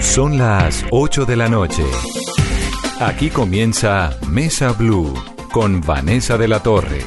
Son 0.00 0.38
las 0.38 0.84
8 0.90 1.26
de 1.26 1.36
la 1.36 1.48
noche. 1.48 1.84
Aquí 3.00 3.30
comienza 3.30 4.18
Mesa 4.28 4.72
Blue 4.72 5.14
con 5.52 5.80
Vanessa 5.80 6.36
de 6.36 6.48
la 6.48 6.60
Torre. 6.62 7.04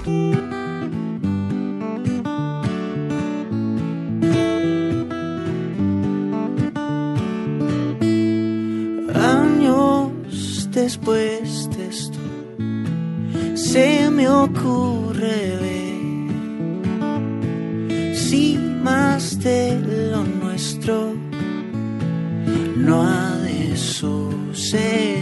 Años 9.16 10.70
después 10.72 11.70
de 11.72 11.88
esto, 11.88 12.20
se 13.56 14.10
me 14.12 14.30
ocurre 14.30 15.58
ver 15.62 15.94
si 18.16 18.58
más 18.58 19.40
de 19.40 19.80
lo 20.12 20.24
nuestro 20.24 21.33
no 22.76 23.04
ha 23.04 23.38
de 23.38 23.76
suceder, 23.78 25.22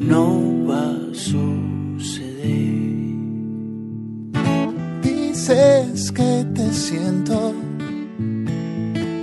no 0.00 0.66
va 0.66 0.90
a 0.90 1.14
suceder. 1.14 1.44
Dices 5.02 6.10
que 6.12 6.46
te 6.54 6.72
siento, 6.72 7.54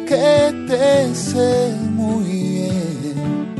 que 0.08 0.54
te 0.68 1.16
sé 1.16 1.76
muy 1.92 2.23
bien, 2.23 3.52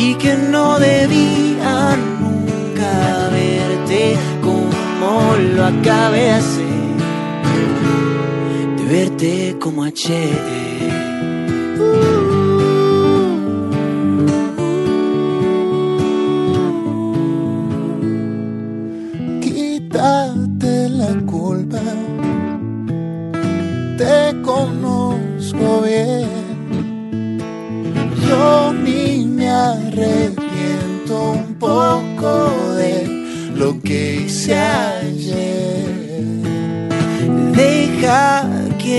Y 0.00 0.14
que 0.14 0.36
no 0.36 0.78
debía 0.78 1.96
nunca 2.20 3.28
verte 3.32 4.16
como 4.40 5.36
lo 5.54 5.64
acabé 5.64 6.30
hacer. 6.30 6.66
De 8.76 8.84
verte 8.84 9.56
como 9.58 9.82
ayer. 9.84 10.97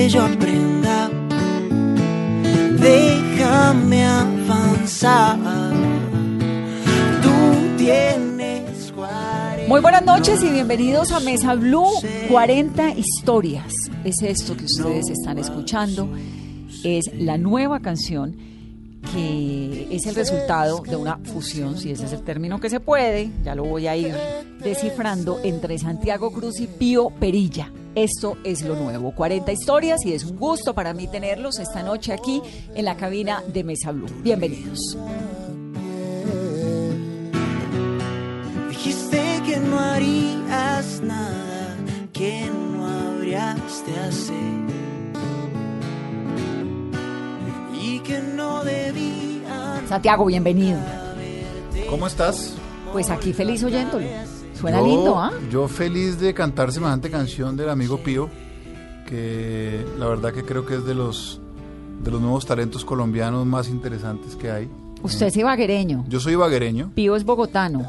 Que 0.09 0.14
yo 0.14 0.24
aprenda. 0.24 1.09
Déjame 2.80 4.06
avanzar. 4.06 5.38
Tú 7.22 7.78
tienes 7.78 8.92
40. 8.92 9.68
Muy 9.68 9.81
buenas 9.81 10.03
noches 10.06 10.42
y 10.44 10.50
bienvenidos 10.50 11.12
a 11.12 11.19
Mesa 11.19 11.56
Blue 11.56 11.92
40 12.30 12.92
historias. 12.92 13.74
Es 14.03 14.22
esto 14.22 14.56
que 14.58 14.66
ustedes 14.66 15.09
están 15.09 15.38
escuchando. 15.38 16.09
Es 16.84 17.12
la 17.14 17.38
nueva 17.38 17.80
canción 17.80 18.36
que 19.14 19.88
es 19.92 20.06
el 20.06 20.16
resultado 20.16 20.81
de 20.81 20.96
una 20.96 21.18
fusión, 21.18 21.78
si 21.78 21.92
ese 21.92 22.06
es 22.06 22.14
el 22.14 22.22
término 22.22 22.59
que 22.59 22.69
se 22.69 22.80
puede, 22.80 23.31
ya 23.44 23.56
lo 23.56 23.64
voy 23.64 23.88
a 23.88 23.96
ir 23.96 24.14
descifrando, 24.62 25.40
entre 25.44 25.78
Santiago 25.80 26.31
Cruz 26.31 26.59
y 26.59 26.68
Pío 26.68 27.09
Perilla. 27.09 27.72
Esto 27.95 28.38
es 28.44 28.61
lo 28.61 28.75
nuevo, 28.75 29.13
40 29.13 29.51
historias 29.51 30.05
y 30.05 30.13
es 30.13 30.23
un 30.23 30.38
gusto 30.38 30.73
para 30.73 30.94
mí 30.94 31.07
tenerlos 31.07 31.59
esta 31.59 31.83
noche 31.83 32.13
aquí 32.13 32.41
en 32.75 32.85
la 32.85 32.95
cabina 32.95 33.44
de 33.47 33.63
Mesa 33.63 33.91
Blue. 33.91 34.07
Bienvenidos. 34.22 34.97
Dijiste 38.69 39.41
que 39.45 39.57
no 39.57 39.79
harías 39.79 41.01
nada 41.01 41.50
que 42.19 42.50
no 42.51 42.85
habrías 42.85 43.85
de 43.85 44.00
hacer. 44.01 44.35
Y 47.81 48.00
que 48.00 48.19
no 48.19 48.61
debían. 48.66 49.88
Santiago, 49.88 50.25
bienvenido. 50.25 50.79
¿Cómo 51.89 52.07
estás? 52.07 52.56
Pues 52.91 53.09
aquí 53.09 53.31
feliz 53.31 53.63
oyéndolo. 53.63 54.06
Suena 54.59 54.80
Yo- 54.80 54.86
lindo, 54.88 55.20
¿ah? 55.20 55.31
Yo 55.52 55.68
feliz 55.68 56.20
de 56.20 56.34
cantar 56.34 56.72
semejante 56.72 57.09
canción 57.09 57.56
del 57.56 57.70
amigo 57.70 57.97
Pío, 58.00 58.30
que 59.08 59.86
la 59.97 60.08
verdad 60.08 60.34
que 60.34 60.44
creo 60.44 60.66
que 60.66 60.75
es 60.75 60.86
de 60.86 60.96
los 60.96 61.40
de 62.03 62.12
los 62.12 62.22
nuevos 62.22 62.46
talentos 62.46 62.86
colombianos 62.86 63.46
más 63.46 63.68
interesantes 63.69 64.36
que 64.36 64.50
hay. 64.52 64.69
Usted 65.03 65.28
es 65.28 65.36
ibaguereño. 65.38 66.06
Yo 66.08 66.19
soy 66.22 66.36
baguereño. 66.36 66.92
Pío 66.96 67.16
es 67.18 67.25
bogotano. 67.25 67.86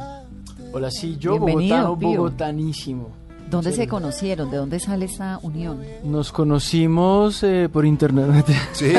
Hola, 0.72 0.90
sí, 0.90 1.16
yo 1.18 1.32
Bienvenido, 1.32 1.76
bogotano, 1.76 1.98
Pío. 1.98 2.08
bogotanísimo. 2.22 3.08
¿Dónde 3.50 3.70
Sí. 3.70 3.78
se 3.78 3.88
conocieron? 3.88 4.48
¿De 4.50 4.56
dónde 4.58 4.78
sale 4.78 5.06
esta 5.06 5.38
unión? 5.42 5.78
Nos 6.04 6.30
conocimos 6.32 7.42
eh, 7.42 7.68
por 7.72 7.84
internet. 7.84 8.46
Sí, 8.72 8.92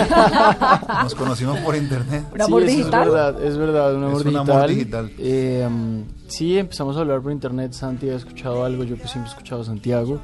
nos 1.03 1.15
conocimos 1.15 1.57
por 1.59 1.75
internet. 1.75 2.25
¿Un 2.33 2.41
amor 2.41 2.61
Sí, 2.63 2.67
digital? 2.75 3.07
Es 3.07 3.13
verdad, 3.13 3.43
es 3.43 3.57
verdad, 3.57 3.95
un 3.95 4.01
Es 4.03 4.07
amor 4.09 4.17
un 4.21 4.23
digital. 4.33 4.49
amor 4.57 4.69
digital. 4.69 5.11
Eh, 5.17 5.65
um, 5.67 6.03
sí, 6.31 6.57
empezamos 6.57 6.97
a 6.97 7.01
hablar 7.01 7.21
por 7.21 7.31
internet. 7.31 7.73
Santi 7.73 8.07
había 8.07 8.17
escuchado 8.17 8.65
algo, 8.65 8.83
yo 8.83 8.97
pues 8.97 9.11
siempre 9.11 9.29
he 9.29 9.33
escuchado 9.33 9.61
a 9.61 9.65
Santiago. 9.65 10.19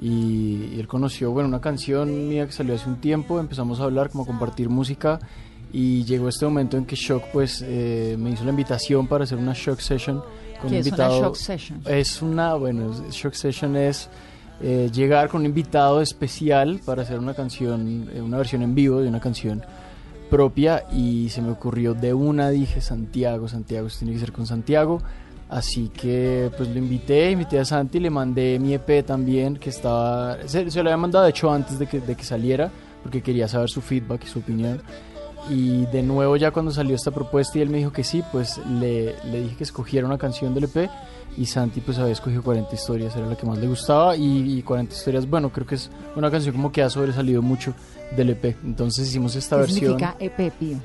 Y, 0.00 0.70
y 0.74 0.76
él 0.80 0.86
conoció, 0.86 1.32
bueno, 1.32 1.48
una 1.48 1.60
canción 1.60 2.28
mía 2.28 2.46
que 2.46 2.52
salió 2.52 2.74
hace 2.74 2.88
un 2.88 3.00
tiempo. 3.00 3.40
Empezamos 3.40 3.80
a 3.80 3.84
hablar, 3.84 4.10
como 4.10 4.24
a 4.24 4.26
compartir 4.26 4.68
música. 4.68 5.18
Y 5.72 6.04
llegó 6.04 6.28
este 6.28 6.46
momento 6.46 6.78
en 6.78 6.86
que 6.86 6.96
Shock 6.96 7.24
pues 7.32 7.62
eh, 7.66 8.16
me 8.18 8.30
hizo 8.30 8.42
la 8.44 8.50
invitación 8.50 9.06
para 9.06 9.24
hacer 9.24 9.36
una 9.36 9.52
Shock 9.54 9.80
Session 9.80 10.22
con 10.60 10.70
¿Qué 10.70 10.76
un 10.76 10.80
es 10.80 10.86
una 10.86 10.96
invitado. 11.04 11.20
shock 11.20 11.36
session? 11.36 11.80
Es 11.86 12.22
una, 12.22 12.54
bueno, 12.54 12.90
Shock 13.10 13.34
Session 13.34 13.76
es 13.76 14.08
eh, 14.60 14.90
llegar 14.92 15.28
con 15.28 15.40
un 15.42 15.46
invitado 15.46 16.00
especial 16.00 16.80
para 16.84 17.02
hacer 17.02 17.18
una 17.18 17.34
canción, 17.34 18.08
eh, 18.12 18.20
una 18.20 18.38
versión 18.38 18.62
en 18.62 18.74
vivo 18.74 19.00
de 19.00 19.08
una 19.08 19.20
canción 19.20 19.62
propia 20.30 20.84
y 20.92 21.28
se 21.30 21.42
me 21.42 21.50
ocurrió 21.50 21.94
de 21.94 22.12
una, 22.12 22.50
dije 22.50 22.80
Santiago, 22.80 23.48
Santiago, 23.48 23.86
esto 23.86 24.00
tiene 24.00 24.14
que 24.14 24.20
ser 24.20 24.32
con 24.32 24.46
Santiago. 24.46 25.00
Así 25.48 25.88
que 25.88 26.50
pues 26.56 26.68
lo 26.68 26.78
invité, 26.78 27.30
invité 27.30 27.58
a 27.58 27.64
Santi, 27.64 27.98
le 28.00 28.10
mandé 28.10 28.58
mi 28.58 28.74
EP 28.74 29.04
también, 29.04 29.56
que 29.56 29.70
estaba, 29.70 30.36
se, 30.46 30.70
se 30.70 30.82
lo 30.82 30.90
había 30.90 30.98
mandado 30.98 31.24
de 31.24 31.30
hecho 31.30 31.50
antes 31.50 31.78
de 31.78 31.86
que, 31.86 32.00
de 32.00 32.14
que 32.14 32.22
saliera, 32.24 32.70
porque 33.02 33.22
quería 33.22 33.48
saber 33.48 33.70
su 33.70 33.80
feedback 33.80 34.24
y 34.24 34.28
su 34.28 34.40
opinión. 34.40 34.82
Y 35.48 35.86
de 35.86 36.02
nuevo 36.02 36.36
ya 36.36 36.50
cuando 36.50 36.70
salió 36.70 36.94
esta 36.94 37.10
propuesta 37.10 37.58
y 37.58 37.62
él 37.62 37.70
me 37.70 37.78
dijo 37.78 37.92
que 37.92 38.04
sí, 38.04 38.22
pues 38.30 38.58
le, 38.66 39.14
le 39.24 39.40
dije 39.40 39.56
que 39.56 39.64
escogiera 39.64 40.06
una 40.06 40.18
canción 40.18 40.52
del 40.52 40.64
EP 40.64 40.90
y 41.38 41.46
Santi 41.46 41.80
pues 41.80 41.98
había 41.98 42.12
escogido 42.12 42.42
40 42.42 42.74
historias, 42.74 43.16
era 43.16 43.26
la 43.26 43.36
que 43.36 43.46
más 43.46 43.56
le 43.56 43.68
gustaba 43.68 44.16
y, 44.16 44.58
y 44.58 44.62
40 44.62 44.92
historias, 44.94 45.26
bueno, 45.26 45.50
creo 45.50 45.66
que 45.66 45.76
es 45.76 45.90
una 46.16 46.30
canción 46.30 46.54
como 46.54 46.70
que 46.70 46.82
ha 46.82 46.90
sobresalido 46.90 47.40
mucho 47.40 47.72
del 48.14 48.30
EP. 48.30 48.56
Entonces 48.64 49.08
hicimos 49.08 49.34
esta 49.36 49.56
¿Qué 49.56 49.60
versión. 49.62 49.98
significa 49.98 50.16
EP, 50.18 50.52
Pío? 50.58 50.76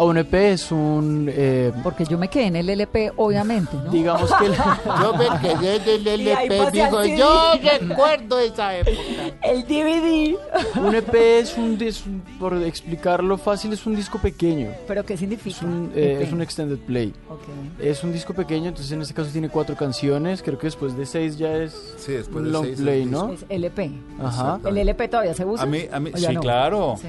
A 0.00 0.04
un 0.04 0.16
EP 0.16 0.32
es 0.32 0.72
un... 0.72 1.28
eh, 1.30 1.72
Porque 1.82 2.06
yo 2.06 2.16
me 2.16 2.28
quedé 2.28 2.46
en 2.46 2.56
el 2.56 2.70
LP, 2.70 3.12
obviamente, 3.16 3.76
¿no? 3.84 3.90
digamos 3.90 4.32
que... 4.32 4.46
el- 4.46 4.54
Yo 5.02 5.14
me 5.14 5.26
quedé 5.42 6.16
Y 6.16 6.28
ahí 6.30 6.46
LP, 6.48 6.70
digo, 6.72 7.02
CD. 7.02 7.16
yo 7.18 7.52
recuerdo 7.86 8.38
esa 8.38 8.78
época. 8.78 8.96
El 9.42 9.62
DVD. 9.64 10.36
Un 10.80 10.94
EP 10.94 11.14
es 11.14 11.58
un, 11.58 11.76
dis- 11.78 12.02
por 12.38 12.54
explicarlo 12.62 13.36
fácil, 13.36 13.74
es 13.74 13.84
un 13.84 13.94
disco 13.94 14.18
pequeño. 14.18 14.70
¿Pero 14.88 15.04
qué 15.04 15.18
significa? 15.18 15.56
Es 15.58 15.62
un, 15.62 15.92
eh, 15.94 16.20
es 16.22 16.32
un 16.32 16.40
extended 16.40 16.78
play. 16.78 17.12
Ok. 17.28 17.42
Es 17.78 18.02
un 18.02 18.10
disco 18.12 18.32
pequeño, 18.32 18.68
entonces 18.68 18.90
en 18.92 19.02
este 19.02 19.12
caso 19.12 19.28
tiene 19.30 19.50
cuatro 19.50 19.76
canciones. 19.76 20.42
Creo 20.42 20.58
que 20.58 20.68
después 20.68 20.96
de 20.96 21.04
seis 21.04 21.36
ya 21.36 21.54
es 21.58 21.72
Sí, 21.98 22.12
después 22.12 22.42
de 22.44 22.50
long 22.50 22.64
seis 22.64 22.78
es 22.78 22.82
play. 22.82 23.04
¿no? 23.04 23.32
Es 23.32 23.44
LP. 23.50 23.90
Ajá. 24.22 24.58
¿El 24.64 24.78
LP 24.78 25.08
todavía 25.08 25.34
se 25.34 25.44
usa? 25.44 25.64
A 25.64 25.66
mí, 25.66 25.82
a 25.92 26.00
mí 26.00 26.10
¿O 26.14 26.16
ya 26.16 26.28
sí, 26.30 26.34
no? 26.36 26.40
claro. 26.40 26.94
Sí. 26.98 27.08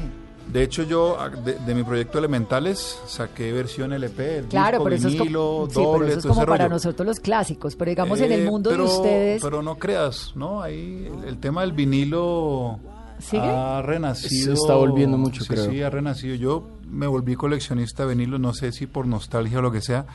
De 0.52 0.64
hecho, 0.64 0.84
yo 0.84 1.20
a- 1.20 1.30
de, 1.30 1.54
de 1.56 1.76
mi 1.76 1.84
proyecto 1.84 2.18
Elementales 2.20 3.00
saqué 3.08 3.52
versión 3.54 3.94
LP, 3.94 4.40
el 4.40 4.46
Claro, 4.48 4.72
disco, 4.80 4.84
pero 4.84 4.96
eso 4.98 5.08
es 5.08 5.14
vinilo, 5.14 5.40
como, 5.42 5.66
sí, 5.68 5.72
pero 5.76 5.88
doble, 5.92 6.08
eso 6.10 6.20
es 6.20 6.26
como 6.26 6.46
para 6.46 6.66
rollo. 6.66 6.70
nosotros 6.76 7.08
los 7.08 7.20
clásicos, 7.20 7.76
pero 7.76 7.90
digamos 7.90 8.20
en 8.20 8.32
el 8.34 8.42
Eh, 8.42 8.50
mundo 8.50 8.70
pero, 8.70 8.84
de 8.84 8.90
ustedes, 8.90 9.42
Pero 9.42 9.62
no 9.62 9.78
creas, 9.78 10.34
¿no? 10.36 10.62
Ahí 10.62 11.10
el, 11.22 11.28
el 11.30 11.38
tema 11.38 11.62
del 11.62 11.72
vinilo 11.72 12.80
¿Sigue? 13.20 13.42
ha 13.50 13.82
renacido. 13.82 14.46
Se 14.56 14.62
está 14.62 14.76
volviendo 14.76 15.18
mucho, 15.18 15.44
sí, 15.44 15.50
creo. 15.50 15.70
Sí, 15.72 15.82
ha 15.84 15.90
renacido. 15.90 16.36
Yo 16.36 16.68
me 16.90 17.08
volví 17.08 17.36
coleccionista 17.36 18.06
de 18.06 18.16
vinilos, 18.16 18.40
no 18.40 18.54
sé 18.54 18.72
si 18.74 18.88
por 18.88 19.06
nostalgia 19.08 19.60
o 19.60 19.62
lo 19.62 19.72
que 19.72 19.82
sea, 19.82 20.06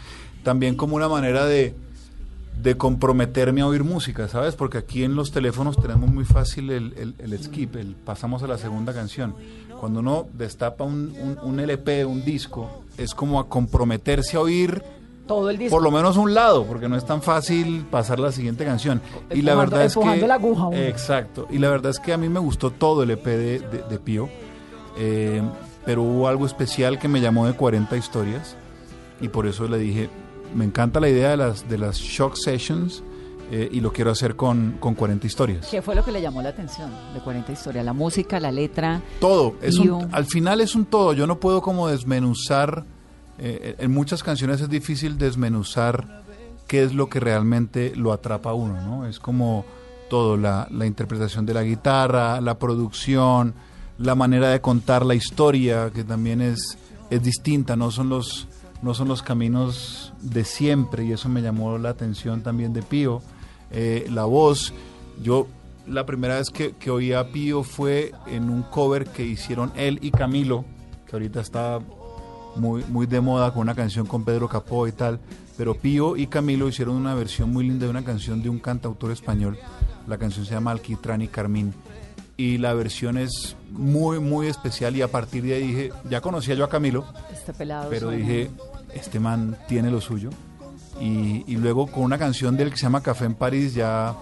también 0.42 0.74
como 0.76 0.96
una 0.96 1.08
manera 1.08 1.46
de, 1.46 1.74
de 2.62 2.76
comprometerme 2.76 3.60
a 3.60 3.66
oír 3.66 3.84
música, 3.84 4.28
¿sabes? 4.28 4.54
Porque 4.56 4.78
aquí 4.78 5.04
en 5.04 5.14
los 5.14 5.30
teléfonos 5.30 5.76
tenemos 5.80 6.10
muy 6.10 6.24
fácil 6.24 6.70
el, 6.70 6.94
el- 6.96 7.14
el 7.18 7.42
skip, 7.42 7.76
el 7.76 7.94
pasamos 7.94 8.42
a 8.42 8.46
la 8.46 8.58
segunda 8.58 8.92
canción. 8.92 9.34
Cuando 9.80 10.00
uno 10.00 10.26
destapa 10.32 10.84
un, 10.84 11.14
un- 11.20 11.38
un 11.42 11.60
LP, 11.60 12.04
un 12.04 12.24
disco, 12.24 12.82
es 12.96 13.14
como 13.14 13.38
a 13.38 13.48
comprometerse 13.48 14.36
a 14.36 14.40
oír 14.40 14.82
todo 15.26 15.50
el 15.50 15.58
disco. 15.58 15.74
por 15.76 15.82
lo 15.82 15.90
menos 15.90 16.16
un 16.16 16.32
lado, 16.34 16.64
porque 16.64 16.88
no 16.88 16.96
es 16.96 17.04
tan 17.04 17.20
fácil 17.20 17.84
pasar 17.90 18.18
la 18.20 18.32
siguiente 18.32 18.64
canción. 18.64 19.02
y 19.32 19.42
la 19.42 19.54
verdad 19.54 19.84
es 19.84 19.94
que 20.20 20.26
la 20.26 20.34
aguja 20.36 20.70
exacto. 20.88 21.46
Y 21.50 21.58
la 21.58 21.68
verdad 21.68 21.90
es 21.90 21.98
que 22.00 22.12
a 22.12 22.16
mí 22.16 22.28
me 22.28 22.38
gustó 22.40 22.70
todo 22.70 23.02
el 23.02 23.10
EP 23.10 23.24
de, 23.26 23.58
de- 23.58 23.82
de 23.88 23.98
Pío, 23.98 24.28
eh, 24.98 25.42
pero 25.84 26.02
hubo 26.02 26.26
algo 26.28 26.46
especial 26.46 26.98
que 26.98 27.08
me 27.08 27.20
llamó 27.20 27.46
de 27.46 27.52
40 27.52 27.96
historias 27.96 28.56
y 29.20 29.28
por 29.28 29.46
eso 29.46 29.68
le 29.68 29.78
dije, 29.78 30.08
me 30.56 30.64
encanta 30.64 30.98
la 31.00 31.08
idea 31.08 31.30
de 31.30 31.36
las 31.36 31.68
de 31.68 31.78
las 31.78 31.96
shock 31.98 32.34
sessions 32.36 33.02
eh, 33.52 33.68
y 33.70 33.80
lo 33.80 33.92
quiero 33.92 34.10
hacer 34.10 34.34
con, 34.34 34.76
con 34.80 34.94
40 34.94 35.24
historias. 35.26 35.68
¿Qué 35.70 35.80
fue 35.82 35.94
lo 35.94 36.04
que 36.04 36.10
le 36.10 36.20
llamó 36.20 36.42
la 36.42 36.48
atención 36.48 36.90
de 37.14 37.20
40 37.20 37.52
historias? 37.52 37.84
La 37.84 37.92
música, 37.92 38.40
la 38.40 38.50
letra. 38.50 39.00
Todo, 39.20 39.54
es 39.62 39.78
un- 39.78 40.08
al 40.10 40.24
final 40.26 40.60
es 40.60 40.74
un 40.74 40.84
todo. 40.86 41.12
Yo 41.12 41.26
no 41.28 41.38
puedo 41.38 41.62
como 41.62 41.86
desmenuzar. 41.88 42.84
eh, 43.38 43.76
en 43.78 43.92
muchas 43.92 44.22
canciones 44.22 44.62
es 44.62 44.68
difícil 44.70 45.18
desmenuzar 45.18 46.22
qué 46.66 46.82
es 46.82 46.94
lo 46.94 47.08
que 47.10 47.20
realmente 47.20 47.92
lo 47.94 48.12
atrapa 48.14 48.50
a 48.50 48.54
uno, 48.54 48.80
¿no? 48.80 49.06
Es 49.06 49.20
como 49.20 49.64
todo, 50.08 50.36
la, 50.38 50.66
la 50.70 50.86
interpretación 50.86 51.44
de 51.46 51.52
la 51.52 51.62
guitarra, 51.62 52.40
la 52.40 52.58
producción, 52.58 53.52
la 53.98 54.14
manera 54.14 54.48
de 54.48 54.60
contar 54.62 55.04
la 55.04 55.14
historia, 55.14 55.90
que 55.90 56.02
también 56.02 56.40
es, 56.40 56.78
es 57.10 57.22
distinta, 57.22 57.76
no 57.76 57.90
son 57.90 58.08
los 58.08 58.48
no 58.82 58.94
son 58.94 59.08
los 59.08 59.22
caminos 59.22 60.12
de 60.20 60.44
siempre 60.44 61.04
y 61.04 61.12
eso 61.12 61.28
me 61.28 61.42
llamó 61.42 61.78
la 61.78 61.90
atención 61.90 62.42
también 62.42 62.72
de 62.72 62.82
Pío. 62.82 63.22
Eh, 63.70 64.06
la 64.10 64.24
voz, 64.24 64.72
yo 65.22 65.46
la 65.86 66.06
primera 66.06 66.36
vez 66.36 66.50
que, 66.50 66.72
que 66.72 66.90
oí 66.90 67.12
a 67.12 67.30
Pío 67.30 67.62
fue 67.62 68.12
en 68.26 68.50
un 68.50 68.62
cover 68.62 69.06
que 69.06 69.24
hicieron 69.24 69.72
él 69.76 69.98
y 70.02 70.10
Camilo, 70.10 70.64
que 71.06 71.16
ahorita 71.16 71.40
está 71.40 71.80
muy, 72.56 72.84
muy 72.88 73.06
de 73.06 73.20
moda 73.20 73.52
con 73.52 73.62
una 73.62 73.74
canción 73.74 74.06
con 74.06 74.24
Pedro 74.24 74.48
Capó 74.48 74.86
y 74.88 74.92
tal, 74.92 75.20
pero 75.56 75.74
Pío 75.74 76.16
y 76.16 76.26
Camilo 76.26 76.68
hicieron 76.68 76.96
una 76.96 77.14
versión 77.14 77.52
muy 77.52 77.64
linda 77.64 77.86
de 77.86 77.90
una 77.90 78.04
canción 78.04 78.42
de 78.42 78.48
un 78.48 78.58
cantautor 78.58 79.10
español. 79.12 79.58
La 80.06 80.18
canción 80.18 80.44
se 80.44 80.52
llama 80.52 80.70
Alquitrán 80.70 81.22
y 81.22 81.28
Carmín. 81.28 81.72
Y 82.38 82.58
la 82.58 82.74
versión 82.74 83.16
es 83.16 83.56
muy, 83.70 84.18
muy 84.20 84.46
especial 84.48 84.94
y 84.96 85.02
a 85.02 85.08
partir 85.08 85.42
de 85.44 85.54
ahí 85.54 85.66
dije, 85.68 85.92
ya 86.10 86.20
conocía 86.20 86.54
yo 86.54 86.64
a 86.64 86.68
Camilo, 86.68 87.04
Este 87.32 87.52
pelado. 87.54 87.88
pero 87.88 88.08
suena. 88.08 88.18
dije, 88.26 88.50
este 88.94 89.18
man 89.20 89.56
tiene 89.68 89.90
lo 89.90 90.00
suyo. 90.02 90.28
Y, 91.00 91.44
y 91.46 91.56
luego 91.56 91.86
con 91.86 92.02
una 92.04 92.18
canción 92.18 92.56
del 92.56 92.70
que 92.70 92.76
se 92.76 92.82
llama 92.84 93.02
Café 93.02 93.24
en 93.26 93.34
París 93.34 93.74
ya 93.74 94.14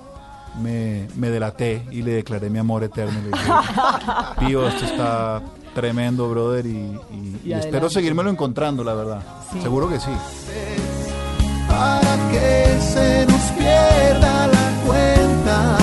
me, 0.63 1.07
me 1.17 1.31
delaté 1.31 1.83
y 1.91 2.03
le 2.03 2.13
declaré 2.13 2.51
mi 2.51 2.59
amor 2.61 2.85
eterno. 2.85 3.19
Le 3.21 3.31
dije, 3.31 3.51
Pío, 4.47 4.69
esto 4.69 4.85
está 4.85 5.43
tremendo, 5.75 6.29
brother, 6.31 6.67
y, 6.67 6.71
y- 6.71 7.41
y 7.45 7.49
Y 7.49 7.53
espero 7.53 7.91
seguírmelo 7.91 8.31
encontrando, 8.31 8.85
la 8.85 8.95
verdad. 8.95 9.23
Sí. 9.53 9.61
Seguro 9.61 9.89
que 9.89 9.99
sí. 9.99 10.11
para 11.69 12.17
que 12.31 12.79
se 12.81 13.27
nos 13.27 13.43
pierda 13.59 14.47
la 14.47 14.83
cuenta. 14.87 15.79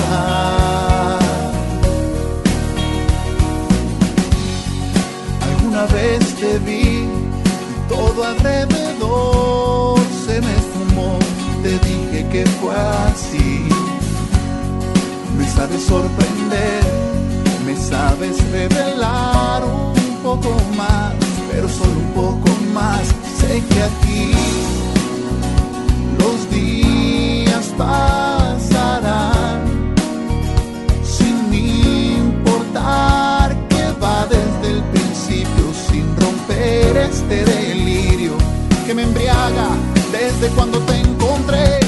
Alrededor 8.32 10.00
se 10.26 10.40
me 10.40 10.56
esfumó. 10.56 11.18
Te 11.62 11.78
dije 11.88 12.26
que 12.30 12.44
fue 12.60 12.74
así. 12.74 13.68
Me 15.38 15.46
sabes 15.48 15.84
sorprender, 15.84 16.82
me 17.66 17.76
sabes 17.76 18.36
revelar 18.50 19.62
un 19.64 20.16
poco 20.22 20.50
más, 20.76 21.14
pero 21.50 21.68
solo 21.68 21.92
un 21.92 22.12
poco 22.12 22.48
más. 22.74 23.08
Sé 23.38 23.62
que 23.70 23.82
aquí 23.90 24.32
los 26.18 26.50
días 26.50 27.66
pasarán 27.76 29.60
sin 31.02 31.54
importar 31.54 33.56
que 33.68 33.84
va 34.02 34.26
desde 34.26 34.68
el 34.76 34.82
principio 34.94 35.64
sin 35.88 36.04
romper 36.16 36.96
este 36.96 37.44
delirio 37.44 37.61
que 38.92 38.96
me 38.96 39.02
embriaga 39.04 39.68
desde 40.12 40.48
cuando 40.54 40.78
te 40.80 41.00
encontré. 41.00 41.80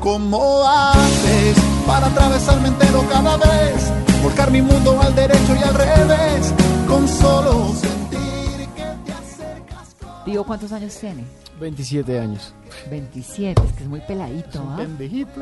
¿Cómo 0.00 0.68
haces 0.68 1.56
para 1.86 2.08
atravesarme 2.08 2.68
entero 2.68 3.04
cada 3.08 3.36
vez? 3.36 3.92
Volcar 4.20 4.50
mi 4.50 4.60
mundo 4.62 5.00
al 5.00 5.14
derecho 5.14 5.54
y 5.54 5.62
al 5.62 5.74
revés 5.74 6.52
con 6.88 7.06
solo 7.06 7.72
sentir 7.74 8.66
que 8.74 8.82
te 9.06 9.12
acercas. 9.12 9.94
Tío, 10.24 10.42
¿cuántos 10.42 10.72
años 10.72 10.98
tiene? 10.98 11.22
27 11.60 12.18
años. 12.18 12.52
27, 12.90 13.62
es 13.64 13.72
que 13.74 13.84
es 13.84 13.88
muy 13.88 14.00
peladito, 14.00 14.60
¿ah? 14.60 14.76
Pendejito. 14.76 15.40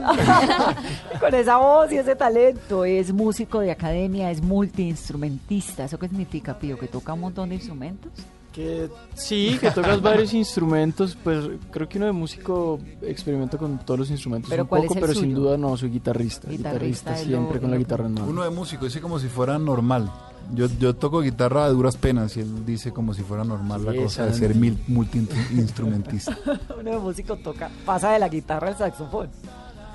Con 1.20 1.34
esa 1.34 1.56
voz 1.56 1.90
y 1.90 1.96
ese 1.96 2.14
talento. 2.14 2.84
Es 2.84 3.14
músico 3.14 3.60
de 3.60 3.70
academia, 3.70 4.30
es 4.30 4.42
multiinstrumentista. 4.42 5.84
¿Eso 5.84 5.98
qué 5.98 6.08
significa, 6.08 6.58
Pío? 6.58 6.78
¿Que 6.78 6.86
toca 6.86 7.14
un 7.14 7.20
montón 7.20 7.48
de 7.48 7.54
instrumentos? 7.54 8.12
Que 8.52 8.90
sí, 9.14 9.56
que 9.60 9.70
tocas 9.70 10.02
varios 10.02 10.34
instrumentos, 10.34 11.16
pues 11.24 11.44
creo 11.70 11.88
que 11.88 11.96
uno 11.96 12.06
de 12.06 12.12
músico 12.12 12.78
experimenta 13.00 13.56
con 13.56 13.78
todos 13.78 14.00
los 14.00 14.10
instrumentos 14.10 14.50
¿Pero 14.50 14.64
un 14.64 14.68
cuál 14.68 14.82
es 14.82 14.88
poco, 14.88 14.98
el 14.98 15.00
pero 15.06 15.14
sin 15.18 15.34
duda 15.34 15.56
no, 15.56 15.74
soy 15.76 15.88
guitarrista. 15.90 16.48
Guitarrista 16.50 17.16
siempre 17.16 17.54
lo- 17.56 17.60
con 17.62 17.70
la 17.70 17.76
guitarra 17.78 18.06
en 18.06 18.14
mano. 18.14 18.26
Uno 18.26 18.42
de 18.44 18.50
músico 18.50 18.84
dice 18.84 19.00
como 19.00 19.18
si 19.18 19.28
fuera 19.28 19.58
normal. 19.58 20.10
Yo, 20.54 20.66
yo 20.78 20.94
toco 20.94 21.20
guitarra 21.20 21.64
a 21.64 21.68
duras 21.70 21.96
penas 21.96 22.36
y 22.36 22.40
él 22.40 22.66
dice 22.66 22.92
como 22.92 23.14
si 23.14 23.22
fuera 23.22 23.42
normal 23.44 23.84
la 23.86 23.94
cosa 23.94 24.26
de 24.26 24.34
ser 24.34 24.54
mil- 24.54 24.76
multi-instrumentista. 24.88 26.36
Uno 26.78 26.90
de 26.90 26.98
músico 26.98 27.36
toca, 27.36 27.70
pasa 27.86 28.12
de 28.12 28.18
la 28.18 28.28
guitarra 28.28 28.68
al 28.68 28.76
saxofón. 28.76 29.30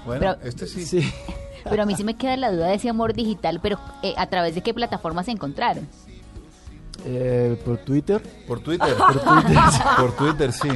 Bueno, 0.05 0.19
Pero- 0.19 0.37
este 0.49 0.67
sí. 0.67 0.85
Sí. 0.85 1.01
Pero 1.69 1.83
a 1.83 1.85
mí 1.85 1.95
sí 1.95 2.03
me 2.05 2.15
queda 2.15 2.37
la 2.37 2.51
duda 2.51 2.67
de 2.67 2.75
ese 2.75 2.87
amor 2.87 3.13
digital, 3.13 3.59
pero 3.61 3.77
eh, 4.01 4.13
¿a 4.15 4.27
través 4.29 4.55
de 4.55 4.61
qué 4.61 4.73
plataformas 4.73 5.25
se 5.25 5.33
encontraron? 5.33 5.85
Eh, 7.05 7.59
por 7.65 7.77
Twitter. 7.77 8.21
Por 8.47 8.59
Twitter. 8.59 8.95
Por 9.97 10.11
Twitter. 10.15 10.51
sí. 10.51 10.69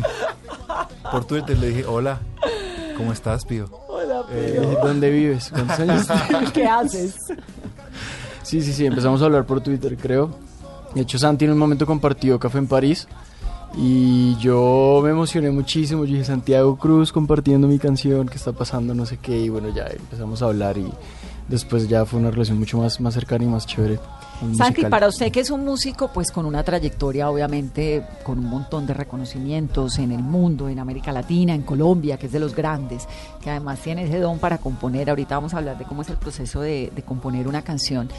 Por 1.11 1.25
Twitter 1.25 1.57
le 1.57 1.67
dije, 1.69 1.85
hola, 1.85 2.19
¿cómo 2.97 3.11
estás, 3.11 3.43
Pío? 3.45 3.69
Hola, 3.87 4.23
Eh, 4.31 4.77
¿Dónde 4.81 5.09
vives? 5.09 5.49
¿Cuántos 5.51 5.79
años 5.79 6.07
tienes? 6.07 6.51
¿Qué 6.53 6.65
haces? 6.65 7.15
Sí, 8.43 8.61
sí, 8.61 8.71
sí, 8.73 8.85
empezamos 8.85 9.21
a 9.21 9.25
hablar 9.25 9.45
por 9.45 9.61
Twitter, 9.61 9.97
creo. 9.97 10.29
De 10.95 11.01
hecho, 11.01 11.17
Santi 11.17 11.45
en 11.45 11.51
un 11.51 11.57
momento 11.57 11.85
compartió 11.85 12.39
Café 12.39 12.59
en 12.59 12.67
París 12.67 13.07
y 13.75 14.35
yo 14.37 15.01
me 15.03 15.09
emocioné 15.11 15.51
muchísimo. 15.51 16.05
Yo 16.05 16.11
dije, 16.13 16.25
Santiago 16.25 16.77
Cruz 16.77 17.11
compartiendo 17.11 17.67
mi 17.67 17.79
canción, 17.79 18.27
¿qué 18.27 18.35
está 18.37 18.51
pasando? 18.53 18.93
No 18.93 19.05
sé 19.05 19.17
qué. 19.17 19.37
Y 19.39 19.49
bueno, 19.49 19.69
ya 19.69 19.85
empezamos 19.87 20.41
a 20.41 20.45
hablar 20.45 20.77
y 20.77 20.89
después 21.47 21.87
ya 21.89 22.05
fue 22.05 22.19
una 22.19 22.31
relación 22.31 22.59
mucho 22.59 22.77
más, 22.77 22.99
más 23.01 23.13
cercana 23.13 23.43
y 23.43 23.47
más 23.47 23.65
chévere. 23.65 23.99
Santi, 24.41 24.53
musical. 24.81 24.89
para 24.89 25.07
usted 25.07 25.31
que 25.31 25.39
es 25.39 25.49
un 25.51 25.63
músico, 25.63 26.09
pues 26.13 26.31
con 26.31 26.45
una 26.45 26.63
trayectoria, 26.63 27.29
obviamente, 27.29 28.03
con 28.23 28.39
un 28.39 28.45
montón 28.45 28.85
de 28.87 28.93
reconocimientos 28.93 29.97
en 29.99 30.11
el 30.11 30.21
mundo, 30.23 30.67
en 30.69 30.79
América 30.79 31.11
Latina, 31.11 31.53
en 31.53 31.61
Colombia, 31.61 32.17
que 32.17 32.25
es 32.25 32.31
de 32.31 32.39
los 32.39 32.55
grandes, 32.55 33.07
que 33.41 33.49
además 33.49 33.79
tiene 33.79 34.03
ese 34.03 34.19
don 34.19 34.39
para 34.39 34.57
componer. 34.57 35.09
Ahorita 35.09 35.35
vamos 35.35 35.53
a 35.53 35.57
hablar 35.59 35.77
de 35.77 35.85
cómo 35.85 36.01
es 36.01 36.09
el 36.09 36.17
proceso 36.17 36.61
de, 36.61 36.91
de 36.95 37.01
componer 37.03 37.47
una 37.47 37.61
canción. 37.61 38.09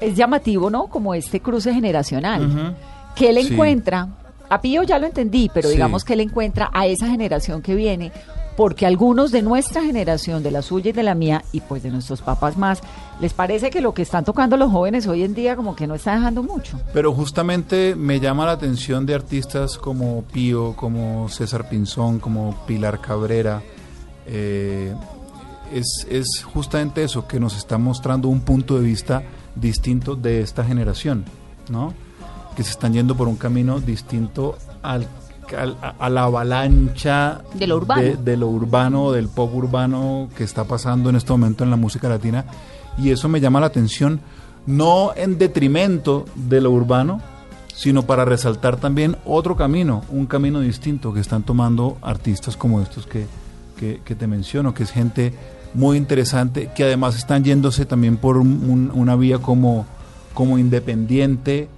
Es 0.00 0.14
llamativo, 0.16 0.70
¿no? 0.70 0.86
Como 0.88 1.14
este 1.14 1.40
cruce 1.40 1.72
generacional. 1.72 2.46
Ujú. 2.46 2.74
que 3.14 3.28
él 3.30 3.38
Sí. 3.44 3.52
encuentra 3.52 4.08
A 4.48 4.60
Pío 4.60 4.82
ya 4.82 4.98
lo 4.98 5.06
entendí, 5.06 5.48
pero 5.54 5.68
Sí. 5.68 5.74
digamos 5.74 6.04
que 6.04 6.14
él 6.14 6.20
encuentra 6.20 6.70
a 6.72 6.86
esa 6.86 7.06
generación 7.08 7.62
que 7.62 7.74
viene, 7.76 8.10
porque 8.60 8.84
algunos 8.84 9.32
de 9.32 9.40
nuestra 9.40 9.82
generación, 9.82 10.42
de 10.42 10.50
la 10.50 10.60
suya 10.60 10.90
y 10.90 10.92
de 10.92 11.02
la 11.02 11.14
mía, 11.14 11.42
y 11.50 11.62
pues 11.62 11.82
de 11.82 11.90
nuestros 11.90 12.20
papás 12.20 12.58
más, 12.58 12.82
les 13.18 13.32
parece 13.32 13.70
que 13.70 13.80
lo 13.80 13.94
que 13.94 14.02
están 14.02 14.22
tocando 14.22 14.58
los 14.58 14.70
jóvenes 14.70 15.06
hoy 15.06 15.22
en 15.22 15.32
día 15.32 15.56
como 15.56 15.74
que 15.74 15.86
no 15.86 15.94
está 15.94 16.14
dejando 16.14 16.42
mucho. 16.42 16.78
Pero 16.92 17.14
justamente 17.14 17.94
me 17.94 18.20
llama 18.20 18.44
la 18.44 18.52
atención 18.52 19.06
de 19.06 19.14
artistas 19.14 19.78
como 19.78 20.24
Pío, 20.24 20.76
como 20.76 21.30
César 21.30 21.70
Pinzón, 21.70 22.18
como 22.18 22.54
Pilar 22.66 23.00
Cabrera. 23.00 23.62
eh, 24.26 24.94
es, 25.72 26.06
es 26.10 26.44
justamente 26.44 27.02
eso, 27.02 27.26
que 27.26 27.40
nos 27.40 27.56
está 27.56 27.78
mostrando 27.78 28.28
un 28.28 28.42
punto 28.42 28.76
de 28.76 28.82
vista 28.82 29.22
distinto 29.54 30.16
de 30.16 30.42
esta 30.42 30.64
generación, 30.64 31.24
¿no? 31.70 31.94
Que 32.54 32.62
se 32.62 32.72
están 32.72 32.92
yendo 32.92 33.16
por 33.16 33.26
un 33.26 33.36
camino 33.36 33.80
distinto 33.80 34.58
al, 34.82 35.06
a, 35.54 35.94
a 35.98 36.08
la 36.10 36.24
avalancha 36.24 37.42
De 37.54 37.66
lo 37.66 37.76
urbano. 37.76 38.02
de, 38.02 38.16
de 38.16 38.36
lo 38.36 38.48
urbano, 38.48 39.12
del 39.12 39.28
pop 39.28 39.54
urbano 39.54 40.28
que 40.36 40.44
está 40.44 40.64
pasando 40.64 41.10
en 41.10 41.16
este 41.16 41.32
momento 41.32 41.64
en 41.64 41.70
la 41.70 41.76
música 41.76 42.08
latina. 42.08 42.44
Y 42.98 43.10
eso 43.10 43.28
me 43.28 43.40
llama 43.40 43.60
la 43.60 43.66
atención, 43.66 44.20
no 44.66 45.12
en 45.16 45.38
detrimento 45.38 46.24
de 46.34 46.60
lo 46.60 46.70
urbano, 46.70 47.20
sino 47.74 48.02
para 48.02 48.24
resaltar 48.24 48.76
también 48.76 49.16
otro 49.24 49.56
camino, 49.56 50.02
un 50.10 50.26
camino 50.26 50.60
distinto 50.60 51.12
que 51.14 51.20
están 51.20 51.42
tomando 51.44 51.96
artistas 52.02 52.56
como 52.56 52.80
estos 52.80 53.06
que, 53.06 53.26
que, 53.78 54.00
que 54.04 54.14
te 54.14 54.26
menciono, 54.26 54.74
que 54.74 54.82
es 54.82 54.90
gente 54.90 55.32
muy 55.72 55.96
interesante, 55.96 56.70
que 56.74 56.84
además 56.84 57.16
están 57.16 57.42
yéndose 57.44 57.86
también 57.86 58.16
por 58.18 58.36
un- 58.36 58.68
un- 58.68 58.90
una 58.92 59.16
vía 59.16 59.38
como, 59.38 59.86
como 60.34 60.58
independiente, 60.58 61.68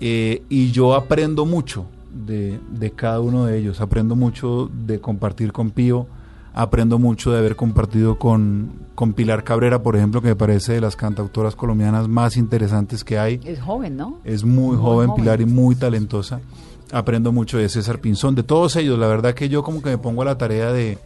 eh, 0.00 0.42
y 0.48 0.72
yo 0.72 0.94
aprendo 0.94 1.46
mucho 1.46 1.84
de, 2.14 2.60
de 2.70 2.90
cada 2.92 3.20
uno 3.20 3.46
de 3.46 3.58
ellos, 3.58 3.80
aprendo 3.80 4.16
mucho 4.16 4.70
de 4.72 5.00
compartir 5.00 5.52
con 5.52 5.70
Pío, 5.70 6.06
aprendo 6.54 6.98
mucho 6.98 7.32
de 7.32 7.38
haber 7.38 7.56
compartido 7.56 8.18
con, 8.18 8.70
con 8.94 9.12
Pilar 9.12 9.42
Cabrera, 9.44 9.82
por 9.82 9.96
ejemplo, 9.96 10.22
que 10.22 10.28
me 10.28 10.36
parece 10.36 10.74
de 10.74 10.80
las 10.80 10.94
cantautoras 10.96 11.56
colombianas 11.56 12.06
más 12.08 12.36
interesantes 12.36 13.02
que 13.04 13.18
hay. 13.18 13.40
Es 13.44 13.60
joven, 13.60 13.96
¿no? 13.96 14.20
Es 14.24 14.44
muy, 14.44 14.76
Muy 14.76 14.76
joven, 14.76 15.08
joven. 15.08 15.22
Pilar, 15.22 15.40
y 15.40 15.46
muy 15.46 15.74
talentosa. 15.74 16.40
Aprendo 16.92 17.32
mucho 17.32 17.58
de 17.58 17.68
César 17.68 17.98
Pinzón, 18.00 18.34
de 18.36 18.44
todos 18.44 18.76
ellos. 18.76 18.98
La 18.98 19.08
verdad 19.08 19.34
que 19.34 19.48
yo 19.48 19.62
como 19.64 19.82
que 19.82 19.90
me 19.90 19.98
pongo 19.98 20.22
a 20.22 20.26
la 20.26 20.38
tarea 20.38 20.70
de, 20.72 20.98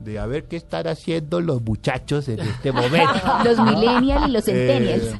de 0.00 0.18
a 0.18 0.26
ver 0.26 0.44
qué 0.44 0.56
están 0.56 0.86
haciendo 0.86 1.40
los 1.40 1.62
muchachos 1.62 2.28
en 2.28 2.40
este 2.40 2.70
momento. 2.72 3.14
Los 3.44 3.58
millennials 3.58 4.28
y 4.28 4.30
los 4.32 4.48
Eh, 4.48 4.52
centennials. 4.52 5.14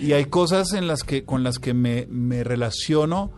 y 0.00 0.12
hay 0.12 0.26
cosas 0.26 0.74
en 0.74 0.86
las 0.86 1.02
que, 1.02 1.24
con 1.24 1.42
las 1.42 1.58
que 1.58 1.74
me, 1.74 2.06
me 2.08 2.44
relaciono 2.44 3.32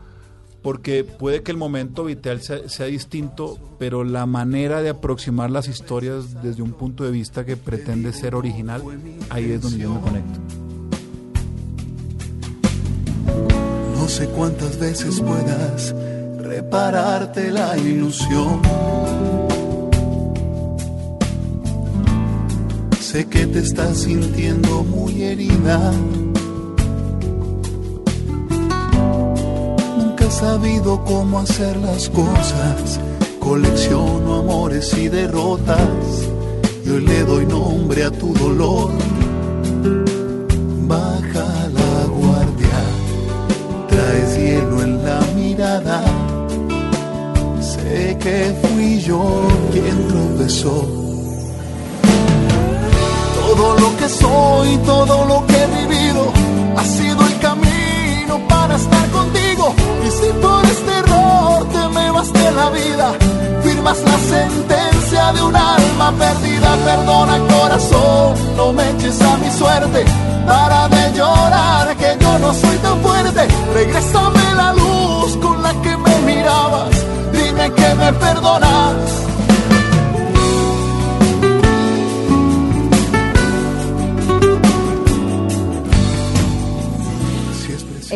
porque 0.67 1.05
puede 1.05 1.45
que 1.45 1.53
el 1.53 1.57
momento 1.57 2.03
vital 2.03 2.41
sea, 2.41 2.87
distinto, 2.87 3.57
pero 3.79 4.03
la 4.03 4.27
manera 4.27 4.83
de 4.83 4.89
aproximar 4.89 5.49
las 5.49 5.69
historias 5.69 6.43
desde 6.43 6.61
un 6.61 6.73
punto 6.73 7.05
de 7.05 7.13
vista 7.13 7.45
que 7.47 7.57
pretende 7.57 8.13
ser 8.13 8.35
original, 8.35 8.83
ahí 9.31 9.53
es 9.53 9.63
donde 9.63 9.79
yo 9.79 9.95
me 9.95 10.01
conecto. 10.01 10.41
No 13.95 14.09
sé 14.09 14.27
cuántas 14.31 14.77
veces 14.81 15.21
puedas 15.21 15.95
repararte 16.39 17.53
la 17.53 17.79
ilusión. 17.79 18.61
Sé 22.99 23.29
que 23.29 23.47
te 23.47 23.61
estás 23.61 23.99
sintiendo 23.99 24.83
muy 24.83 25.23
herida. 25.23 25.93
He 30.27 30.31
sabido 30.31 31.05
cómo 31.05 31.39
hacer 31.39 31.77
las 31.77 32.11
cosas. 32.11 32.99
Colecciono 33.39 34.41
amores 34.41 34.93
y 34.99 35.09
derrotas. 35.09 35.79
Y 36.85 36.91
hoy 36.91 37.03
le 37.03 37.23
doy 37.23 37.47
nombre 37.47 38.03
a 38.03 38.11
tu 38.11 38.35
dolor. 38.35 38.91
Baja 40.89 41.69
la 41.79 42.07
guardia 42.07 42.79
traes 43.89 44.37
hielo 44.37 44.83
en 44.83 45.05
la 45.05 45.21
mirada. 45.37 46.03
Sé 47.61 48.19
que 48.19 48.53
fui 48.63 48.99
yo 48.99 49.23
quien 49.71 50.09
tropezó. 50.09 50.77
Todo 53.39 53.79
lo 53.79 53.97
que 53.97 54.09
soy, 54.09 54.77
todo 54.79 55.25
lo 55.25 55.47
que 55.47 55.55
he 55.55 55.87
vivido, 55.87 56.33
ha 56.77 56.85
sido 56.85 57.25
el 57.25 57.39
camino 57.39 57.76
si 60.19 60.29
por 60.45 60.65
este 60.65 60.93
error 61.03 61.67
te 61.73 61.89
me 61.95 62.11
vas 62.11 62.33
de 62.33 62.51
la 62.53 62.71
vida, 62.71 63.09
firmas 63.63 63.99
la 64.11 64.19
sentencia 64.35 65.33
de 65.33 65.43
un 65.43 65.57
alma 65.57 66.13
perdida. 66.19 66.77
Perdona 66.85 67.39
corazón, 67.55 68.35
no 68.57 68.73
me 68.73 68.91
eches 68.91 69.21
a 69.23 69.37
mi 69.37 69.51
suerte. 69.51 70.05
Para 70.47 70.89
de 70.89 71.13
llorar, 71.17 71.97
que 71.97 72.17
yo 72.21 72.39
no 72.39 72.53
soy 72.55 72.77
tan 72.79 73.01
fuerte. 73.01 73.43
Regrésame 73.75 74.55
la 74.55 74.73
luz 74.73 75.37
con 75.43 75.63
la 75.63 75.73
que 75.83 75.97
me 75.97 76.15
mirabas. 76.21 76.95
Dime 77.33 77.73
que 77.73 77.95
me 77.95 78.13
perdonas. 78.13 78.95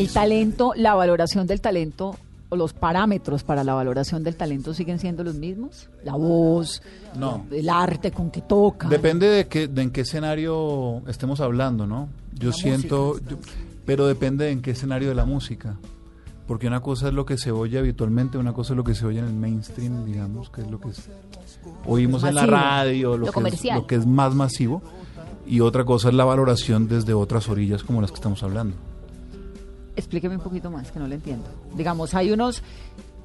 El 0.00 0.12
talento, 0.12 0.72
la 0.76 0.94
valoración 0.94 1.46
del 1.46 1.60
talento 1.60 2.16
o 2.48 2.56
los 2.56 2.72
parámetros 2.72 3.44
para 3.44 3.62
la 3.62 3.74
valoración 3.74 4.24
del 4.24 4.34
talento 4.36 4.74
siguen 4.74 4.98
siendo 4.98 5.22
los 5.22 5.34
mismos. 5.36 5.88
La 6.04 6.14
voz, 6.16 6.82
No. 7.18 7.46
el 7.52 7.68
arte 7.68 8.10
con 8.10 8.30
que 8.30 8.40
toca. 8.40 8.88
Depende 8.88 9.28
de, 9.28 9.46
qué, 9.46 9.68
de 9.68 9.82
en 9.82 9.90
qué 9.90 10.00
escenario 10.00 11.02
estemos 11.06 11.40
hablando, 11.40 11.86
¿no? 11.86 12.08
Yo 12.34 12.48
La 12.50 12.54
siento, 12.56 13.08
música. 13.14 13.30
yo- 13.30 13.36
pero 13.86 14.06
depende 14.06 14.46
de 14.46 14.50
en 14.52 14.62
qué 14.62 14.72
escenario 14.72 15.08
de 15.10 15.14
la 15.14 15.24
música. 15.24 15.76
Porque 16.48 16.66
una 16.66 16.80
cosa 16.80 17.06
es 17.06 17.14
lo 17.14 17.24
que 17.24 17.38
se 17.38 17.52
oye 17.52 17.78
habitualmente, 17.78 18.36
una 18.36 18.52
cosa 18.52 18.72
es 18.72 18.76
lo 18.76 18.82
que 18.82 18.96
se 18.96 19.06
oye 19.06 19.20
en 19.20 19.26
el 19.26 19.34
mainstream, 19.34 20.04
digamos, 20.04 20.50
que 20.50 20.62
es 20.62 20.70
lo 20.70 20.80
que 20.80 20.88
es- 20.88 21.08
oímos 21.86 22.24
en 22.24 22.34
la 22.34 22.46
radio, 22.46 23.16
lo, 23.16 23.26
Lo 23.26 23.32
que 23.32 23.48
es, 23.48 23.64
lo 23.74 23.86
que 23.86 23.94
es 23.94 24.06
más 24.06 24.34
masivo. 24.34 24.82
Y 25.46 25.60
otra 25.60 25.84
cosa 25.84 26.08
es 26.08 26.14
la 26.14 26.24
valoración 26.24 26.88
desde 26.88 27.14
otras 27.14 27.48
orillas 27.48 27.84
como 27.84 28.00
las 28.00 28.10
que 28.10 28.16
estamos 28.16 28.42
hablando. 28.42 28.74
Explíqueme 30.00 30.36
un 30.36 30.42
poquito 30.42 30.70
más, 30.70 30.90
que 30.90 30.98
no 30.98 31.06
lo 31.06 31.14
entiendo. 31.14 31.46
Digamos, 31.76 32.14
hay 32.14 32.32
unos 32.32 32.62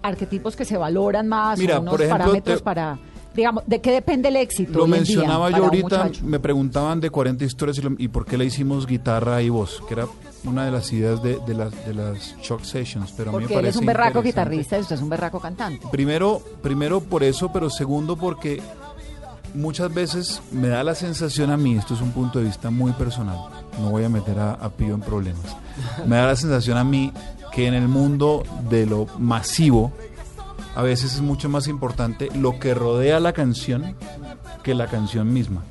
arquetipos 0.03 0.55
que 0.55 0.65
se 0.65 0.77
valoran 0.77 1.27
más, 1.27 1.58
Mira, 1.58 1.79
o 1.79 1.82
unos 1.82 1.94
por 1.94 2.01
ejemplo, 2.01 2.20
parámetros 2.25 2.58
te- 2.60 2.63
para... 2.63 3.00
Digamos, 3.36 3.63
¿de 3.67 3.82
qué 3.82 3.91
depende 3.91 4.29
el 4.29 4.38
éxito 4.38 4.77
Lo 4.77 4.86
hoy 4.86 4.94
en 4.94 5.03
día 5.03 5.17
mencionaba 5.17 5.50
yo 5.50 5.65
ahorita, 5.65 6.10
me 6.24 6.39
preguntaban 6.39 7.01
de 7.01 7.10
40 7.10 7.44
historias 7.44 7.77
y, 7.79 7.82
lo- 7.82 7.96
y 7.98 8.08
por 8.08 8.25
qué 8.25 8.38
le 8.38 8.46
hicimos 8.46 8.88
guitarra 8.88 9.41
y 9.41 9.50
voz, 9.50 9.82
que 9.89 9.94
era 9.96 10.08
una 10.46 10.63
de 10.63 10.72
las 10.72 10.94
ideas 10.94 11.22
de, 11.22 11.38
de 11.46 11.53
las, 11.53 11.86
de 11.86 11.94
las 11.96 12.38
Shock 12.41 12.63
Sessions, 12.63 13.12
pero 13.17 13.32
a 13.32 13.34
mí 13.34 13.39
me 13.39 13.44
Porque 13.44 13.53
él 13.55 13.60
es 13.60 13.63
parece 13.75 13.79
un 13.79 13.86
berraco 13.88 14.22
guitarrista 14.22 14.77
y 14.77 14.82
usted 14.82 14.96
es 14.96 15.01
un 15.01 15.10
berraco 15.10 15.41
cantante. 15.41 15.86
Primero, 15.91 16.41
primero 16.62 17.01
por 17.01 17.24
eso, 17.24 17.51
pero 17.51 17.70
segundo 17.70 18.15
porque 18.15 18.62
muchas 19.53 19.94
veces 19.94 20.41
me 20.51 20.70
da 20.70 20.84
la 20.86 20.96
sensación 20.96 21.50
a 21.51 21.58
mí, 21.58 21.75
esto 21.75 21.94
es 21.94 22.00
un 22.01 22.12
punto 22.12 22.39
de 22.39 22.46
vista 22.46 22.70
muy 22.70 22.94
personal, 22.94 23.38
no 23.79 23.89
voy 23.89 24.03
a 24.03 24.10
meter 24.10 24.39
a, 24.39 24.53
a 24.53 24.70
Pío 24.70 24.94
en 24.96 25.01
problemas, 25.01 25.55
me 26.05 26.15
da 26.15 26.27
la 26.27 26.36
sensación 26.36 26.77
a 26.77 26.84
mí 26.84 27.12
que 27.51 27.67
en 27.67 27.74
el 27.74 27.88
mundo 27.88 28.44
de 28.70 28.86
lo 28.86 29.08
masivo, 29.17 29.91
a 30.75 30.82
veces 30.84 31.15
es 31.15 31.22
mucho 31.22 31.48
más 31.48 31.67
importante 31.67 32.29
lo 32.36 32.60
que 32.60 32.74
rodea 32.74 33.20
la 33.20 33.32
canción 33.32 33.96
que 34.62 34.74
la 34.74 34.88
canción 34.88 35.32
misma. 35.32 35.63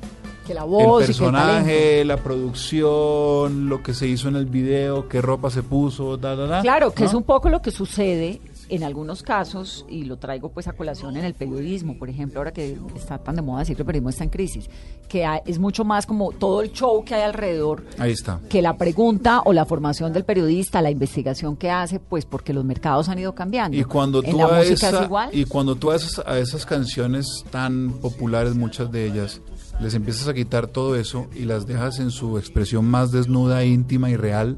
Que 0.47 0.53
la 0.53 0.63
voz 0.63 1.01
el 1.01 1.07
personaje, 1.07 2.05
la 2.05 2.17
producción, 2.17 3.67
lo 3.67 3.83
que 3.83 3.93
se 3.93 4.07
hizo 4.07 4.29
en 4.29 4.35
el 4.35 4.45
video, 4.45 5.07
qué 5.09 5.21
ropa 5.21 5.49
se 5.49 5.63
puso, 5.63 6.17
da, 6.17 6.35
da, 6.35 6.45
da, 6.47 6.61
Claro, 6.61 6.91
que 6.91 7.03
¿no? 7.03 7.09
es 7.09 7.13
un 7.13 7.23
poco 7.23 7.49
lo 7.49 7.61
que 7.61 7.71
sucede 7.71 8.41
en 8.69 8.83
algunos 8.83 9.21
casos, 9.23 9.85
y 9.89 10.03
lo 10.05 10.17
traigo 10.17 10.49
pues 10.49 10.67
a 10.67 10.73
colación 10.73 11.17
en 11.17 11.25
el 11.25 11.33
periodismo, 11.33 11.97
por 11.97 12.09
ejemplo, 12.09 12.39
ahora 12.39 12.51
que 12.51 12.77
está 12.95 13.17
tan 13.17 13.35
de 13.35 13.41
moda 13.41 13.59
decir 13.59 13.75
que 13.75 13.81
el 13.83 13.85
periodismo 13.85 14.09
está 14.09 14.23
en 14.23 14.29
crisis, 14.29 14.69
que 15.07 15.25
hay- 15.25 15.41
es 15.45 15.59
mucho 15.59 15.83
más 15.85 16.05
como 16.05 16.31
todo 16.31 16.61
el 16.61 16.71
show 16.71 17.03
que 17.05 17.13
hay 17.15 17.21
alrededor 17.21 17.83
Ahí 17.99 18.11
está. 18.11 18.39
que 18.49 18.61
la 18.61 18.77
pregunta 18.77 19.41
o 19.45 19.53
la 19.53 19.65
formación 19.65 20.13
del 20.13 20.23
periodista, 20.25 20.81
la 20.81 20.89
investigación 20.91 21.55
que 21.55 21.69
hace, 21.69 21.99
pues 21.99 22.25
porque 22.25 22.53
los 22.53 22.65
mercados 22.65 23.07
han 23.09 23.19
ido 23.19 23.35
cambiando. 23.35 23.77
Y 23.77 23.83
cuando 23.83 24.21
tú 24.23 24.41
a 24.43 24.61
esa- 24.61 25.03
igual. 25.03 25.29
y 25.31 25.45
cuando 25.45 25.75
tú 25.75 25.91
a 25.91 25.95
esas, 25.95 26.25
a 26.25 26.39
esas 26.39 26.65
canciones 26.65 27.43
tan 27.51 27.91
populares, 28.01 28.55
muchas 28.55 28.91
de 28.91 29.05
ellas, 29.05 29.41
les 29.79 29.93
empiezas 29.93 30.27
a 30.27 30.33
quitar 30.33 30.67
todo 30.67 30.95
eso 30.95 31.27
y 31.35 31.45
las 31.45 31.67
dejas 31.67 31.99
en 31.99 32.09
su 32.09 32.37
expresión 32.37 32.85
más 32.85 33.11
desnuda, 33.11 33.63
íntima 33.65 34.09
y 34.09 34.15
real, 34.15 34.57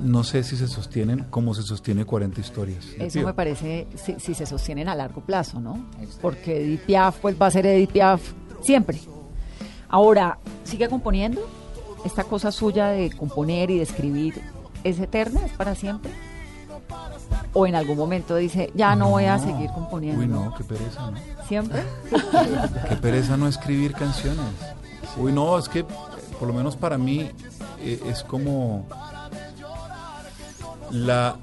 no 0.00 0.24
sé 0.24 0.42
si 0.42 0.56
se 0.56 0.68
sostienen 0.68 1.26
como 1.30 1.54
se 1.54 1.62
sostiene 1.62 2.04
40 2.04 2.40
historias. 2.40 2.86
Eso 2.98 3.22
me 3.22 3.34
parece 3.34 3.86
si, 3.96 4.18
si 4.18 4.34
se 4.34 4.46
sostienen 4.46 4.88
a 4.88 4.94
largo 4.94 5.20
plazo, 5.20 5.60
¿no? 5.60 5.84
Porque 6.20 6.62
Edith 6.62 6.82
Piaf 6.82 7.18
pues 7.18 7.40
va 7.40 7.46
a 7.46 7.50
ser 7.50 7.66
Edith 7.66 7.90
Piaf 7.90 8.20
siempre. 8.62 9.00
Ahora, 9.88 10.38
¿sigue 10.64 10.88
componiendo? 10.88 11.40
¿Esta 12.04 12.24
cosa 12.24 12.52
suya 12.52 12.88
de 12.88 13.10
componer 13.10 13.70
y 13.70 13.76
de 13.76 13.82
escribir 13.82 14.40
es 14.84 14.98
eterna? 14.98 15.44
¿Es 15.44 15.52
para 15.52 15.74
siempre? 15.74 16.10
o 17.52 17.66
en 17.66 17.74
algún 17.74 17.96
momento 17.96 18.36
dice, 18.36 18.70
ya 18.74 18.94
no, 18.94 19.10
voy 19.10 19.24
a 19.24 19.38
seguir 19.38 19.70
componiendo? 19.70 20.20
Uy, 20.20 20.28
no, 20.28 20.54
qué 20.54 20.64
pereza, 20.64 21.10
¿no? 21.10 21.18
¿Siempre? 21.48 21.82
Qué 22.88 22.96
pereza 22.96 23.36
no 23.36 23.48
escribir 23.48 23.92
canciones. 23.92 24.44
Uy, 25.16 25.32
no, 25.32 25.58
es 25.58 25.68
que 25.68 25.84
por 26.38 26.46
lo 26.46 26.54
menos 26.54 26.76
para 26.76 26.96
mí 26.96 27.28
eh, 27.80 28.00
es 28.06 28.22
como 28.22 28.86
la 30.90 31.36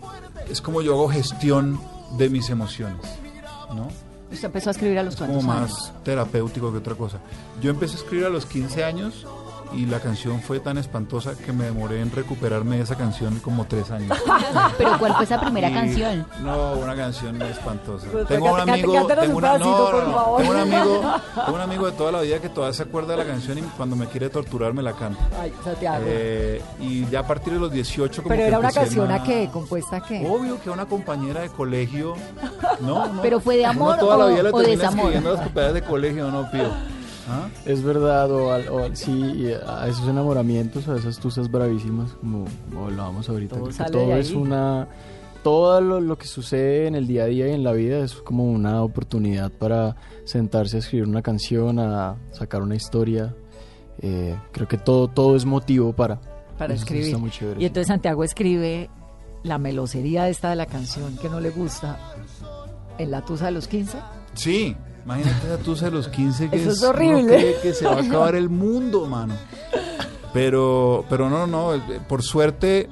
es 0.50 0.62
como 0.62 0.82
yo 0.82 0.94
hago 0.94 1.10
gestión 1.10 1.80
de 2.18 2.30
mis 2.30 2.50
emociones, 2.50 3.02
¿no? 3.76 3.90
Usted 4.32 4.46
empezó 4.46 4.70
a 4.70 4.72
escribir 4.72 5.00
a 5.00 5.04
los 5.04 5.16
Es 5.16 5.22
como 5.22 5.42
más 5.42 5.94
terapéutico 6.04 6.72
que 6.72 6.80
otra 6.80 6.96
cosa. 6.96 7.20
Yo 7.62 7.70
empecé 7.70 7.96
a 7.96 8.00
escribir 8.00 8.26
a 8.26 8.30
los 8.30 8.46
15 8.46 8.84
años 8.84 9.26
y 9.74 9.86
la 9.86 10.00
canción 10.00 10.42
fue 10.42 10.60
tan 10.60 10.78
espantosa 10.78 11.36
que 11.38 11.52
me 11.54 11.66
demoré 11.66 12.02
en 12.02 12.12
recuperarme 12.12 12.78
de 12.78 12.84
esa 12.84 12.96
canción 12.96 13.40
como 13.40 13.66
tres 13.66 13.92
años. 13.92 14.18
Pero 14.78 14.98
¿cuál 15.00 15.14
fue 15.16 15.26
esa 15.26 15.40
primera 15.40 15.70
Y- 15.70 15.74
canción? 15.74 16.28
No, 16.44 16.74
una 16.74 16.96
canción 16.96 17.42
espantosa. 17.42 18.08
Pues, 18.12 18.28
tengo 18.28 18.54
un 18.54 18.60
amigo, 18.62 18.94
tengo, 19.08 19.22
un 19.24 19.36
una- 19.36 19.52
pedacito, 19.54 19.78
no, 19.78 19.92
por 19.92 20.04
no, 20.04 20.10
no. 20.10 20.14
favor. 20.16 20.38
tengo 20.42 20.52
un 20.54 20.58
amigo, 20.60 21.02
tengo 21.46 21.56
un 21.56 21.62
amigo 21.62 21.86
de 21.86 21.92
toda 21.94 22.12
la 22.12 22.22
vida 22.22 22.40
que 22.40 22.50
todavía 22.50 22.74
se 22.74 22.84
acuerda 22.84 23.12
de 23.16 23.18
la 23.18 23.26
canción 23.26 23.58
y 23.58 23.62
cuando 23.62 23.96
me 23.96 24.08
quiere 24.08 24.30
torturar 24.30 24.74
me 24.74 24.82
la 24.84 24.94
canta. 24.94 25.22
Ay, 25.40 25.54
Santiago. 25.64 26.04
Eh, 26.08 26.62
y 26.80 27.06
ya 27.08 27.20
a 27.20 27.28
partir 27.28 27.54
de 27.54 27.60
los 27.60 27.72
18 27.72 28.24
como 28.24 28.30
Pero 28.30 28.42
que 28.44 28.48
era 28.48 28.60
una 28.60 28.72
canción 28.72 29.12
a 29.12 29.24
qué, 29.24 29.50
compuesta 29.52 29.98
a 29.98 30.02
qué. 30.04 30.26
Obvio 30.28 30.60
que 30.62 30.70
una 30.70 30.86
compañera 30.86 31.42
de 31.42 31.50
colegio. 31.50 32.16
No, 32.80 33.08
no. 33.14 33.22
¿Pero 33.22 33.40
fue 33.40 33.56
de 33.58 33.62
Uno 33.64 33.72
amor 33.72 33.98
toda 33.98 34.18
la 34.18 34.26
o- 34.26 34.30
vida 34.30 34.44
le 34.44 34.50
o 34.50 34.58
termina 34.62 34.84
desamor? 34.84 35.12
las 35.14 35.42
compañeras 35.42 35.74
de 35.74 35.82
colegio, 35.84 36.32
no, 36.32 36.50
pío. 36.52 36.97
¿Ah? 37.30 37.50
Es 37.66 37.84
verdad, 37.84 38.32
o, 38.32 38.54
al- 38.54 38.70
o 38.70 38.84
al- 38.86 38.96
sí, 38.96 39.12
y 39.12 39.48
a 39.52 39.88
esos 39.88 40.08
enamoramientos, 40.08 40.88
a 40.88 40.96
esas 40.98 41.20
tusas 41.20 41.52
bravísimas, 41.52 42.12
como, 42.14 42.46
como 42.70 42.86
hablábamos 42.86 43.28
ahorita. 43.30 43.56
Todo 43.56 43.64
creo 43.66 43.72
que 43.72 43.78
sale 43.78 43.92
todo 43.92 44.08
de 44.08 44.20
es 44.20 44.30
ahí. 44.30 44.36
una. 44.36 44.88
Todo 45.44 45.80
lo, 45.82 46.02
lo 46.02 46.18
que 46.18 46.28
sucede 46.28 46.88
en 46.88 46.96
el 46.96 47.08
día 47.08 47.24
a 47.24 47.28
día 47.28 47.48
y 47.48 47.52
en 47.54 47.64
la 47.64 47.72
vida 47.72 48.00
es 48.00 48.14
como 48.16 48.46
una 48.52 48.82
oportunidad 48.84 49.52
para 49.52 49.96
sentarse 50.26 50.78
a 50.78 50.80
escribir 50.80 51.08
una 51.08 51.22
canción, 51.22 51.80
a 51.80 52.16
sacar 52.32 52.62
una 52.62 52.76
historia. 52.76 53.34
Eh, 54.00 54.36
creo 54.52 54.68
que 54.68 54.78
todo, 54.78 55.08
todo 55.08 55.36
es 55.36 55.46
motivo 55.46 55.94
para. 55.94 56.20
para 56.58 56.74
Eso 56.74 56.84
escribir. 56.84 57.06
está 57.08 57.18
muy 57.18 57.30
chévere, 57.32 57.58
y 57.60 57.62
sí. 57.62 57.66
entonces 57.68 57.88
Santiago 57.88 58.24
escribe 58.24 58.90
la 59.44 59.58
melosería 59.58 60.28
esta 60.28 60.50
de 60.50 60.56
la 60.58 60.66
canción 60.66 61.16
que 61.18 61.30
no 61.30 61.40
le 61.40 61.50
gusta 61.52 61.98
en 62.98 63.12
la 63.12 63.24
tusa 63.24 63.46
de 63.46 63.52
los 63.52 63.68
15. 63.68 63.98
Sí, 64.34 64.76
imagínate 65.08 65.48
esa 65.48 65.58
tusa 65.58 65.86
de 65.86 65.92
los 65.92 66.10
15 66.10 66.50
que 66.50 66.58
Eso 66.58 66.72
es 66.72 66.80
uno 66.82 66.90
horrible. 66.90 67.38
cree 67.38 67.56
que 67.62 67.74
se 67.74 67.86
va 67.86 67.94
a 67.94 68.02
acabar 68.02 68.36
el 68.36 68.50
mundo, 68.64 69.06
mano. 69.06 69.34
Pero, 70.34 71.06
pero 71.10 71.30
no, 71.30 71.48
no, 71.48 71.74
eh, 71.74 71.82
por 72.08 72.22
suerte, 72.22 72.90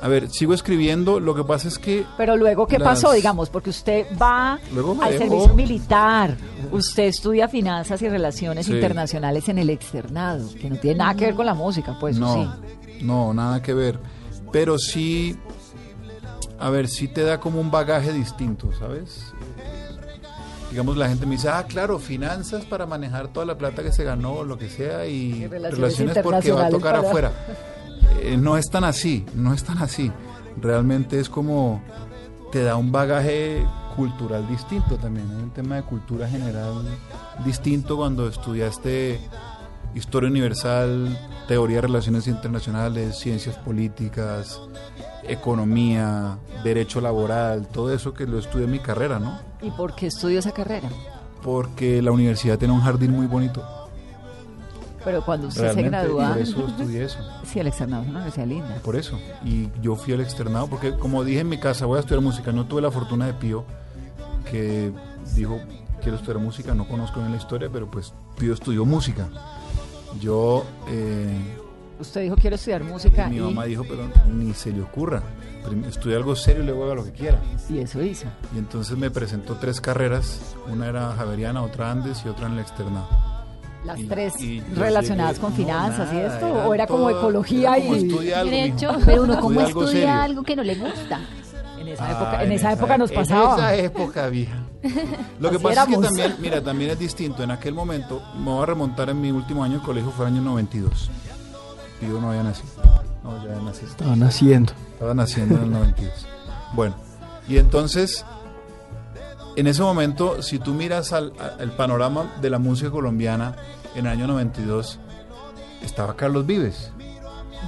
a 0.00 0.08
ver, 0.08 0.30
sigo 0.30 0.54
escribiendo, 0.54 1.20
lo 1.20 1.34
que 1.34 1.44
pasa 1.44 1.68
es 1.68 1.78
que 1.78 2.04
Pero 2.16 2.36
luego, 2.36 2.66
¿qué 2.66 2.78
Las- 2.78 2.88
pasó? 3.00 3.12
Digamos, 3.12 3.50
porque 3.50 3.70
usted 3.70 4.06
va 4.20 4.58
Luego 4.72 4.96
al 5.00 5.12
dejó. 5.12 5.24
servicio 5.24 5.54
militar, 5.54 6.36
usted 6.72 7.04
estudia 7.04 7.48
finanzas 7.48 8.00
y 8.02 8.08
relaciones 8.08 8.66
Sí. 8.66 8.72
internacionales 8.72 9.48
en 9.48 9.58
el 9.58 9.70
externado, 9.70 10.48
que 10.60 10.70
no 10.70 10.76
tiene 10.76 10.98
nada 10.98 11.14
que 11.14 11.26
ver 11.26 11.34
con 11.34 11.46
la 11.46 11.54
música, 11.54 11.96
pues 12.00 12.18
no, 12.18 12.34
sí. 12.34 13.02
no, 13.04 13.32
nada 13.34 13.60
que 13.62 13.74
ver. 13.74 13.98
Pero 14.50 14.78
sí, 14.78 15.36
a 16.58 16.70
ver, 16.70 16.88
sí 16.88 17.08
te 17.08 17.22
da 17.22 17.38
como 17.38 17.60
un 17.60 17.70
bagaje 17.70 18.12
distinto, 18.12 18.70
¿sabes? 18.78 19.32
Digamos, 20.76 20.98
la 20.98 21.08
gente 21.08 21.24
me 21.24 21.36
dice, 21.36 21.48
ah, 21.48 21.64
claro, 21.66 21.98
finanzas 21.98 22.66
para 22.66 22.84
manejar 22.84 23.28
toda 23.28 23.46
la 23.46 23.56
plata 23.56 23.82
que 23.82 23.90
se 23.92 24.04
ganó, 24.04 24.32
o 24.34 24.44
lo 24.44 24.58
que 24.58 24.68
sea, 24.68 25.06
y, 25.06 25.46
relaciones 25.46 25.72
relaciones, 25.78 26.18
porque 26.22 26.52
va 26.52 26.66
a 26.66 26.68
tocar 26.68 26.96
para- 26.96 27.08
afuera. 27.08 27.32
Eh, 28.20 28.36
no 28.36 28.58
es 28.58 28.68
tan 28.68 28.84
así, 28.84 29.24
no 29.34 29.54
es 29.54 29.64
tan 29.64 29.78
así. 29.78 30.12
Realmente 30.60 31.18
es 31.18 31.30
como, 31.30 31.82
te 32.52 32.62
da 32.62 32.76
un 32.76 32.92
bagaje 32.92 33.64
cultural 33.96 34.46
distinto 34.48 34.98
también. 34.98 35.26
Hay 35.34 35.44
un 35.44 35.50
tema 35.50 35.76
de 35.76 35.82
cultura 35.84 36.28
general 36.28 36.74
distinto 37.42 37.96
cuando 37.96 38.28
estudiaste 38.28 39.18
historia 39.94 40.28
universal, 40.28 41.18
teoría 41.48 41.76
de 41.76 41.82
relaciones 41.86 42.26
internacionales, 42.26 43.18
ciencias 43.18 43.56
políticas, 43.56 44.60
economía, 45.28 46.38
derecho 46.64 47.00
laboral, 47.00 47.66
todo 47.68 47.92
eso 47.92 48.14
que 48.14 48.26
lo 48.26 48.38
estudié 48.38 48.64
en 48.64 48.72
mi 48.72 48.78
carrera, 48.78 49.18
¿no? 49.18 49.38
¿Y 49.62 49.70
por 49.70 49.94
qué 49.94 50.06
estudió 50.06 50.38
esa 50.38 50.52
carrera? 50.52 50.88
Porque 51.42 52.02
la 52.02 52.12
universidad 52.12 52.58
tiene 52.58 52.74
un 52.74 52.80
jardín 52.80 53.12
muy 53.12 53.26
bonito. 53.26 53.64
Pero 55.04 55.24
cuando 55.24 55.46
usted 55.46 55.62
Realmente, 55.62 55.90
se 55.90 56.04
gradúa... 56.04 56.28
por 56.30 56.38
eso 56.38 56.66
estudié 56.66 57.04
eso. 57.04 57.18
Sí, 57.44 57.60
el 57.60 57.68
externado 57.68 58.02
es 58.02 58.08
una 58.08 58.18
universidad 58.18 58.46
linda. 58.48 58.74
Por 58.82 58.96
eso. 58.96 59.20
Y 59.44 59.68
yo 59.80 59.94
fui 59.94 60.14
al 60.14 60.20
externado 60.20 60.66
porque, 60.66 60.96
como 60.96 61.22
dije 61.22 61.40
en 61.40 61.48
mi 61.48 61.58
casa, 61.58 61.86
voy 61.86 61.98
a 61.98 62.00
estudiar 62.00 62.20
música. 62.22 62.50
No 62.50 62.66
tuve 62.66 62.82
la 62.82 62.90
fortuna 62.90 63.26
de 63.26 63.34
Pío, 63.34 63.64
que 64.50 64.90
dijo, 65.36 65.60
quiero 66.02 66.16
estudiar 66.16 66.38
música. 66.42 66.74
No 66.74 66.88
conozco 66.88 67.20
bien 67.20 67.30
la 67.30 67.38
historia, 67.38 67.68
pero 67.72 67.88
pues 67.88 68.12
Pío 68.36 68.52
estudió 68.52 68.84
música. 68.84 69.28
Yo, 70.20 70.64
eh, 70.88 71.38
Usted 71.98 72.22
dijo, 72.22 72.36
quiero 72.36 72.56
estudiar 72.56 72.84
música 72.84 73.26
mi 73.28 73.36
y, 73.36 73.40
mamá 73.40 73.64
dijo, 73.64 73.82
pero 73.88 74.02
ni 74.30 74.52
se 74.52 74.70
le 74.70 74.82
ocurra. 74.82 75.22
Estudia 75.88 76.16
algo 76.18 76.36
serio 76.36 76.62
y 76.62 76.66
luego 76.66 76.84
haga 76.84 76.94
lo 76.94 77.04
que 77.04 77.12
quiera. 77.12 77.40
y 77.68 77.78
eso 77.78 78.02
hizo. 78.02 78.26
Y 78.54 78.58
entonces 78.58 78.96
me 78.96 79.10
presentó 79.10 79.54
tres 79.56 79.80
carreras. 79.80 80.40
Una 80.70 80.86
era 80.86 81.12
Javeriana, 81.16 81.62
otra 81.62 81.90
Andes 81.90 82.22
y 82.24 82.28
otra 82.28 82.46
en 82.46 82.52
el 82.54 82.58
externado. 82.60 83.08
Las 83.84 83.98
Y- 84.00 84.04
tres 84.04 84.40
y 84.40 84.60
relacionadas 84.74 85.36
llegué- 85.36 85.40
con 85.40 85.50
no, 85.52 85.56
finanzas 85.56 86.12
y 86.12 86.16
nada, 86.16 86.34
esto, 86.34 86.46
eran 86.48 86.66
o 86.66 86.74
era 86.74 86.86
como 86.86 87.08
todas- 87.08 87.16
ecología 87.22 87.76
era 87.76 87.84
como 87.86 87.96
y 87.96 87.98
estudia 88.08 88.40
algo, 88.40 88.50
mijo. 88.52 88.62
Derecho, 88.64 88.96
pero 89.06 89.22
uno 89.22 89.40
cómo 89.40 89.60
Estudia 89.60 89.88
serio. 89.90 90.12
algo 90.12 90.42
que 90.42 90.56
no 90.56 90.62
le 90.64 90.74
gusta. 90.74 91.20
en 91.80 91.88
esa 91.88 92.04
Ah, 92.08 92.10
época, 92.12 92.42
en 92.44 92.52
esa 92.52 92.72
época 92.72 92.98
nos 92.98 93.12
pasaba. 93.12 93.54
En 93.54 93.58
esa 93.60 93.76
época, 93.76 94.28
vieja. 94.28 94.56
Lo 95.40 95.50
que 95.50 95.56
Así 95.56 95.64
pasa 95.64 95.82
es 95.82 95.88
éramos. 95.88 95.96
que 96.00 96.06
también, 96.06 96.34
mira, 96.40 96.60
también 96.62 96.90
es 96.90 96.98
distinto. 96.98 97.42
En 97.44 97.50
aquel 97.52 97.74
momento, 97.74 98.22
me 98.38 98.44
voy 98.50 98.62
a 98.62 98.66
remontar 98.66 99.08
en 99.10 99.20
mi 99.20 99.30
último 99.30 99.62
año 99.62 99.78
de 99.78 99.84
colegio, 99.84 100.10
fue 100.10 100.26
el 100.26 100.32
año 100.34 100.42
92. 100.42 101.10
Pío 102.00 102.20
no 102.20 102.30
había 102.30 102.42
nacido. 102.42 102.68
No, 103.22 103.36
ya 103.44 103.52
había 103.52 103.62
nacido. 103.62 103.88
Estaban 103.88 104.22
haciendo. 104.22 104.72
Estaba 104.92 105.14
naciendo 105.14 105.56
en 105.56 105.62
el 105.64 105.72
92. 105.72 106.26
Bueno, 106.74 106.94
y 107.48 107.58
entonces, 107.58 108.24
en 109.56 109.66
ese 109.66 109.82
momento, 109.82 110.42
si 110.42 110.58
tú 110.58 110.74
miras 110.74 111.12
al, 111.12 111.32
panorama 111.76 112.34
de 112.40 112.50
la 112.50 112.58
música 112.58 112.90
colombiana 112.90 113.56
en 113.94 114.06
el 114.06 114.12
año 114.12 114.26
92, 114.26 114.98
estaba 115.82 116.16
Carlos 116.16 116.46
Vives. 116.46 116.92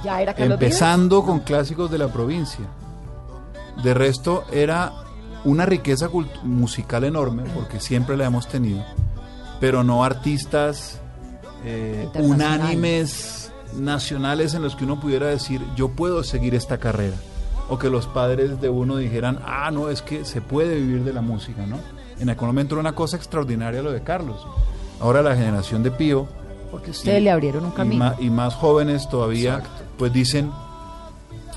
Ya 0.03 0.21
era 0.21 0.33
Carlos 0.33 0.59
Vives. 0.59 0.73
empezando 0.73 1.23
con 1.23 1.39
clásicos 1.39 1.89
de 1.89 1.97
la 1.97 2.07
provincia. 2.07 2.65
De 3.83 3.93
resto, 3.93 4.43
era 4.51 4.93
una 5.45 5.65
riqueza 5.65 6.09
musical 6.43 7.03
enorme, 7.03 7.43
porque 7.55 7.79
siempre 7.79 8.17
la 8.17 8.25
hemos 8.25 8.47
tenido, 8.47 8.83
pero 9.59 9.83
no 9.83 10.03
artistas 10.03 10.99
eh, 11.63 12.09
unánimes 12.15 13.48
nacionales 13.73 14.53
en 14.53 14.61
los 14.61 14.75
que 14.75 14.83
uno 14.85 14.99
pudiera 14.99 15.27
decir, 15.27 15.61
yo 15.75 15.89
puedo 15.89 16.23
seguir 16.23 16.55
esta 16.55 16.77
carrera. 16.77 17.15
O 17.69 17.77
que 17.77 17.89
los 17.89 18.07
padres 18.07 18.59
de 18.59 18.69
uno 18.69 18.97
dijeran, 18.97 19.39
ah, 19.45 19.69
no, 19.71 19.89
es 19.89 20.01
que 20.01 20.25
se 20.25 20.41
puede 20.41 20.75
vivir 20.75 21.03
de 21.03 21.13
la 21.13 21.21
música, 21.21 21.65
¿no? 21.67 21.77
En 22.19 22.29
aquel 22.29 22.47
momento 22.47 22.75
era 22.75 22.81
una 22.81 22.95
cosa 22.95 23.15
extraordinaria 23.15 23.81
lo 23.81 23.91
de 23.91 24.01
Carlos. 24.01 24.45
Ahora 24.99 25.21
la 25.21 25.35
generación 25.35 25.83
de 25.83 25.91
Pío, 25.91 26.27
Porque 26.71 26.91
ustedes 26.91 27.21
le 27.21 27.29
abrieron 27.31 27.65
un 27.65 27.71
y, 27.71 27.75
camino. 27.75 28.15
y 28.19 28.29
más 28.29 28.55
jóvenes 28.55 29.07
todavía, 29.09 29.61
pues 29.97 30.11
dicen, 30.11 30.51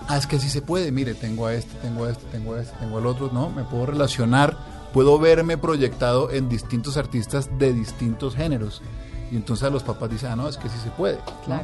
ah, 0.06 0.16
es 0.16 0.26
que 0.26 0.38
sí 0.38 0.48
se 0.50 0.62
puede, 0.62 0.92
mire, 0.92 1.14
tengo 1.14 1.46
a 1.46 1.54
este, 1.54 1.74
tengo 1.78 2.04
a 2.04 2.10
este, 2.10 2.24
tengo 2.26 2.54
a 2.54 2.60
este, 2.60 2.76
tengo 2.78 2.98
al 2.98 3.06
otro, 3.06 3.30
¿no? 3.32 3.50
Me 3.50 3.64
puedo 3.64 3.86
relacionar, 3.86 4.56
puedo 4.92 5.18
verme 5.18 5.56
proyectado 5.56 6.30
en 6.30 6.48
distintos 6.48 6.96
artistas 6.96 7.48
de 7.58 7.72
distintos 7.72 8.36
géneros. 8.36 8.82
Y 9.32 9.36
entonces 9.36 9.66
a 9.66 9.70
los 9.70 9.82
papás 9.82 10.10
dicen, 10.10 10.30
ah, 10.32 10.36
no, 10.36 10.46
es 10.48 10.58
que 10.58 10.68
sí 10.68 10.76
se 10.82 10.90
puede. 10.90 11.18
¿no? 11.48 11.54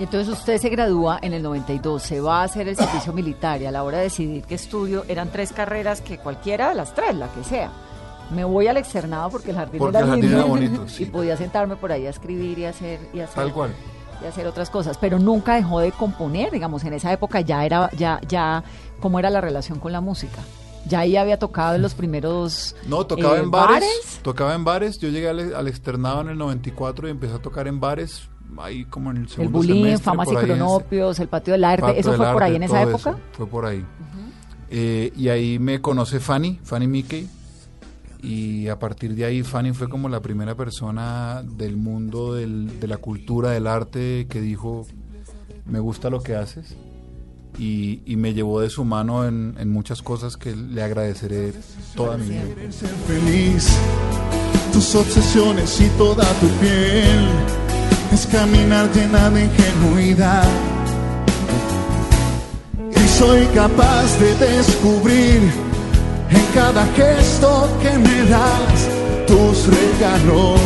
Y 0.00 0.04
entonces 0.04 0.32
usted 0.32 0.58
se 0.58 0.70
gradúa 0.70 1.18
en 1.20 1.34
el 1.34 1.42
92, 1.42 2.02
se 2.02 2.22
va 2.22 2.40
a 2.40 2.44
hacer 2.44 2.66
el 2.68 2.74
servicio 2.74 3.12
militar 3.12 3.60
y 3.60 3.66
a 3.66 3.70
la 3.70 3.84
hora 3.84 3.98
de 3.98 4.04
decidir 4.04 4.44
qué 4.44 4.54
estudio, 4.54 5.04
eran 5.08 5.30
tres 5.30 5.52
carreras 5.52 6.00
que 6.00 6.16
cualquiera 6.16 6.70
de 6.70 6.74
las 6.74 6.94
tres, 6.94 7.14
la 7.14 7.28
que 7.28 7.44
sea. 7.44 7.70
Me 8.30 8.42
voy 8.44 8.66
al 8.66 8.78
externado 8.78 9.28
porque 9.28 9.50
el 9.50 9.56
jardín 9.58 9.78
Porque 9.78 9.98
era 9.98 10.06
el 10.06 10.10
jardín 10.10 10.24
lindo 10.24 10.38
era 10.38 10.46
bonito, 10.48 10.84
sí. 10.88 11.02
y 11.02 11.06
podía 11.06 11.36
sentarme 11.36 11.76
por 11.76 11.92
ahí 11.92 12.06
a 12.06 12.10
escribir 12.10 12.58
y 12.60 12.64
hacer 12.64 12.98
y 13.12 13.20
hacer 13.20 13.34
Tal 13.34 13.52
cual. 13.52 13.74
y 14.22 14.26
hacer 14.26 14.46
otras 14.46 14.70
cosas, 14.70 14.96
pero 14.96 15.18
nunca 15.18 15.54
dejó 15.56 15.80
de 15.80 15.92
componer, 15.92 16.50
digamos, 16.50 16.82
en 16.84 16.94
esa 16.94 17.12
época 17.12 17.42
ya 17.42 17.66
era 17.66 17.90
ya 17.90 18.22
ya 18.26 18.64
cómo 19.00 19.18
era 19.18 19.28
la 19.28 19.42
relación 19.42 19.80
con 19.80 19.92
la 19.92 20.00
música. 20.00 20.38
Ya 20.86 21.00
ahí 21.00 21.18
había 21.18 21.38
tocado 21.38 21.74
en 21.74 21.82
los 21.82 21.92
primeros 21.92 22.74
No, 22.86 23.04
tocaba 23.04 23.36
eh, 23.36 23.40
en 23.40 23.50
bares, 23.50 24.20
tocaba 24.22 24.54
en 24.54 24.64
bares. 24.64 24.98
Yo 24.98 25.10
llegué 25.10 25.28
al, 25.28 25.54
al 25.54 25.68
externado 25.68 26.22
en 26.22 26.28
el 26.30 26.38
94 26.38 27.06
y 27.06 27.10
empecé 27.10 27.34
a 27.34 27.42
tocar 27.42 27.68
en 27.68 27.80
bares, 27.80 28.30
ahí 28.58 28.84
como 28.86 29.10
en 29.10 29.18
el 29.18 29.22
el 29.24 29.28
segundo 29.28 29.58
bullying, 29.58 29.74
semestre, 29.84 30.04
famas 30.04 30.28
y 30.28 30.34
ese- 30.36 30.44
cronopios, 30.46 31.20
el 31.20 31.28
patio 31.28 31.52
del 31.52 31.64
arte, 31.64 31.82
Pato 31.82 31.98
eso 31.98 32.10
del 32.10 32.18
fue 32.18 32.32
por 32.32 32.42
ahí 32.42 32.56
en 32.56 32.62
esa 32.62 32.82
época. 32.82 33.10
eso, 33.10 33.18
fue 33.32 33.46
por 33.46 33.66
ahí. 33.66 33.84
Eh, 34.70 35.12
y 35.16 35.28
ahí 35.28 35.58
me 35.58 35.80
conoce 35.80 36.20
Fanny, 36.20 36.58
Fanny 36.62 36.86
Mickey. 36.86 37.28
Y 38.22 38.68
a 38.68 38.78
partir 38.78 39.14
de 39.14 39.24
ahí 39.24 39.42
Fanny 39.42 39.72
fue 39.72 39.88
como 39.88 40.08
la 40.10 40.20
primera 40.20 40.54
persona 40.54 41.42
del 41.42 41.76
mundo 41.78 42.34
del- 42.34 42.78
de 42.78 42.86
la 42.86 42.98
cultura, 42.98 43.50
del 43.50 43.66
arte, 43.66 44.26
que 44.28 44.40
dijo, 44.42 44.86
me 45.66 45.78
gusta 45.80 46.10
lo 46.10 46.20
que 46.22 46.36
haces. 46.36 46.76
y, 47.58 48.00
y 48.06 48.14
me 48.16 48.32
llevó 48.32 48.60
de 48.60 48.70
su 48.70 48.84
mano 48.84 49.26
en, 49.26 49.54
en 49.58 49.70
muchas 49.70 50.02
cosas 50.02 50.36
que 50.36 50.54
le 50.54 50.82
agradeceré 50.82 51.52
toda 51.96 52.16
mi 52.16 52.28
vida. 52.28 52.44
Ser 52.70 52.88
feliz, 52.88 53.76
tus 54.72 54.94
obsesiones 54.94 55.80
y 55.80 55.88
toda 55.98 56.24
tu 56.40 56.46
piel 56.60 57.28
es 58.12 58.26
caminar 58.26 58.88
llena 58.92 59.30
de 59.30 59.44
ingenuidad. 59.44 60.48
Y 62.96 63.08
soy 63.08 63.46
capaz 63.54 64.18
de 64.18 64.34
descubrir 64.46 65.40
en 66.30 66.44
cada 66.54 66.84
gesto 66.96 67.68
que 67.82 67.90
me 67.98 68.24
das 68.24 68.88
tus 69.26 69.66
regalos. 69.66 70.60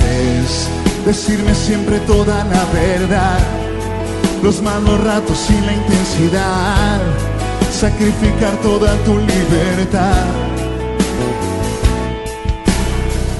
Es 0.00 0.68
decirme 1.06 1.54
siempre 1.54 1.98
toda 2.00 2.44
la 2.44 2.64
verdad 2.72 3.66
los 4.42 4.62
malos 4.62 5.02
ratos 5.02 5.50
y 5.50 5.66
la 5.66 5.72
intensidad, 5.72 7.00
sacrificar 7.72 8.56
toda 8.62 8.94
tu 9.04 9.18
libertad. 9.18 10.24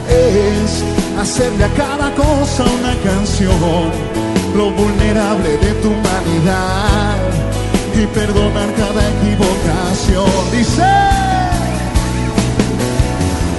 Es 0.08 0.84
hacerle 1.20 1.64
a 1.64 1.68
cada 1.74 2.14
cosa 2.14 2.64
una 2.78 2.94
canción, 3.02 3.90
lo 4.54 4.70
vulnerable 4.70 5.56
de 5.58 5.72
tu 5.82 5.88
humanidad 5.88 7.16
y 7.94 8.06
perdonar 8.06 8.72
cada 8.74 9.02
equivocación. 9.16 10.30
Dice, 10.52 10.84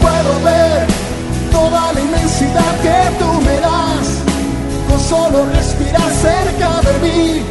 puedo 0.02 0.44
ver 0.44 0.88
toda 1.52 1.94
la 1.94 2.00
inmensidad 2.00 2.74
que 2.82 3.18
tú 3.20 3.42
me 3.42 3.60
das 3.60 4.08
con 4.90 5.00
solo 5.00 5.46
respirar 5.54 6.12
cerca 6.12 6.82
de 6.82 7.08
mí, 7.08 7.42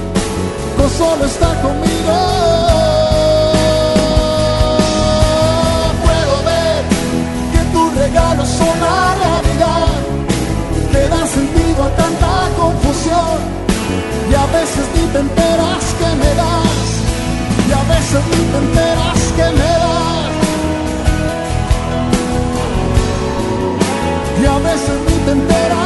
con 0.77 0.91
solo 0.91 1.25
estar 1.25 1.61
conmigo. 1.61 2.96
Regalos 8.17 8.49
son 8.49 8.81
la 8.81 9.15
realidad, 9.25 9.89
que 10.91 11.09
dan 11.09 11.29
sentido 11.29 11.85
a 11.85 11.91
tanta 11.97 12.49
confusión, 12.57 13.39
y 14.31 14.35
a 14.35 14.47
veces 14.59 14.85
ni 14.95 15.05
te 15.13 15.19
enteras 15.19 15.85
que 15.99 16.09
me 16.23 16.35
das, 16.43 16.87
y 17.69 17.73
a 17.73 17.83
veces 17.95 18.23
ni 18.33 18.43
te 18.53 18.59
enteras 18.65 19.21
que 19.37 19.47
me 19.59 19.73
das. 19.85 20.33
Y 24.43 24.47
a 24.47 24.59
veces 24.69 24.99
ni 25.07 25.17
te 25.25 25.31
enteras. 25.33 25.77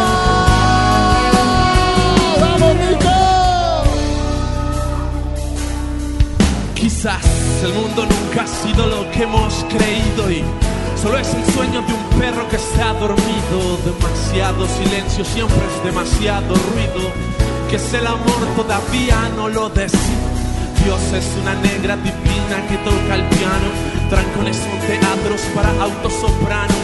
Quizás 6.75 7.25
el 7.65 7.73
mundo 7.75 8.07
nunca 8.07 8.43
ha 8.43 8.47
sido 8.47 8.87
lo 8.87 9.11
que 9.11 9.23
hemos 9.23 9.65
creído 9.71 10.31
y 10.31 10.45
solo 11.03 11.19
es 11.19 11.33
el 11.35 11.45
sueño 11.55 11.83
de 11.83 11.93
un 11.93 12.21
perro 12.21 12.47
que 12.49 12.57
ha 12.57 12.93
dormido. 12.95 13.79
Demasiado 13.85 14.67
silencio, 14.67 15.25
siempre 15.25 15.59
es 15.59 15.85
demasiado 15.85 16.55
ruido. 16.55 17.11
Que 17.69 17.77
es 17.77 17.95
el 17.95 18.07
amor 18.07 18.43
todavía 18.57 19.17
no 19.37 19.49
lo 19.49 19.69
decimos. 19.71 20.31
Dios 20.85 21.01
es 21.13 21.27
una 21.43 21.55
negra 21.55 21.97
divina 21.97 22.57
que 22.69 22.77
toca 22.79 23.15
el 23.15 23.25
piano. 23.29 23.69
Trancones 24.09 24.57
son 24.57 24.79
teatros 24.87 25.41
para 25.55 25.71
autosoprano. 25.83 26.75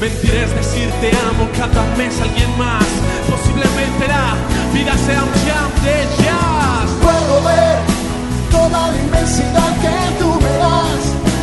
Mentir 0.00 0.34
es 0.34 0.54
decir 0.54 0.90
te 1.00 1.10
amo 1.28 1.48
cada 1.56 1.82
mes 1.96 2.20
alguien 2.20 2.58
más. 2.58 2.86
Posiblemente 3.30 4.08
la 4.08 4.36
vida 4.72 4.96
sea 5.06 5.22
un 5.22 5.34
jam 5.44 5.70
de 5.82 5.96
jazz. 6.22 6.90
Puedo 7.02 7.42
ver 7.44 7.78
toda 8.50 8.90
la 8.90 8.96
inmensidad 8.96 9.72
que 9.80 10.20
tú 10.20 10.28
me 10.40 10.58
das. 10.58 11.33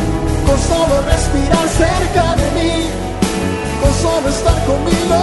Con 0.46 0.58
solo 0.58 0.94
respirar 1.02 1.68
cerca 1.68 2.24
de 2.36 2.46
mí. 2.56 2.74
Con 3.80 3.92
solo 3.94 4.28
estar 4.28 4.58
conmigo. 4.64 5.18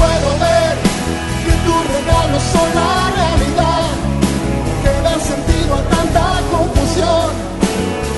Puedo 0.00 0.30
ver 0.44 0.74
que 1.44 1.54
tus 1.66 1.80
regalos 1.96 2.42
son 2.54 2.68
la 2.80 2.92
realidad. 3.20 3.86
Que 4.82 4.92
dan 5.06 5.20
sentido 5.20 5.74
a 5.74 5.82
tanta 5.94 6.24
confusión. 6.50 7.30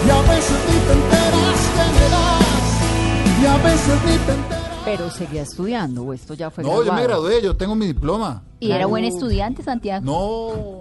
Y 0.06 0.10
a 0.10 0.20
veces 0.32 0.58
ni 0.68 0.78
te 0.86 0.92
enteras 0.98 1.60
que 1.76 1.84
me 1.96 2.06
das. 2.14 2.64
Y 3.40 3.46
a 3.46 3.56
veces 3.68 3.96
ni 4.06 4.16
te 4.26 4.32
enteras. 4.32 4.51
Pero 4.94 5.10
seguía 5.10 5.40
estudiando, 5.40 6.02
o 6.02 6.12
esto 6.12 6.34
ya 6.34 6.50
fue 6.50 6.62
No, 6.62 6.84
yo 6.84 6.92
me 6.92 7.02
gradué, 7.02 7.40
yo 7.40 7.56
tengo 7.56 7.74
mi 7.74 7.86
diploma. 7.86 8.42
¿Y 8.60 8.72
era 8.72 8.84
buen 8.84 9.04
estudiante, 9.04 9.62
Santiago? 9.62 10.04
No, 10.04 10.80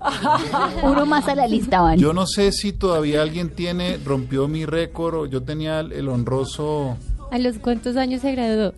Uno 0.83 1.05
más 1.05 1.29
a 1.29 1.35
la 1.35 1.47
lista, 1.47 1.79
Van. 1.79 1.97
yo 1.97 2.11
no 2.11 2.27
sé 2.27 2.51
si 2.51 2.73
todavía 2.73 3.21
alguien 3.21 3.51
tiene, 3.51 3.97
rompió 4.03 4.49
mi 4.49 4.65
récord, 4.65 5.15
o 5.15 5.25
yo 5.27 5.43
tenía 5.43 5.79
el, 5.79 5.93
el 5.93 6.09
honroso... 6.09 6.97
¿A 7.31 7.39
los 7.39 7.57
cuántos 7.59 7.95
años 7.95 8.21
se 8.21 8.33
graduó? 8.33 8.73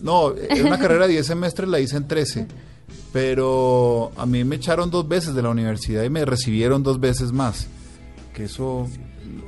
No, 0.00 0.32
era 0.34 0.64
una 0.64 0.78
carrera 0.78 1.06
de 1.06 1.12
10 1.12 1.26
semestres, 1.26 1.68
la 1.68 1.78
hice 1.78 1.98
en 1.98 2.08
13. 2.08 2.46
Pero 3.12 4.12
a 4.16 4.24
mí 4.24 4.44
me 4.44 4.56
echaron 4.56 4.90
dos 4.90 5.06
veces 5.06 5.34
de 5.34 5.42
la 5.42 5.50
universidad 5.50 6.04
y 6.04 6.08
me 6.08 6.24
recibieron 6.24 6.82
dos 6.82 7.00
veces 7.00 7.32
más. 7.32 7.66
Que 8.32 8.44
eso 8.44 8.86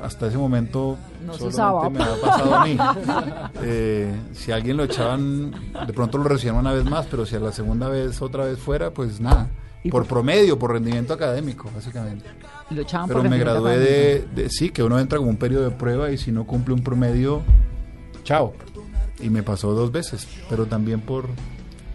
hasta 0.03 0.27
ese 0.27 0.37
momento 0.37 0.99
No 1.25 1.35
se 1.35 1.53
solamente 1.53 1.99
me 1.99 2.05
ha 2.05 2.17
pasado 2.21 2.55
a 2.55 2.67
mí. 2.67 2.77
Eh, 3.65 4.13
si 4.33 4.51
a 4.51 4.57
alguien 4.57 4.77
lo 4.77 4.85
echaban, 4.85 5.53
de 5.87 5.93
pronto 5.93 6.19
lo 6.19 6.25
recibían 6.25 6.57
una 6.57 6.73
vez 6.73 6.85
más, 6.85 7.07
pero 7.07 7.25
si 7.25 7.37
a 7.37 7.41
la 7.41 7.53
segunda 7.53 7.89
vez 7.89 8.21
otra 8.21 8.45
vez 8.45 8.59
fuera, 8.59 8.91
pues 8.91 9.21
nada. 9.21 9.49
Por 9.91 10.07
promedio, 10.07 10.59
por 10.59 10.73
rendimiento 10.73 11.13
académico, 11.13 11.71
básicamente. 11.75 12.29
Lo 12.71 12.83
echaban 12.83 13.09
Pero 13.09 13.21
por 13.21 13.29
me 13.29 13.39
gradué 13.39 13.79
de, 13.79 14.49
Sí, 14.49 14.71
que 14.71 14.83
uno 14.83 14.99
entra 14.99 15.19
como 15.19 15.31
un 15.31 15.37
periodo 15.37 15.65
de 15.65 15.71
prueba 15.71 16.11
y 16.11 16.19
si 16.19 16.33
no 16.33 16.45
cumple 16.45 16.75
un 16.75 16.83
promedio, 16.83 17.43
chao. 18.25 18.55
Y 19.21 19.31
me 19.31 19.43
pasó 19.43 19.73
dos 19.73 19.93
veces, 19.93 20.27
pero 20.49 20.67
también 20.67 21.01
por, 21.01 21.27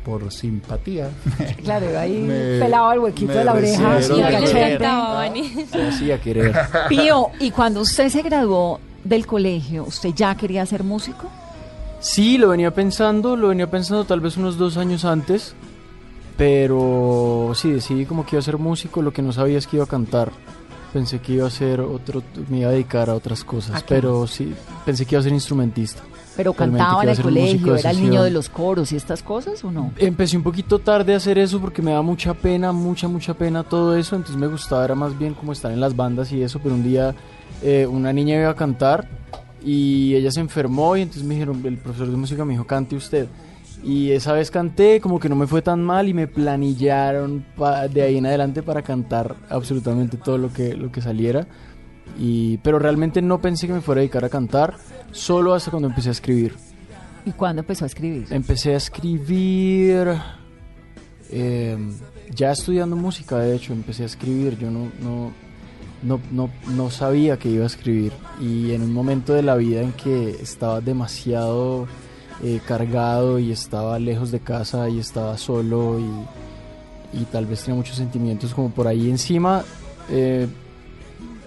por 0.07 0.31
simpatía. 0.31 1.09
Claro, 1.63 1.99
ahí 1.99 2.13
Me- 2.21 2.59
pelaba 2.59 2.93
el 2.93 2.99
huequito 3.01 3.33
de 3.33 3.43
la 3.43 3.53
oreja. 3.53 4.01
Se 4.01 5.87
hacía 5.87 6.21
querer. 6.21 6.55
Pío, 6.89 7.27
y 7.41 7.51
cuando 7.51 7.81
usted 7.81 8.07
se 8.09 8.21
graduó 8.21 8.79
del 9.03 9.25
colegio, 9.27 9.83
¿usted 9.83 10.11
ya 10.15 10.35
quería 10.35 10.65
ser 10.65 10.83
músico? 10.83 11.27
Sí, 11.99 12.37
lo 12.37 12.49
venía 12.49 12.73
pensando, 12.73 13.35
lo 13.35 13.49
venía 13.49 13.69
pensando 13.69 14.05
tal 14.05 14.21
vez 14.21 14.37
unos 14.37 14.57
dos 14.57 14.77
años 14.77 15.03
antes, 15.03 15.53
pero 16.37 17.51
sí, 17.55 17.71
decidí 17.71 18.05
como 18.05 18.25
que 18.25 18.35
iba 18.35 18.39
a 18.39 18.43
ser 18.43 18.57
músico, 18.57 19.01
lo 19.01 19.11
que 19.11 19.21
no 19.21 19.33
sabía 19.33 19.57
es 19.57 19.67
que 19.67 19.77
iba 19.77 19.85
a 19.85 19.89
cantar. 19.89 20.31
Pensé 20.93 21.19
que 21.19 21.33
iba 21.33 21.47
a 21.47 21.51
ser 21.51 21.81
otro, 21.81 22.23
me 22.49 22.59
iba 22.59 22.69
a 22.69 22.71
dedicar 22.71 23.09
a 23.09 23.13
otras 23.15 23.43
cosas, 23.43 23.83
pero 23.87 24.25
sí, 24.25 24.53
pensé 24.85 25.05
que 25.05 25.15
iba 25.15 25.19
a 25.19 25.23
ser 25.23 25.33
instrumentista. 25.33 26.01
¿Pero 26.37 26.53
cantaba 26.53 27.03
en 27.03 27.09
el 27.09 27.21
colegio? 27.21 27.75
¿Era 27.75 27.89
el 27.89 28.01
niño 28.01 28.23
de 28.23 28.29
los 28.29 28.47
coros 28.47 28.91
y 28.91 28.95
estas 28.95 29.23
cosas 29.23 29.63
o 29.63 29.71
no? 29.71 29.91
Empecé 29.97 30.37
un 30.37 30.43
poquito 30.43 30.77
tarde 30.79 31.15
a 31.15 31.17
hacer 31.17 31.39
eso 31.39 31.59
porque 31.59 31.81
me 31.81 31.91
da 31.91 32.03
mucha 32.03 32.35
pena, 32.35 32.71
mucha, 32.71 33.07
mucha 33.07 33.33
pena 33.33 33.63
todo 33.63 33.97
eso. 33.97 34.15
Entonces 34.15 34.37
me 34.37 34.47
gustaba, 34.47 34.85
era 34.85 34.95
más 34.95 35.17
bien 35.17 35.33
como 35.33 35.51
estar 35.51 35.71
en 35.71 35.79
las 35.79 35.95
bandas 35.95 36.31
y 36.31 36.43
eso. 36.43 36.59
Pero 36.59 36.75
un 36.75 36.83
día 36.83 37.15
eh, 37.63 37.87
una 37.87 38.13
niña 38.13 38.39
iba 38.39 38.51
a 38.51 38.55
cantar 38.55 39.07
y 39.63 40.13
ella 40.15 40.31
se 40.31 40.39
enfermó 40.39 40.95
y 40.95 41.01
entonces 41.01 41.23
me 41.23 41.33
dijeron, 41.33 41.61
el 41.65 41.77
profesor 41.77 42.09
de 42.09 42.17
música 42.17 42.45
me 42.45 42.53
dijo, 42.53 42.65
cante 42.65 42.95
usted. 42.95 43.27
Y 43.83 44.11
esa 44.11 44.33
vez 44.33 44.51
canté, 44.51 44.99
como 45.01 45.19
que 45.19 45.29
no 45.29 45.35
me 45.35 45.47
fue 45.47 45.61
tan 45.61 45.83
mal 45.83 46.07
y 46.07 46.13
me 46.13 46.27
planillaron 46.27 47.45
de 47.91 48.01
ahí 48.01 48.17
en 48.17 48.25
adelante 48.25 48.63
para 48.63 48.81
cantar 48.81 49.35
absolutamente 49.49 50.17
todo 50.17 50.37
lo 50.37 50.51
que, 50.51 50.73
lo 50.75 50.91
que 50.91 51.01
saliera. 51.01 51.47
Y, 52.19 52.57
pero 52.59 52.79
realmente 52.79 53.21
no 53.21 53.39
pensé 53.41 53.67
que 53.67 53.73
me 53.73 53.81
fuera 53.81 53.99
a 53.99 54.01
dedicar 54.01 54.25
a 54.25 54.29
cantar, 54.29 54.75
solo 55.11 55.53
hasta 55.53 55.71
cuando 55.71 55.89
empecé 55.89 56.09
a 56.09 56.13
escribir. 56.13 56.55
¿Y 57.25 57.31
cuándo 57.31 57.61
empezó 57.61 57.85
a 57.85 57.87
escribir? 57.87 58.27
Empecé 58.29 58.73
a 58.73 58.77
escribir 58.77 60.15
eh, 61.29 61.77
ya 62.33 62.51
estudiando 62.51 62.95
música, 62.95 63.37
de 63.39 63.55
hecho, 63.55 63.73
empecé 63.73 64.03
a 64.03 64.05
escribir. 64.05 64.57
Yo 64.57 64.71
no, 64.71 64.89
no, 65.01 65.31
no, 66.03 66.19
no, 66.31 66.49
no 66.73 66.89
sabía 66.89 67.37
que 67.37 67.49
iba 67.49 67.63
a 67.63 67.67
escribir. 67.67 68.13
Y 68.39 68.71
en 68.71 68.81
un 68.81 68.93
momento 68.93 69.33
de 69.33 69.43
la 69.43 69.55
vida 69.55 69.81
en 69.81 69.91
que 69.91 70.29
estaba 70.29 70.81
demasiado 70.81 71.87
eh, 72.43 72.61
cargado 72.65 73.39
y 73.39 73.51
estaba 73.51 73.99
lejos 73.99 74.31
de 74.31 74.39
casa 74.39 74.87
y 74.89 74.99
estaba 74.99 75.37
solo 75.37 75.99
y, 75.99 77.19
y 77.19 77.25
tal 77.25 77.45
vez 77.45 77.63
tenía 77.63 77.77
muchos 77.77 77.95
sentimientos 77.95 78.53
como 78.53 78.69
por 78.69 78.87
ahí 78.87 79.09
encima, 79.09 79.63
eh, 80.09 80.47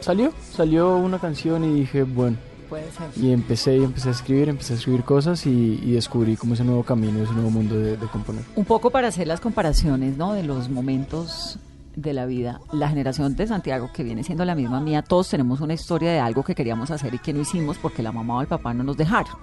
salió, 0.00 0.32
salió 0.52 0.96
una 0.96 1.18
canción 1.18 1.64
y 1.64 1.80
dije, 1.80 2.02
bueno. 2.02 2.36
Puede 2.68 2.90
ser. 2.92 3.10
Y 3.16 3.32
empecé 3.32 3.76
y 3.78 3.82
empecé 3.84 4.10
a 4.10 4.12
escribir, 4.12 4.48
empecé 4.48 4.74
a 4.74 4.76
escribir 4.76 5.02
cosas 5.02 5.44
y, 5.44 5.80
y 5.82 5.92
descubrí 5.92 6.36
como 6.36 6.54
ese 6.54 6.62
nuevo 6.62 6.84
camino, 6.84 7.22
ese 7.22 7.32
nuevo 7.32 7.50
mundo 7.50 7.76
de, 7.76 7.96
de 7.96 8.06
componer. 8.06 8.44
Un 8.54 8.64
poco 8.64 8.90
para 8.90 9.08
hacer 9.08 9.26
las 9.26 9.40
comparaciones, 9.40 10.16
¿no? 10.16 10.34
De 10.34 10.44
los 10.44 10.68
momentos 10.68 11.58
de 11.96 12.12
la 12.12 12.26
vida. 12.26 12.60
La 12.72 12.88
generación 12.88 13.34
de 13.36 13.46
Santiago, 13.46 13.90
que 13.92 14.02
viene 14.02 14.22
siendo 14.22 14.44
la 14.44 14.54
misma 14.54 14.80
mía, 14.80 15.02
todos 15.02 15.28
tenemos 15.28 15.60
una 15.60 15.74
historia 15.74 16.12
de 16.12 16.20
algo 16.20 16.44
que 16.44 16.54
queríamos 16.54 16.90
hacer 16.90 17.14
y 17.14 17.18
que 17.18 17.32
no 17.32 17.40
hicimos 17.40 17.78
porque 17.78 18.02
la 18.02 18.12
mamá 18.12 18.36
o 18.36 18.40
el 18.40 18.46
papá 18.46 18.72
no 18.72 18.84
nos 18.84 18.96
dejaron. 18.96 19.34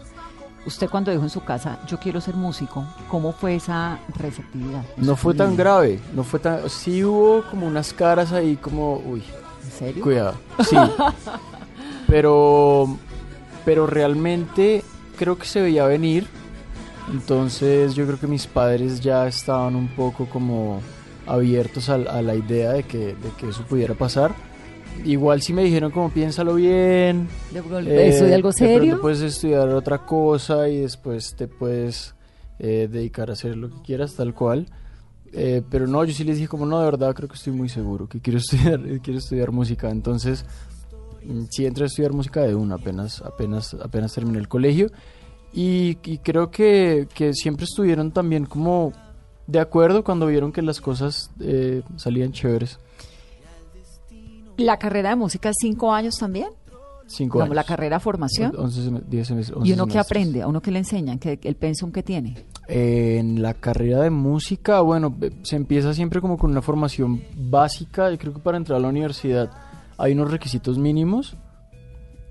usted 0.66 0.90
cuando 0.90 1.12
dijo 1.12 1.24
en 1.24 1.30
su 1.30 1.44
casa, 1.44 1.80
yo 1.88 2.00
quiero 2.00 2.22
ser 2.22 2.36
músico, 2.36 2.86
¿cómo 3.10 3.32
fue 3.32 3.56
esa 3.56 4.00
receptividad? 4.18 4.84
No 4.98 5.16
fue 5.16 5.34
tan 5.34 5.56
grave, 5.56 6.00
no 6.14 6.24
fue 6.24 6.40
tan... 6.40 6.70
Sí 6.70 7.04
hubo 7.04 7.44
como 7.50 7.68
unas 7.68 7.94
caras 7.94 8.32
ahí 8.32 8.56
como, 8.56 8.98
uy, 8.98 9.22
¿En 9.22 9.47
serio? 9.78 10.04
cuidado. 10.04 10.36
Sí. 10.70 10.76
pero, 12.08 12.98
pero 13.66 13.88
realmente 13.88 14.84
creo 15.18 15.38
que 15.38 15.46
se 15.46 15.62
veía 15.62 15.86
venir. 15.86 16.28
Entonces 17.12 17.96
yo 17.96 18.06
creo 18.06 18.20
que 18.20 18.28
mis 18.28 18.48
padres 18.48 19.00
ya 19.00 19.28
estaban 19.28 19.76
un 19.76 19.88
poco 19.88 20.26
como 20.26 20.82
abiertos 21.26 21.90
a, 21.90 21.96
a 21.96 22.22
la 22.22 22.36
idea 22.36 22.74
de 22.74 22.84
que, 22.84 22.98
de 23.16 23.30
que 23.38 23.50
eso 23.50 23.64
pudiera 23.64 23.94
pasar. 23.94 24.34
Igual 25.06 25.42
sí 25.42 25.54
me 25.54 25.64
dijeron 25.64 25.92
como 25.92 26.10
piénsalo 26.10 26.56
bien. 26.56 27.28
De- 27.52 28.08
¿Estudia 28.10 28.36
algo 28.36 28.50
de 28.50 28.56
pronto 28.58 28.74
serio? 28.80 29.02
puedes 29.02 29.22
estudiar 29.22 29.70
otra 29.70 30.00
cosa 30.00 30.68
y 30.70 30.80
después 30.82 31.36
te 31.36 31.48
puedes 31.48 32.16
eh, 32.60 32.90
dedicar 32.92 33.30
a 33.30 33.34
hacer 33.34 33.56
lo 33.56 33.70
que 33.70 33.82
quieras 33.84 34.16
tal 34.16 34.34
cual. 34.34 34.68
Eh, 35.34 35.62
pero 35.70 35.88
no, 35.88 36.04
yo 36.04 36.14
sí 36.14 36.24
les 36.24 36.38
dije 36.38 36.48
como 36.48 36.66
no, 36.66 36.80
de 36.80 36.86
verdad 36.86 37.14
creo 37.14 37.28
que 37.28 37.36
estoy 37.36 37.54
muy 37.54 37.70
seguro 37.70 38.08
que 38.08 38.20
quiero 38.20 38.40
estudiar, 38.40 38.82
quiero 39.02 39.20
estudiar 39.20 39.52
música. 39.52 39.90
Entonces 39.90 40.46
mm, 41.26 41.44
sí 41.50 41.66
entré 41.66 41.84
a 41.84 41.88
estudiar 41.88 42.14
música 42.14 42.42
de 42.42 42.56
una 42.56 42.76
apenas, 42.76 43.22
apenas, 43.22 43.74
apenas 43.76 44.14
terminé 44.14 44.40
el 44.40 44.48
colegio. 44.48 44.90
Y, 45.54 45.96
creo 45.96 46.52
que, 46.52 47.08
que 47.16 47.34
siempre 47.34 47.64
estuvieron 47.64 48.12
también 48.12 48.46
como 48.46 48.94
de 49.48 49.60
acuerdo 49.60 50.04
cuando 50.04 50.28
vieron 50.28 50.52
que 50.52 50.62
las 50.62 50.82
cosas 50.82 51.32
eh, 51.40 51.82
salían 51.96 52.32
chéveres. 52.32 52.80
¿La 54.58 54.78
carrera 54.78 55.10
de 55.10 55.16
música 55.16 55.50
es 55.50 55.56
cinco 55.60 55.94
años 55.94 56.16
también? 56.18 56.50
Cinco 57.08 57.42
años. 57.42 57.56
la 57.56 57.64
carrera 57.64 58.00
formación. 58.00 58.54
11 58.58 58.82
sem- 58.82 59.02
10 59.08 59.28
semestres, 59.28 59.58
¿Y 59.58 59.62
11 59.72 59.74
uno 59.74 59.88
qué 59.88 59.98
aprende? 60.00 60.42
¿A 60.42 60.48
uno 60.48 60.62
qué 60.62 60.72
le 60.72 60.80
enseñan? 60.80 61.18
¿Qué, 61.20 61.40
¿El 61.42 61.56
pensum 61.56 61.92
que 61.92 62.04
tiene? 62.04 62.36
En 62.68 63.42
la 63.42 63.54
carrera 63.54 64.02
de 64.02 64.10
música, 64.10 64.82
bueno, 64.82 65.16
eh, 65.22 65.32
se 65.44 65.56
empieza 65.56 65.94
siempre 65.94 66.20
como 66.22 66.38
con 66.38 66.52
una 66.52 66.62
formación 66.62 67.22
básica. 67.36 68.12
Yo 68.12 68.18
creo 68.18 68.34
que 68.34 68.40
para 68.40 68.58
entrar 68.58 68.78
a 68.78 68.82
la 68.82 68.90
universidad 68.90 69.50
hay 69.98 70.12
unos 70.14 70.30
requisitos 70.32 70.78
mínimos 70.78 71.38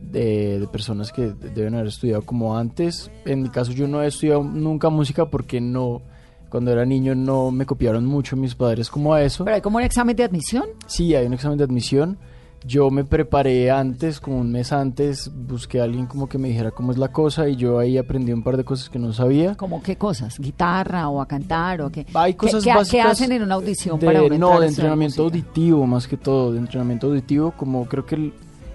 de, 0.01 0.61
de 0.61 0.67
personas 0.69 1.11
que 1.13 1.29
de- 1.33 1.51
deben 1.51 1.75
haber 1.75 1.89
estudiado 1.89 2.23
como 2.23 2.57
antes. 2.57 3.11
En 3.25 3.43
mi 3.43 3.49
caso 3.49 3.73
yo 3.73 3.89
no 3.89 4.03
he 4.03 4.07
estudiado 4.09 4.43
nunca 4.45 4.91
música 4.91 5.27
porque 5.27 5.61
no, 5.61 6.03
cuando 6.51 6.71
era 6.71 6.85
niño 6.85 7.15
no 7.15 7.51
me 7.51 7.65
copiaron 7.67 8.05
mucho 8.05 8.37
mis 8.37 8.55
padres 8.55 8.91
como 8.91 9.15
a 9.15 9.23
eso. 9.23 9.45
¿Pero 9.45 9.57
hay 9.57 9.63
como 9.63 9.79
un 9.79 9.85
examen 9.85 10.15
de 10.17 10.25
admisión? 10.25 10.65
Sí, 10.87 11.15
hay 11.15 11.27
un 11.27 11.33
examen 11.33 11.57
de 11.59 11.65
admisión. 11.65 12.19
Yo 12.67 12.91
me 12.91 13.05
preparé 13.05 13.71
antes, 13.71 14.19
como 14.19 14.39
un 14.39 14.51
mes 14.51 14.73
antes, 14.73 15.31
busqué 15.33 15.81
a 15.81 15.85
alguien 15.85 16.07
como 16.07 16.29
que 16.29 16.37
me 16.37 16.49
dijera 16.49 16.73
cómo 16.73 16.91
es 16.91 16.99
la 16.99 17.13
cosa 17.13 17.49
y 17.49 17.55
yo 17.55 17.79
ahí 17.79 17.97
aprendí 17.97 18.33
un 18.33 18.43
par 18.43 18.57
de 18.57 18.65
cosas 18.65 18.89
que 18.89 18.99
no 18.99 19.13
sabía. 19.13 19.55
¿Cómo 19.57 19.81
qué 19.83 19.95
cosas? 19.97 20.37
¿Guitarra 20.41 21.09
o 21.09 21.21
a 21.21 21.29
cantar 21.29 21.81
o 21.83 21.91
qué? 21.93 22.05
Hay 22.15 22.33
¿Qué- 22.33 22.39
cosas 22.39 22.65
qué, 22.65 22.75
básicas 22.75 22.91
qué 22.91 23.11
hacen 23.13 23.31
en 23.33 23.43
una 23.43 23.55
audición 23.55 24.01
de- 24.01 24.07
para 24.07 24.23
uno 24.23 24.37
no 24.37 24.61
de 24.61 24.67
entrenamiento 24.67 25.23
auditivo 25.23 25.87
más 25.87 26.09
que 26.09 26.17
todo 26.17 26.53
de 26.53 26.59
entrenamiento 26.59 27.07
auditivo 27.07 27.53
como 27.53 27.85
creo 27.87 28.05
que 28.05 28.17
el, 28.17 28.33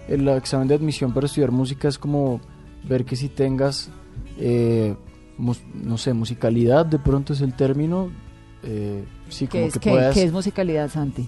el 0.07 0.27
examen 0.29 0.69
de 0.69 0.75
admisión 0.75 1.13
para 1.13 1.25
estudiar 1.25 1.51
música 1.51 1.89
es 1.89 1.97
como 1.97 2.39
ver 2.87 3.03
que 3.03 3.17
si 3.17 3.27
tengas 3.27 3.89
eh, 4.39 4.95
mus- 5.37 5.61
no 5.73 5.97
sé 5.97 6.13
musicalidad 6.13 6.85
de 6.85 6.97
pronto 6.97 7.33
es 7.33 7.41
el 7.41 7.53
término 7.55 8.09
eh, 8.63 9.03
sí 9.27 9.47
¿Qué 9.47 9.57
como 9.59 9.65
es, 9.67 9.73
que 9.79 9.89
puedas 9.91 10.13
qué 10.13 10.23
es 10.23 10.31
musicalidad, 10.31 10.89
Santi? 10.89 11.27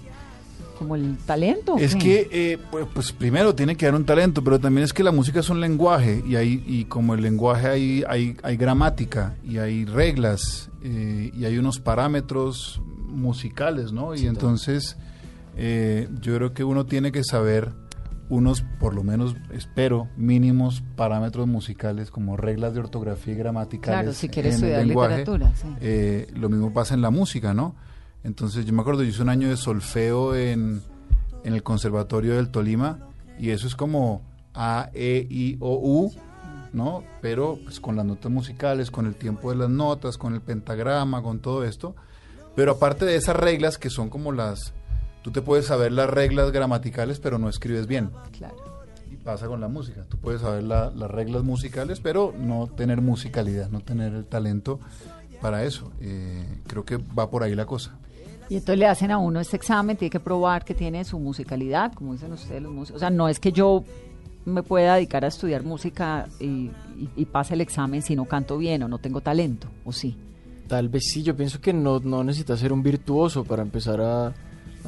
¿Como 0.84 0.96
el 0.96 1.16
talento? 1.18 1.76
Es 1.78 1.96
que, 1.96 2.28
eh, 2.30 2.58
pues, 2.70 2.86
pues, 2.92 3.12
primero 3.12 3.54
tiene 3.54 3.76
que 3.76 3.86
haber 3.86 3.98
un 3.98 4.06
talento, 4.06 4.44
pero 4.44 4.60
también 4.60 4.84
es 4.84 4.92
que 4.92 5.02
la 5.02 5.12
música 5.12 5.40
es 5.40 5.48
un 5.50 5.60
lenguaje 5.60 6.22
y 6.26 6.36
hay, 6.36 6.62
y 6.66 6.84
como 6.84 7.14
el 7.14 7.22
lenguaje 7.22 7.68
hay, 7.68 8.04
hay, 8.08 8.36
hay 8.42 8.56
gramática 8.56 9.34
y 9.42 9.58
hay 9.58 9.84
reglas 9.84 10.70
eh, 10.82 11.32
y 11.34 11.44
hay 11.46 11.58
unos 11.58 11.80
parámetros 11.80 12.82
musicales, 13.08 13.92
¿no? 13.92 14.14
Y 14.14 14.26
entonces 14.26 14.96
eh, 15.56 16.08
yo 16.20 16.36
creo 16.36 16.52
que 16.52 16.64
uno 16.64 16.84
tiene 16.84 17.12
que 17.12 17.24
saber 17.24 17.72
unos, 18.28 18.62
por 18.80 18.94
lo 18.94 19.02
menos, 19.02 19.36
espero, 19.52 20.08
mínimos 20.16 20.82
parámetros 20.96 21.46
musicales 21.46 22.10
como 22.10 22.36
reglas 22.36 22.74
de 22.74 22.80
ortografía 22.80 23.34
y 23.34 23.36
gramaticales. 23.36 24.00
Claro, 24.00 24.12
si 24.12 24.28
quiere 24.28 24.48
en 24.48 24.54
el 24.54 24.60
estudiar 24.60 24.86
lenguaje. 24.86 25.18
literatura, 25.18 25.52
sí. 25.54 25.68
Eh, 25.80 26.26
lo 26.34 26.48
mismo 26.48 26.72
pasa 26.72 26.94
en 26.94 27.02
la 27.02 27.10
música, 27.10 27.54
¿no? 27.54 27.74
Entonces 28.24 28.64
yo 28.66 28.72
me 28.72 28.80
acuerdo, 28.80 29.02
yo 29.02 29.10
hice 29.10 29.22
un 29.22 29.28
año 29.28 29.48
de 29.48 29.56
solfeo 29.56 30.34
en, 30.34 30.82
en 31.44 31.54
el 31.54 31.62
Conservatorio 31.62 32.34
del 32.36 32.48
Tolima 32.48 32.98
y 33.38 33.50
eso 33.50 33.66
es 33.66 33.76
como 33.76 34.22
A, 34.54 34.90
E, 34.94 35.26
I, 35.30 35.56
O, 35.60 35.74
U, 35.78 36.12
¿no? 36.72 37.04
Pero 37.20 37.58
pues 37.62 37.80
con 37.80 37.96
las 37.96 38.04
notas 38.06 38.32
musicales, 38.32 38.90
con 38.90 39.06
el 39.06 39.14
tiempo 39.14 39.50
de 39.50 39.56
las 39.56 39.68
notas, 39.70 40.16
con 40.18 40.34
el 40.34 40.40
pentagrama, 40.40 41.22
con 41.22 41.38
todo 41.40 41.64
esto. 41.64 41.94
Pero 42.56 42.72
aparte 42.72 43.04
de 43.04 43.16
esas 43.16 43.36
reglas 43.36 43.78
que 43.78 43.90
son 43.90 44.08
como 44.08 44.32
las... 44.32 44.72
Tú 45.22 45.30
te 45.30 45.42
puedes 45.42 45.66
saber 45.66 45.92
las 45.92 46.08
reglas 46.08 46.50
gramaticales, 46.52 47.18
pero 47.18 47.38
no 47.38 47.48
escribes 47.48 47.86
bien. 47.86 48.10
Claro. 48.32 48.56
Y 49.10 49.16
pasa 49.16 49.46
con 49.48 49.60
la 49.60 49.68
música. 49.68 50.04
Tú 50.08 50.18
puedes 50.18 50.40
saber 50.42 50.62
la- 50.62 50.90
las 50.90 51.10
reglas 51.10 51.42
musicales, 51.42 51.98
pero 52.00 52.32
no 52.38 52.68
tener 52.68 53.00
musicalidad, 53.00 53.70
no 53.70 53.80
tener 53.80 54.12
el 54.14 54.24
talento 54.26 54.80
para 55.40 55.64
eso. 55.64 55.90
Eh, 56.00 56.44
creo 56.66 56.84
que 56.84 56.96
va 56.98 57.30
por 57.30 57.42
ahí 57.42 57.54
la 57.54 57.66
cosa. 57.66 57.96
Y 58.50 58.54
entonces 58.56 58.78
le 58.78 58.86
hacen 58.86 59.10
a 59.10 59.18
uno 59.18 59.40
este 59.40 59.56
examen, 59.56 59.96
tiene 59.96 60.10
que 60.10 60.20
probar 60.20 60.64
que 60.64 60.74
tiene 60.74 61.04
su 61.04 61.18
musicalidad, 61.18 61.92
como 61.94 62.12
dicen 62.12 62.32
ustedes 62.32 62.62
los 62.62 62.72
músicos. 62.72 62.96
O 62.96 63.00
sea, 63.00 63.10
no 63.10 63.28
es 63.28 63.40
que 63.40 63.52
yo 63.52 63.84
me 64.44 64.62
pueda 64.62 64.96
dedicar 64.96 65.24
a 65.24 65.28
estudiar 65.28 65.62
música 65.62 66.28
y, 66.38 66.44
y- 66.44 66.70
y 67.16 67.24
pase 67.24 67.54
el 67.54 67.62
examen 67.62 68.02
si 68.02 68.14
no 68.14 68.26
canto 68.26 68.58
bien 68.58 68.82
o 68.82 68.88
no 68.88 68.98
tengo 68.98 69.20
talento, 69.22 69.68
o 69.84 69.92
sí. 69.92 70.16
Tal 70.68 70.88
vez 70.90 71.04
sí, 71.10 71.22
yo 71.22 71.34
pienso 71.36 71.60
que 71.60 71.72
no, 71.72 72.00
no 72.00 72.22
necesitas 72.24 72.60
ser 72.60 72.72
un 72.72 72.82
virtuoso 72.82 73.44
para 73.44 73.62
empezar 73.62 74.00
a, 74.00 74.32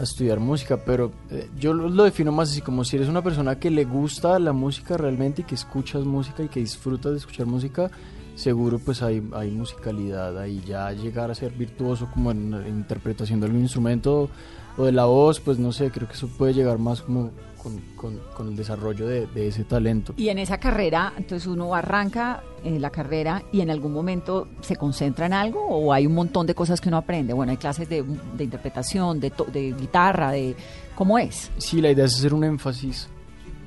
estudiar 0.02 0.38
música, 0.40 0.76
pero 0.84 1.10
eh, 1.30 1.48
yo 1.58 1.72
lo 1.72 2.04
defino 2.04 2.30
más 2.30 2.50
así 2.50 2.60
como 2.60 2.84
si 2.84 2.96
eres 2.96 3.08
una 3.08 3.22
persona 3.22 3.58
que 3.58 3.70
le 3.70 3.86
gusta 3.86 4.38
la 4.38 4.52
música 4.52 4.98
realmente 4.98 5.40
y 5.40 5.44
que 5.46 5.54
escuchas 5.54 6.04
música 6.04 6.42
y 6.42 6.48
que 6.48 6.60
disfrutas 6.60 7.12
de 7.12 7.18
escuchar 7.18 7.46
música, 7.46 7.90
seguro 8.36 8.78
pues 8.78 9.02
hay, 9.02 9.20
hay 9.32 9.50
musicalidad, 9.50 10.38
ahí 10.38 10.62
ya 10.64 10.92
llegar 10.92 11.30
a 11.30 11.34
ser 11.34 11.50
virtuoso 11.52 12.08
como 12.14 12.30
en, 12.30 12.54
en 12.54 12.68
interpretación 12.68 13.40
de 13.40 13.46
algún 13.46 13.62
instrumento 13.62 14.30
o 14.78 14.84
de 14.84 14.92
la 14.92 15.06
voz, 15.06 15.40
pues 15.40 15.58
no 15.58 15.72
sé, 15.72 15.90
creo 15.90 16.06
que 16.06 16.14
eso 16.14 16.28
puede 16.28 16.52
llegar 16.54 16.78
más 16.78 17.02
como 17.02 17.30
con, 17.62 17.80
con- 17.96 18.20
con 18.36 18.48
el 18.48 18.56
desarrollo 18.56 19.06
de, 19.08 19.26
de 19.26 19.48
ese 19.48 19.64
talento. 19.64 20.12
Y 20.16 20.28
en 20.28 20.38
esa 20.38 20.58
carrera, 20.58 21.14
entonces 21.16 21.48
uno 21.48 21.74
arranca 21.74 22.44
eh, 22.62 22.78
la 22.78 22.90
carrera 22.90 23.42
y 23.50 23.60
en 23.62 23.70
algún 23.70 23.92
momento 23.92 24.46
se 24.60 24.76
concentra 24.76 25.26
en 25.26 25.32
algo 25.32 25.66
o 25.66 25.92
hay 25.92 26.06
un 26.06 26.14
montón 26.14 26.46
de 26.46 26.54
cosas 26.54 26.80
que 26.80 26.88
uno 26.90 26.98
aprende. 26.98 27.32
Bueno, 27.32 27.50
hay 27.50 27.56
clases 27.58 27.88
de, 27.88 28.04
de 28.36 28.44
interpretación, 28.44 29.18
de, 29.18 29.30
to- 29.30 29.46
de 29.52 29.72
guitarra, 29.72 30.30
de 30.30 30.54
cómo 30.94 31.18
es. 31.18 31.50
Sí, 31.58 31.80
la 31.80 31.90
idea 31.90 32.04
es 32.04 32.14
hacer 32.14 32.34
un 32.34 32.44
énfasis. 32.44 33.08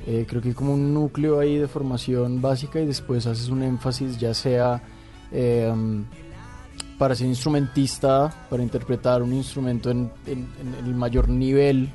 Eh, 0.08 0.26
creo 0.28 0.42
que 0.42 0.50
hay 0.50 0.54
como 0.54 0.74
un 0.74 0.94
núcleo 0.94 1.40
ahí 1.40 1.58
de 1.58 1.68
formación 1.68 2.42
básica 2.42 2.80
y 2.80 2.86
después 2.86 3.28
haces 3.28 3.50
un 3.50 3.64
énfasis 3.64 4.18
ya 4.18 4.34
sea 4.34 4.82
eh, 5.32 5.70
um, 5.72 6.06
para 6.98 7.16
ser 7.16 7.28
instrumentista, 7.28 8.48
para 8.50 8.64
interpretar 8.64 9.22
un 9.22 9.34
instrumento 9.34 9.92
en, 9.92 10.10
el 10.26 10.96
mayor 10.96 11.30
nivel 11.30 11.90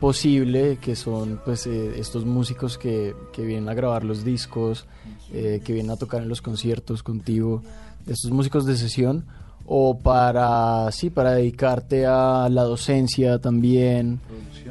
posible, 0.00 0.78
que 0.80 0.96
son 0.96 1.40
pues 1.44 1.66
eh, 1.66 1.98
estos 1.98 2.24
músicos 2.24 2.78
que, 2.78 3.14
que 3.32 3.44
vienen 3.44 3.68
a 3.68 3.74
grabar 3.74 4.04
los 4.04 4.24
discos, 4.24 4.86
que 5.30 5.72
vienen 5.72 5.90
a 5.90 5.96
tocar 5.96 6.22
en 6.22 6.28
los 6.28 6.42
conciertos 6.42 7.02
contigo, 7.02 7.62
estos 8.06 8.30
músicos 8.32 8.66
de 8.66 8.76
sesión, 8.76 9.24
o 9.66 9.96
para 9.98 10.90
sí, 10.92 11.10
para 11.10 11.32
dedicarte 11.32 12.04
a 12.06 12.48
la 12.50 12.62
docencia 12.64 13.38
también, 13.38 14.20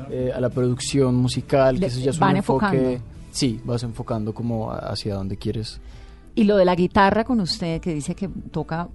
eh, 0.09 0.31
a 0.35 0.39
la 0.39 0.49
producción 0.49 1.15
musical, 1.15 1.75
que 1.75 1.81
Le- 1.81 1.87
eso 1.87 1.99
ya 1.99 2.09
es 2.11 2.19
van 2.19 2.31
un 2.31 2.37
enfoque. 2.37 2.65
enfocando. 2.65 3.01
Sí, 3.31 3.59
vas 3.63 3.83
enfocando 3.83 4.33
como 4.33 4.71
hacia 4.71 5.15
donde 5.15 5.37
quieres. 5.37 5.79
Y 6.35 6.43
lo 6.43 6.57
de 6.57 6.65
la 6.65 6.75
guitarra 6.75 7.23
con 7.23 7.39
usted, 7.39 7.79
que 7.81 7.93
dice 7.93 8.13
que 8.15 8.27
toca, 8.51 8.89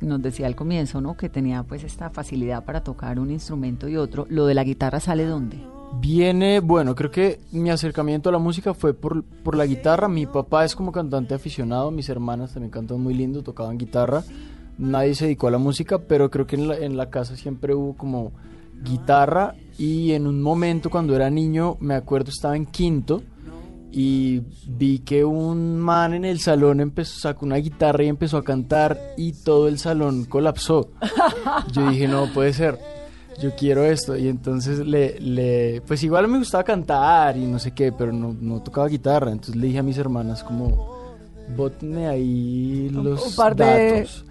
nos 0.00 0.20
decía 0.22 0.46
al 0.46 0.56
comienzo, 0.56 1.00
¿no? 1.00 1.16
Que 1.16 1.28
tenía 1.28 1.62
pues 1.62 1.84
esta 1.84 2.10
facilidad 2.10 2.64
para 2.64 2.82
tocar 2.82 3.18
un 3.18 3.30
instrumento 3.30 3.88
y 3.88 3.96
otro. 3.96 4.26
¿Lo 4.28 4.46
de 4.46 4.54
la 4.54 4.64
guitarra 4.64 5.00
sale 5.00 5.24
dónde? 5.24 5.58
Viene, 6.00 6.60
bueno, 6.60 6.94
creo 6.94 7.10
que 7.10 7.40
mi 7.52 7.70
acercamiento 7.70 8.28
a 8.28 8.32
la 8.32 8.38
música 8.38 8.74
fue 8.74 8.92
por, 8.92 9.22
por 9.24 9.56
la 9.56 9.66
guitarra. 9.66 10.08
Mi 10.08 10.26
papá 10.26 10.64
es 10.64 10.74
como 10.76 10.90
cantante 10.92 11.32
aficionado, 11.34 11.90
mis 11.90 12.08
hermanas 12.08 12.52
también 12.52 12.70
cantan 12.70 13.00
muy 13.00 13.14
lindo, 13.14 13.42
tocaban 13.42 13.78
guitarra. 13.78 14.22
Nadie 14.78 15.14
se 15.14 15.24
dedicó 15.24 15.48
a 15.48 15.50
la 15.52 15.58
música, 15.58 15.98
pero 15.98 16.30
creo 16.30 16.46
que 16.46 16.56
en 16.56 16.68
la, 16.68 16.76
en 16.76 16.96
la 16.96 17.08
casa 17.10 17.36
siempre 17.36 17.74
hubo 17.74 17.96
como 17.96 18.32
guitarra. 18.84 19.54
Y 19.78 20.12
en 20.12 20.26
un 20.26 20.42
momento 20.42 20.90
cuando 20.90 21.14
era 21.16 21.30
niño, 21.30 21.76
me 21.80 21.94
acuerdo, 21.94 22.30
estaba 22.30 22.56
en 22.56 22.66
quinto 22.66 23.22
y 23.92 24.42
vi 24.68 24.98
que 24.98 25.24
un 25.24 25.78
man 25.78 26.12
en 26.12 26.24
el 26.26 26.38
salón 26.40 26.80
empezó, 26.80 27.18
sacó 27.20 27.46
una 27.46 27.56
guitarra 27.56 28.04
y 28.04 28.08
empezó 28.08 28.36
a 28.36 28.44
cantar 28.44 28.98
y 29.16 29.32
todo 29.32 29.68
el 29.68 29.78
salón 29.78 30.24
colapsó. 30.26 30.90
Yo 31.72 31.88
dije, 31.90 32.06
no 32.08 32.26
puede 32.34 32.52
ser, 32.52 32.78
yo 33.40 33.54
quiero 33.56 33.84
esto. 33.84 34.16
Y 34.16 34.28
entonces 34.28 34.80
le, 34.80 35.18
le 35.20 35.82
pues 35.86 36.02
igual 36.02 36.28
me 36.28 36.38
gustaba 36.38 36.64
cantar 36.64 37.36
y 37.38 37.46
no 37.46 37.58
sé 37.58 37.70
qué, 37.72 37.92
pero 37.92 38.12
no, 38.12 38.36
no 38.38 38.62
tocaba 38.62 38.88
guitarra. 38.88 39.30
Entonces 39.32 39.56
le 39.56 39.66
dije 39.68 39.78
a 39.78 39.82
mis 39.82 39.96
hermanas 39.96 40.42
como, 40.44 41.06
bótenme 41.56 42.06
ahí 42.06 42.90
los 42.92 43.28
un 43.28 43.34
par 43.36 43.56
de- 43.56 43.64
datos. 43.64 44.24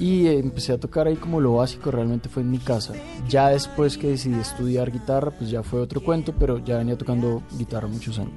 Y 0.00 0.26
empecé 0.28 0.72
a 0.72 0.78
tocar 0.78 1.06
ahí 1.06 1.16
como 1.16 1.40
lo 1.40 1.56
básico, 1.56 1.90
realmente 1.90 2.30
fue 2.30 2.42
en 2.42 2.50
mi 2.50 2.58
casa. 2.58 2.94
Ya 3.28 3.50
después 3.50 3.98
que 3.98 4.08
decidí 4.08 4.40
estudiar 4.40 4.90
guitarra, 4.90 5.30
pues 5.30 5.50
ya 5.50 5.62
fue 5.62 5.78
otro 5.78 6.02
cuento, 6.02 6.34
pero 6.36 6.58
ya 6.58 6.78
venía 6.78 6.96
tocando 6.96 7.42
guitarra 7.58 7.86
muchos 7.86 8.18
años. 8.18 8.32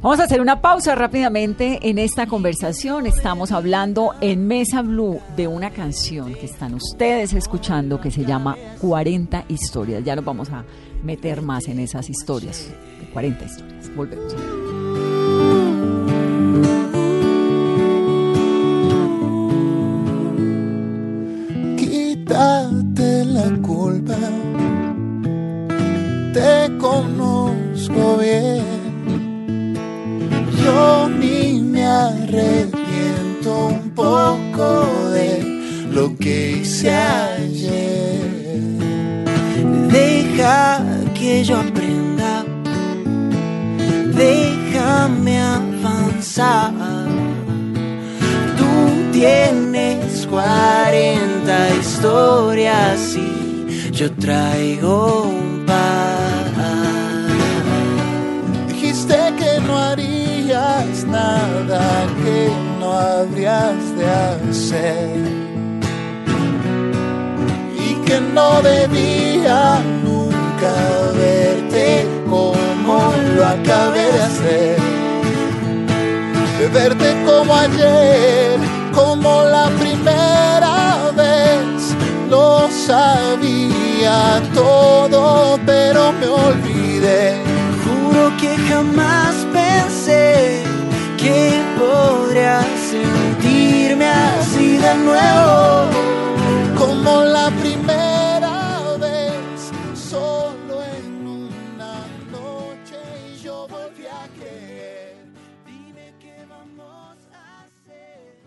Vamos 0.00 0.18
a 0.20 0.24
hacer 0.24 0.40
una 0.40 0.62
pausa 0.62 0.94
rápidamente 0.94 1.78
en 1.82 1.98
esta 1.98 2.26
conversación. 2.26 3.06
Estamos 3.06 3.52
hablando 3.52 4.14
en 4.22 4.46
Mesa 4.46 4.80
Blue 4.80 5.20
de 5.36 5.46
una 5.46 5.70
canción 5.70 6.32
que 6.32 6.46
están 6.46 6.72
ustedes 6.72 7.34
escuchando 7.34 8.00
que 8.00 8.10
se 8.10 8.24
llama 8.24 8.56
40 8.80 9.44
historias. 9.48 10.02
Ya 10.02 10.16
nos 10.16 10.24
vamos 10.24 10.50
a 10.50 10.64
meter 11.02 11.42
más 11.42 11.66
en 11.68 11.80
esas 11.80 12.08
historias. 12.08 12.70
de 12.98 13.10
40 13.10 13.44
historias. 13.44 13.94
Volvemos. 13.94 14.59
Arrepiento 32.30 33.66
un 33.66 33.90
poco 33.90 35.10
de 35.10 35.42
lo 35.90 36.16
que 36.16 36.58
hice 36.58 36.90
ayer. 36.90 38.20
Deja 39.90 40.84
que 41.14 41.42
yo 41.44 41.58
aprenda, 41.58 42.44
déjame 44.14 45.40
avanzar. 45.40 46.72
Tú 48.56 49.12
tienes 49.12 50.26
40 50.26 51.76
historias 51.80 53.16
y 53.16 53.92
yo 53.92 54.10
traigo 54.12 55.24
un 55.24 55.64
par. 55.66 55.99
Habrías 63.00 63.96
de 63.96 64.06
hacer. 64.50 65.18
Y 67.88 67.94
que 68.06 68.20
no 68.20 68.60
debía 68.62 69.80
nunca 70.04 70.74
verte 71.16 72.06
como 72.28 73.12
lo 73.36 73.46
acabé 73.46 74.12
de 74.12 74.22
hacer. 74.22 74.76
De 76.58 76.68
verte 76.68 77.08
como 77.26 77.54
ayer, 77.54 78.58
como 78.94 79.44
la 79.44 79.66
primera 79.80 81.10
vez. 81.16 81.96
Lo 82.28 82.68
sabía 82.70 84.42
todo, 84.54 85.58
pero 85.66 86.12
me 86.12 86.26
olvidé. 86.26 87.34
Juro 87.82 88.30
que 88.40 88.56
jamás 88.68 89.34
pensé 89.52 90.62
que 91.16 91.60
podría 91.78 92.00
sentirme 92.30 92.46
así 92.46 92.79
de 94.80 94.94
nuevo. 94.94 95.90
como 96.78 97.22
la 97.24 97.50
primera 97.60 98.96
vez, 98.98 99.70
solo 99.94 100.82
en 100.82 101.26
una 101.26 101.94
noche 102.30 102.96
y 103.30 103.42
yo 103.42 103.66
volví 103.68 104.06
a 104.06 104.26
creer. 104.38 105.26
Dime 105.66 106.14
qué 106.18 106.46
vamos 106.48 107.16
a 107.32 107.64
hacer. 107.64 108.40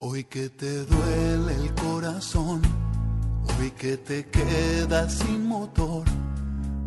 Hoy 0.00 0.24
que 0.24 0.48
te 0.48 0.84
duele 0.84 1.54
el 1.54 1.74
corazón, 1.74 2.62
hoy 3.58 3.70
que 3.70 3.96
te 3.96 4.26
quedas 4.26 5.18
sin 5.18 5.46
motor, 5.46 6.04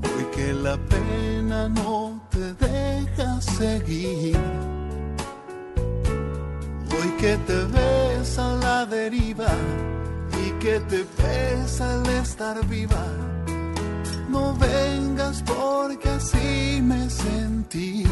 hoy 0.03 0.25
que 0.35 0.53
la 0.53 0.77
pena 0.77 1.69
no 1.69 2.21
te 2.29 2.53
deja 2.53 3.39
seguir. 3.41 4.37
Hoy 6.99 7.11
que 7.11 7.37
te 7.47 7.55
ves 7.65 8.35
la 8.37 8.85
deriva 8.85 9.47
y 10.43 10.51
que 10.59 10.81
te 10.81 11.05
pesa 11.05 11.95
el 11.95 12.05
estar 12.21 12.65
viva. 12.67 13.05
No 14.27 14.53
vengas 14.55 15.41
porque 15.43 16.09
así 16.09 16.81
me 16.83 17.09
sentí. 17.09 18.03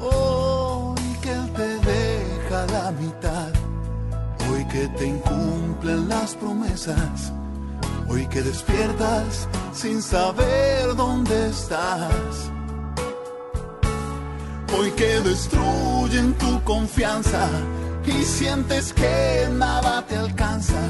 Hoy 0.00 1.02
que 1.22 1.36
te 1.56 1.68
deja 1.90 2.66
la 2.66 2.92
mitad. 2.92 3.52
Hoy 4.52 4.64
que 4.66 4.86
te 4.96 5.06
incumplen 5.06 6.08
las 6.08 6.36
promesas. 6.36 7.32
Hoy 8.08 8.26
que 8.28 8.42
despiertas 8.42 9.48
sin 9.72 10.00
saber 10.00 10.94
dónde 10.94 11.48
estás. 11.48 12.53
Hoy 14.76 14.90
que 14.92 15.20
destruyen 15.20 16.34
tu 16.34 16.62
confianza 16.64 17.48
y 18.04 18.24
sientes 18.24 18.92
que 18.92 19.48
nada 19.52 20.04
te 20.06 20.16
alcanza. 20.16 20.80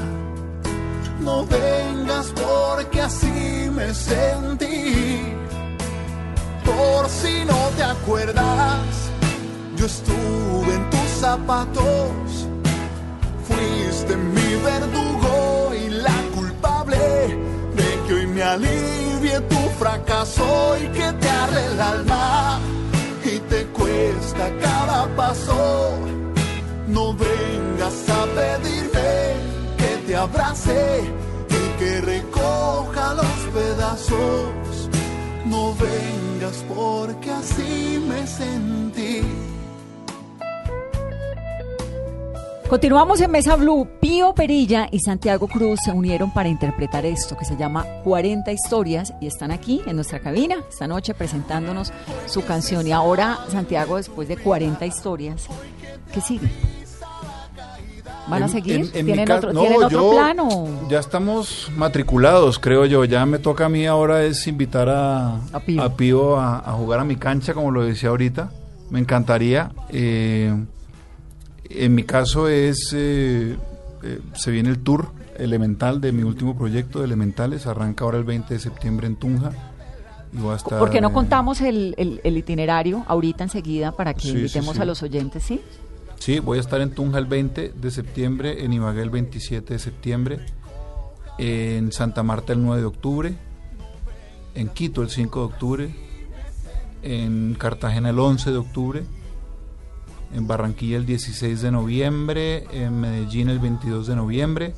No 1.19 1.45
vengas 1.45 2.33
porque 2.33 3.01
así 3.01 3.69
me 3.71 3.93
sentí. 3.93 5.21
Por 6.63 7.09
si 7.09 7.45
no 7.45 7.59
te 7.77 7.83
acuerdas, 7.83 8.79
yo 9.75 9.85
estuve 9.85 10.73
en 10.73 10.89
tus 10.89 11.09
zapatos. 11.19 12.47
Fuiste 13.47 14.17
mi 14.17 14.55
verdugo 14.63 15.73
y 15.75 15.89
la 15.89 16.21
culpable 16.33 16.97
de 17.75 18.07
que 18.07 18.13
hoy 18.15 18.27
me 18.27 18.41
alivie 18.41 19.39
tu 19.41 19.61
fracaso 19.77 20.75
y 20.81 20.87
que 20.87 21.11
te 21.13 21.29
arde 21.29 21.65
el 21.67 21.79
alma 21.79 22.59
cuesta 23.95 24.51
cada 24.61 25.15
paso. 25.15 25.97
No 26.87 27.13
vengas 27.13 28.09
a 28.09 28.25
pedirme 28.39 29.11
que 29.77 29.91
te 30.07 30.15
abrace 30.15 31.03
y 31.49 31.79
que 31.79 32.01
recoja 32.01 33.13
los 33.13 33.37
pedazos. 33.53 34.89
No 35.45 35.73
vengas 35.75 36.63
porque 36.73 37.31
así 37.31 38.03
me 38.07 38.25
sentí. 38.27 39.21
Continuamos 42.69 43.21
en 43.21 43.29
Mesa 43.31 43.55
Blue. 43.55 43.87
Pío 44.01 44.33
Perilla 44.33 44.87
y 44.91 44.99
Santiago 44.99 45.47
Cruz 45.47 45.79
se 45.85 45.91
unieron 45.91 46.33
para 46.33 46.49
interpretar 46.49 47.05
esto 47.05 47.37
que 47.37 47.45
se 47.45 47.55
llama 47.55 47.85
40 48.03 48.51
historias 48.51 49.13
y 49.21 49.27
están 49.27 49.51
aquí 49.51 49.81
en 49.85 49.95
nuestra 49.95 50.19
cabina 50.19 50.57
esta 50.67 50.87
noche 50.87 51.13
presentándonos 51.13 51.93
su 52.25 52.43
canción. 52.43 52.87
Y 52.87 52.91
ahora, 52.91 53.37
Santiago, 53.49 53.97
después 53.97 54.27
de 54.27 54.37
40 54.37 54.83
historias, 54.85 55.47
¿qué 56.11 56.21
sigue? 56.21 56.49
¿Van 58.27 58.41
a 58.41 58.47
seguir? 58.47 58.89
en- 58.95 59.05
¿Tienen, 59.05 59.31
otro, 59.31 59.53
no, 59.53 59.59
¿tienen 59.61 59.83
otro 59.83 59.89
yo- 60.01 60.11
plano? 60.11 60.67
Ya 60.89 60.99
estamos 60.99 61.71
matriculados, 61.77 62.57
creo 62.57 62.85
yo. 62.85 63.05
Ya 63.05 63.23
me 63.27 63.37
toca 63.37 63.65
a 63.67 63.69
mí 63.69 63.85
ahora 63.85 64.23
es 64.23 64.47
invitar 64.47 64.89
a, 64.89 65.35
A 65.53 65.59
Pío. 65.59 65.83
a, 65.83 65.95
Pío 65.95 66.37
a, 66.39 66.57
a 66.57 66.71
jugar 66.73 66.99
a 66.99 67.03
mi 67.03 67.15
cancha, 67.15 67.53
como 67.53 67.69
lo 67.69 67.83
decía 67.83 68.09
ahorita. 68.09 68.49
Me 68.89 68.99
encantaría. 68.99 69.71
Eh, 69.89 70.51
en 71.69 71.95
mi 71.95 72.03
caso 72.03 72.47
es, 72.47 72.91
eh, 72.93 73.55
eh, 74.03 74.19
se 74.35 74.51
viene 74.51 74.69
el 74.69 74.79
tour 74.79 75.11
elemental 75.37 75.99
de 76.01 76.11
mi 76.11 76.23
último 76.23 76.57
proyecto 76.57 76.99
de 76.99 77.05
Elementales. 77.05 77.67
Arranca 77.67 78.05
ahora 78.05 78.17
el 78.17 78.23
20 78.23 78.53
de 78.53 78.59
septiembre 78.59 79.07
en 79.07 79.15
Tunja. 79.15 79.51
Estar, 80.55 80.79
¿Por 80.79 80.89
qué 80.89 80.99
no 80.99 81.13
contamos 81.13 81.61
el, 81.61 81.95
el- 81.97 82.19
el 82.25 82.37
itinerario 82.37 83.05
ahorita 83.07 83.45
enseguida 83.45 83.93
para 83.93 84.13
que 84.13 84.21
Sí, 84.21 84.31
sí, 84.31 84.35
invitemos 84.37 84.75
sí. 84.75 84.81
a 84.81 84.85
los 84.85 85.01
oyentes, 85.01 85.43
sí? 85.43 85.61
Sí, 86.19 86.39
voy 86.39 86.57
a 86.57 86.61
estar 86.61 86.81
en 86.81 86.91
Tunja 86.91 87.19
el 87.19 87.25
20 87.25 87.69
de 87.73 87.91
septiembre, 87.91 88.65
en 88.65 88.73
Ibagué 88.73 89.01
el 89.01 89.09
27 89.11 89.73
de 89.75 89.79
septiembre, 89.79 90.39
en 91.37 91.91
Santa 91.93 92.21
Marta 92.23 92.51
el 92.51 92.61
9 92.63 92.81
de 92.81 92.87
octubre, 92.87 93.35
en 94.55 94.67
Quito 94.69 95.01
el 95.01 95.09
5 95.09 95.39
de 95.39 95.45
octubre, 95.45 95.95
en 97.03 97.55
Cartagena 97.57 98.09
el 98.09 98.19
11 98.19 98.51
de 98.51 98.57
octubre, 98.57 99.03
en 100.35 100.47
Barranquilla 100.47 100.97
el 100.97 101.05
16 101.05 101.61
de 101.61 101.71
noviembre, 101.71 102.65
en 102.71 102.99
Medellín 102.99 103.49
el 103.49 103.59
22 103.59 104.07
de 104.07 104.15
noviembre. 104.15 104.75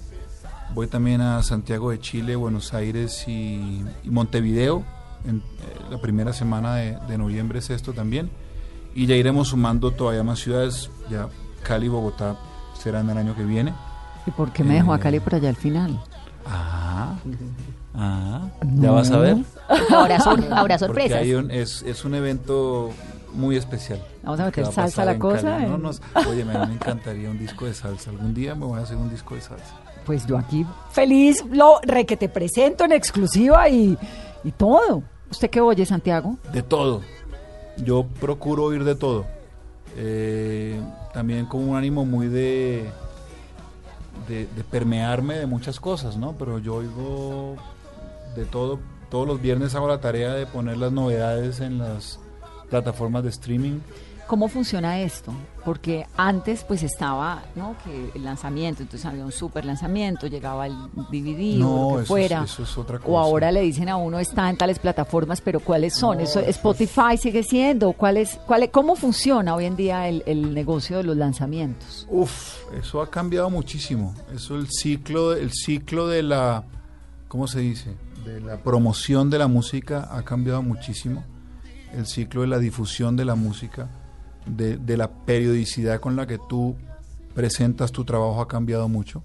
Voy 0.73 0.87
también 0.87 1.21
a 1.21 1.41
Santiago 1.43 1.89
de 1.91 1.99
Chile, 1.99 2.35
Buenos 2.35 2.73
Aires 2.73 3.27
y, 3.27 3.83
y 4.03 4.09
Montevideo. 4.09 4.83
En, 5.25 5.37
eh, 5.37 5.41
la 5.89 5.97
primera 5.99 6.31
semana 6.31 6.75
de, 6.75 6.97
de 7.07 7.17
noviembre 7.17 7.59
es 7.59 7.69
esto 7.71 7.93
también. 7.93 8.29
Y 8.93 9.07
ya 9.07 9.15
iremos 9.15 9.49
sumando 9.49 9.91
todavía 9.91 10.23
más 10.23 10.39
ciudades. 10.39 10.89
Ya 11.09 11.27
Cali 11.63 11.87
y 11.87 11.89
Bogotá 11.89 12.37
serán 12.79 13.09
el 13.09 13.17
año 13.17 13.35
que 13.35 13.43
viene. 13.43 13.73
¿Y 14.27 14.31
por 14.31 14.51
qué 14.53 14.63
me 14.63 14.75
dejó 14.75 14.93
a 14.93 14.97
Eh, 14.97 14.99
Cali 14.99 15.19
por 15.19 15.35
allá 15.35 15.49
al 15.49 15.55
final? 15.55 15.99
Ah, 16.45 17.15
ah, 17.95 18.47
ya 18.75 18.91
vas 18.91 19.09
a 19.11 19.17
ver. 19.17 19.37
Ahora, 19.91 20.19
sor- 20.19 20.43
ahora 20.51 20.77
Porque 20.77 20.79
sorpresas. 20.79 21.17
hay 21.21 21.33
un- 21.33 21.49
es, 21.51 21.81
es 21.83 22.05
un 22.05 22.13
evento 22.15 22.91
muy 23.37 23.55
especial. 23.55 24.03
Vamos 24.23 24.39
a 24.39 24.45
meter 24.45 24.65
va 24.65 24.71
salsa 24.71 25.03
a 25.03 25.05
la 25.05 25.19
cosa. 25.19 25.59
No, 25.59 25.77
no, 25.77 25.91
oye, 26.29 26.43
me, 26.43 26.53
me 26.65 26.73
encantaría 26.73 27.29
un 27.29 27.39
disco 27.39 27.65
de 27.65 27.73
salsa. 27.73 28.09
Algún 28.09 28.33
día 28.33 28.55
me 28.55 28.65
voy 28.65 28.79
a 28.79 28.83
hacer 28.83 28.97
un 28.97 29.09
disco 29.09 29.35
de 29.35 29.41
salsa. 29.41 29.75
Pues 30.05 30.25
yo 30.25 30.37
aquí 30.37 30.65
feliz, 30.91 31.43
lo 31.51 31.79
re 31.83 32.05
que 32.05 32.17
te 32.17 32.29
presento 32.29 32.85
en 32.85 32.93
exclusiva 32.93 33.69
y, 33.69 33.97
y 34.43 34.51
todo. 34.51 35.03
¿Usted 35.29 35.49
qué 35.49 35.61
oye, 35.61 35.85
Santiago? 35.85 36.37
De 36.51 36.63
todo. 36.63 37.01
Yo 37.77 38.05
procuro 38.19 38.63
oír 38.65 38.83
de 38.83 38.95
todo. 38.95 39.25
Eh, 39.95 40.79
también 41.13 41.45
con 41.45 41.67
un 41.67 41.75
ánimo 41.75 42.05
muy 42.05 42.27
de, 42.27 42.89
de, 44.27 44.47
de 44.47 44.63
permearme 44.63 45.35
de 45.35 45.45
muchas 45.45 45.79
cosas, 45.79 46.17
¿no? 46.17 46.33
Pero 46.37 46.59
yo 46.59 46.75
oigo 46.75 47.55
de 48.35 48.45
todo. 48.45 48.79
Todos 49.09 49.27
los 49.27 49.41
viernes 49.41 49.73
hago 49.75 49.87
la 49.87 49.99
tarea 49.99 50.33
de 50.33 50.45
poner 50.45 50.77
las 50.77 50.91
novedades 50.91 51.59
en 51.59 51.77
las 51.77 52.19
plataformas 52.69 53.23
de 53.23 53.29
streaming. 53.29 53.79
¿Cómo 54.27 54.49
funciona 54.49 54.99
esto? 54.99 55.31
Porque 55.63 56.05
antes 56.17 56.65
pues 56.65 56.83
estaba, 56.83 57.43
¿no? 57.55 57.77
Que 57.85 58.11
el 58.13 58.25
lanzamiento, 58.25 58.81
entonces 58.83 59.05
había 59.05 59.23
un 59.23 59.31
super 59.31 59.63
lanzamiento, 59.63 60.27
llegaba 60.27 60.67
el 60.67 60.73
DVD 61.09 61.57
No, 61.57 61.87
o 61.87 61.91
lo 61.91 61.97
que 61.99 62.01
eso 62.01 62.01
es- 62.01 62.07
fuera. 62.27 62.43
eso 62.43 62.63
es 62.63 62.77
otra 62.77 62.97
O 62.97 63.01
cosa. 63.03 63.19
ahora 63.21 63.53
le 63.53 63.61
dicen 63.61 63.87
a 63.87 63.95
uno 63.95 64.19
está 64.19 64.49
en 64.49 64.57
tales 64.57 64.79
plataformas, 64.79 65.39
pero 65.39 65.61
¿cuáles 65.61 65.95
son? 65.95 66.17
No, 66.17 66.23
eso, 66.25 66.41
eso 66.41 66.49
es- 66.49 66.57
Spotify 66.57 67.15
sigue 67.17 67.41
siendo. 67.41 67.93
¿Cuál 67.93 68.17
es, 68.17 68.37
cuál 68.45 68.63
es- 68.63 68.69
¿Cómo 68.69 68.97
funciona 68.97 69.55
hoy 69.55 69.63
en 69.63 69.77
día 69.77 70.09
el, 70.09 70.23
el 70.25 70.53
negocio 70.53 70.97
de 70.97 71.03
los 71.03 71.15
lanzamientos? 71.15 72.05
Uf, 72.09 72.65
eso 72.77 73.01
ha 73.01 73.09
cambiado 73.09 73.49
muchísimo. 73.49 74.13
Eso 74.35 74.57
el 74.57 74.67
ciclo, 74.69 75.37
el 75.37 75.51
ciclo 75.53 76.05
de 76.09 76.23
la, 76.23 76.65
¿cómo 77.29 77.47
se 77.47 77.61
dice? 77.61 77.95
De 78.25 78.41
la 78.41 78.57
promoción 78.57 79.29
de 79.29 79.37
la 79.39 79.47
música 79.47 80.09
ha 80.11 80.21
cambiado 80.23 80.61
muchísimo. 80.61 81.23
El 81.93 82.05
ciclo 82.05 82.41
de 82.41 82.47
la 82.47 82.59
difusión 82.59 83.15
de 83.15 83.25
la 83.25 83.35
música, 83.35 83.89
de, 84.45 84.77
de 84.77 84.97
la 84.97 85.11
periodicidad 85.25 85.99
con 85.99 86.15
la 86.15 86.27
que 86.27 86.37
tú 86.49 86.75
presentas 87.33 87.91
tu 87.91 88.03
trabajo 88.03 88.41
ha 88.41 88.47
cambiado 88.47 88.87
mucho. 88.89 89.23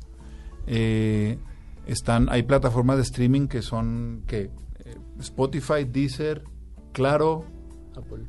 Eh, 0.66 1.38
están, 1.86 2.28
hay 2.30 2.42
plataformas 2.44 2.96
de 2.96 3.02
streaming 3.02 3.48
que 3.48 3.62
son 3.62 4.22
que 4.26 4.50
eh, 4.84 4.96
Spotify, 5.18 5.84
Deezer, 5.84 6.44
Claro, 6.92 7.44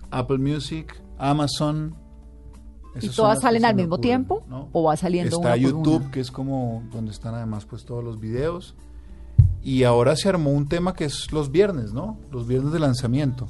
Apple, 0.09 0.37
Music, 0.37 0.95
Amazon. 1.17 1.95
¿Y 3.01 3.09
todas 3.09 3.41
salen 3.41 3.65
al 3.65 3.75
mismo 3.75 3.95
ocurren, 3.95 4.09
tiempo? 4.09 4.43
¿no? 4.47 4.69
¿O 4.71 4.83
va 4.83 4.95
saliendo 4.95 5.35
Está 5.35 5.39
una 5.39 5.51
por 5.51 5.59
YouTube, 5.59 6.01
una? 6.03 6.11
que 6.11 6.19
es 6.19 6.31
como 6.31 6.83
donde 6.91 7.11
están 7.11 7.35
además 7.35 7.65
pues 7.65 7.83
todos 7.85 8.03
los 8.03 8.19
videos. 8.19 8.75
Y 9.61 9.83
ahora 9.83 10.15
se 10.15 10.29
armó 10.29 10.51
un 10.51 10.67
tema 10.67 10.93
que 10.93 11.05
es 11.05 11.31
los 11.31 11.51
viernes, 11.51 11.93
¿no? 11.93 12.17
Los 12.31 12.47
viernes 12.47 12.71
de 12.73 12.79
lanzamiento. 12.79 13.47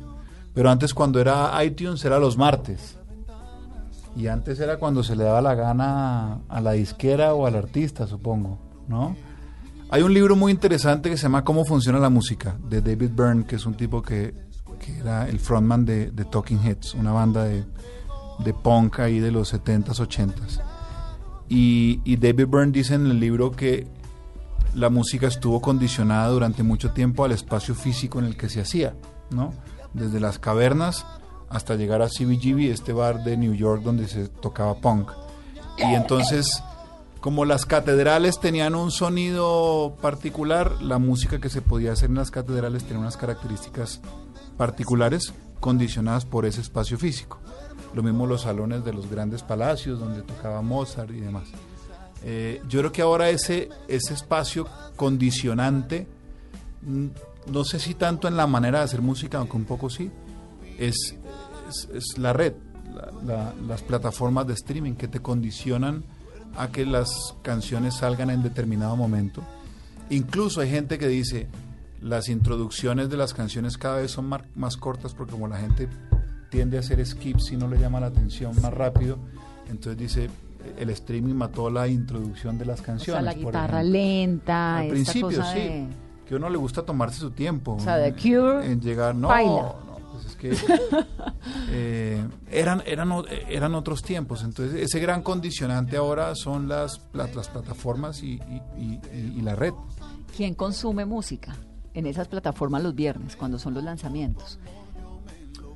Pero 0.53 0.69
antes 0.69 0.93
cuando 0.93 1.19
era 1.19 1.51
iTunes 1.63 2.03
era 2.05 2.19
los 2.19 2.37
martes. 2.37 2.97
Y 4.15 4.27
antes 4.27 4.59
era 4.59 4.77
cuando 4.77 5.01
se 5.03 5.15
le 5.15 5.23
daba 5.23 5.41
la 5.41 5.55
gana 5.55 6.41
a 6.47 6.61
la 6.61 6.73
disquera 6.73 7.33
o 7.33 7.47
al 7.47 7.55
artista, 7.55 8.05
supongo, 8.05 8.59
¿no? 8.87 9.15
Hay 9.89 10.03
un 10.03 10.13
libro 10.13 10.35
muy 10.35 10.51
interesante 10.51 11.09
que 11.09 11.17
se 11.17 11.23
llama 11.23 11.43
Cómo 11.43 11.65
funciona 11.65 11.99
la 11.99 12.09
música, 12.09 12.55
de 12.67 12.81
David 12.81 13.11
Byrne, 13.15 13.45
que 13.45 13.55
es 13.55 13.65
un 13.65 13.73
tipo 13.75 14.01
que, 14.01 14.33
que 14.79 14.99
era 14.99 15.27
el 15.27 15.39
frontman 15.39 15.85
de, 15.85 16.11
Talking 16.31 16.59
Heads, 16.63 16.93
una 16.93 17.11
banda 17.11 17.43
de, 17.45 17.63
de 18.39 18.53
punk 18.53 18.99
ahí 18.99 19.19
de 19.19 19.31
los 19.31 19.53
70s, 19.53 19.99
80s. 19.99 20.61
Y, 21.49 22.01
y 22.05 22.15
David 22.17 22.47
Byrne 22.47 22.71
dice 22.71 22.95
en 22.95 23.07
el 23.07 23.19
libro 23.19 23.51
que 23.51 23.87
la 24.75 24.89
música 24.89 25.27
estuvo 25.27 25.61
condicionada 25.61 26.27
durante 26.29 26.63
mucho 26.63 26.91
tiempo 26.91 27.23
al 27.23 27.31
espacio 27.31 27.75
físico 27.75 28.19
en 28.19 28.25
el 28.25 28.37
que 28.37 28.49
se 28.49 28.61
hacía, 28.61 28.95
¿no? 29.31 29.53
Desde 29.93 30.19
las 30.19 30.39
cavernas 30.39 31.05
hasta 31.49 31.75
llegar 31.75 32.01
a 32.01 32.07
CBGB, 32.07 32.71
este 32.71 32.93
bar 32.93 33.23
de 33.23 33.37
New 33.37 33.53
York 33.53 33.83
donde 33.83 34.07
se 34.07 34.27
tocaba 34.27 34.75
punk. 34.75 35.11
Y 35.77 35.93
entonces, 35.93 36.63
como 37.19 37.45
las 37.45 37.65
catedrales 37.65 38.39
tenían 38.39 38.75
un 38.75 38.91
sonido 38.91 39.95
particular, 40.01 40.81
la 40.81 40.97
música 40.97 41.39
que 41.39 41.49
se 41.49 41.61
podía 41.61 41.93
hacer 41.93 42.09
en 42.09 42.15
las 42.15 42.31
catedrales 42.31 42.83
tenía 42.83 42.99
unas 42.99 43.17
características 43.17 44.01
particulares 44.57 45.33
condicionadas 45.59 46.25
por 46.25 46.45
ese 46.45 46.61
espacio 46.61 46.97
físico. 46.97 47.39
Lo 47.93 48.03
mismo 48.03 48.25
los 48.27 48.41
salones 48.41 48.83
de 48.83 48.93
los 48.93 49.09
grandes 49.09 49.43
palacios 49.43 49.99
donde 49.99 50.21
tocaba 50.23 50.61
Mozart 50.61 51.11
y 51.11 51.21
demás. 51.21 51.47
Eh, 52.23 52.61
yo 52.67 52.79
creo 52.79 52.91
que 52.91 53.01
ahora 53.01 53.29
ese, 53.29 53.69
ese 53.87 54.13
espacio 54.13 54.67
condicionante, 54.95 56.07
mm, 56.81 57.07
no 57.51 57.63
sé 57.63 57.79
si 57.79 57.93
tanto 57.93 58.27
en 58.27 58.37
la 58.37 58.47
manera 58.47 58.79
de 58.79 58.85
hacer 58.85 59.01
música, 59.01 59.37
aunque 59.37 59.57
un 59.57 59.65
poco 59.65 59.89
sí, 59.89 60.09
es, 60.77 61.15
es, 61.69 61.89
es 61.93 62.17
la 62.17 62.33
red, 62.33 62.53
la- 62.93 63.11
la- 63.25 63.53
las 63.67 63.81
plataformas 63.81 64.47
de 64.47 64.53
streaming 64.53 64.93
que 64.93 65.07
te 65.07 65.19
condicionan 65.19 66.03
a 66.55 66.67
que 66.69 66.85
las 66.85 67.35
canciones 67.41 67.95
salgan 67.95 68.29
en 68.29 68.43
determinado 68.43 68.95
momento. 68.95 69.41
Incluso 70.09 70.61
hay 70.61 70.69
gente 70.69 70.97
que 70.99 71.07
dice, 71.07 71.47
las 72.01 72.29
introducciones 72.29 73.09
de 73.09 73.17
las 73.17 73.33
canciones 73.33 73.77
cada 73.77 73.97
vez 73.97 74.11
son 74.11 74.25
mar- 74.25 74.45
más 74.55 74.77
cortas 74.77 75.13
porque 75.13 75.31
como 75.31 75.47
la 75.47 75.57
gente 75.57 75.87
tiende 76.49 76.77
a 76.77 76.81
hacer 76.81 77.03
skips 77.05 77.51
y 77.51 77.57
no 77.57 77.67
le 77.67 77.79
llama 77.79 77.99
la 77.99 78.07
atención 78.07 78.53
más 78.61 78.73
rápido, 78.73 79.17
entonces 79.69 79.97
dice, 79.97 80.29
el 80.77 80.89
streaming 80.91 81.33
mató 81.33 81.69
la 81.69 81.87
introducción 81.87 82.57
de 82.59 82.65
las 82.65 82.81
O 82.81 82.83
canciones. 82.83 83.23
sea, 83.23 83.33
la 83.33 83.33
guitarra 83.33 83.81
lenta, 83.81 84.77
Al 84.77 84.83
esta 84.85 84.93
principio 84.93 85.39
cosa 85.39 85.53
sí, 85.53 85.87
que 86.27 86.33
a 86.35 86.37
uno 86.37 86.49
le 86.49 86.57
gusta 86.57 86.83
tomarse 86.83 87.19
su 87.19 87.31
tiempo. 87.31 87.73
O 87.73 87.79
sea, 87.79 87.97
The 87.97 88.07
en- 88.07 88.13
Cure, 88.15 88.65
En 88.71 88.81
llegar, 88.81 89.15
no, 89.15 89.27
baila. 89.29 89.75
no, 89.85 89.97
pues 90.11 90.25
es 90.25 90.35
que 90.35 90.51
eh, 91.69 92.25
eran, 92.51 92.83
eran, 92.85 93.11
eran 93.49 93.75
otros 93.75 94.01
tiempos. 94.03 94.43
Entonces, 94.43 94.81
ese 94.81 94.99
gran 94.99 95.21
condicionante 95.21 95.97
ahora 95.97 96.35
son 96.35 96.67
las, 96.67 97.01
las 97.13 97.49
plataformas 97.49 98.23
y, 98.23 98.33
y- 98.33 98.61
y- 98.77 98.99
y- 99.13 99.33
y 99.37 99.41
la 99.41 99.55
red. 99.55 99.73
¿Quién 100.35 100.53
consume 100.55 101.05
música 101.05 101.55
en 101.93 102.05
esas 102.07 102.27
plataformas 102.27 102.81
los 102.83 102.95
viernes, 102.95 103.35
cuando 103.35 103.59
son 103.59 103.73
los 103.73 103.83
lanzamientos? 103.83 104.59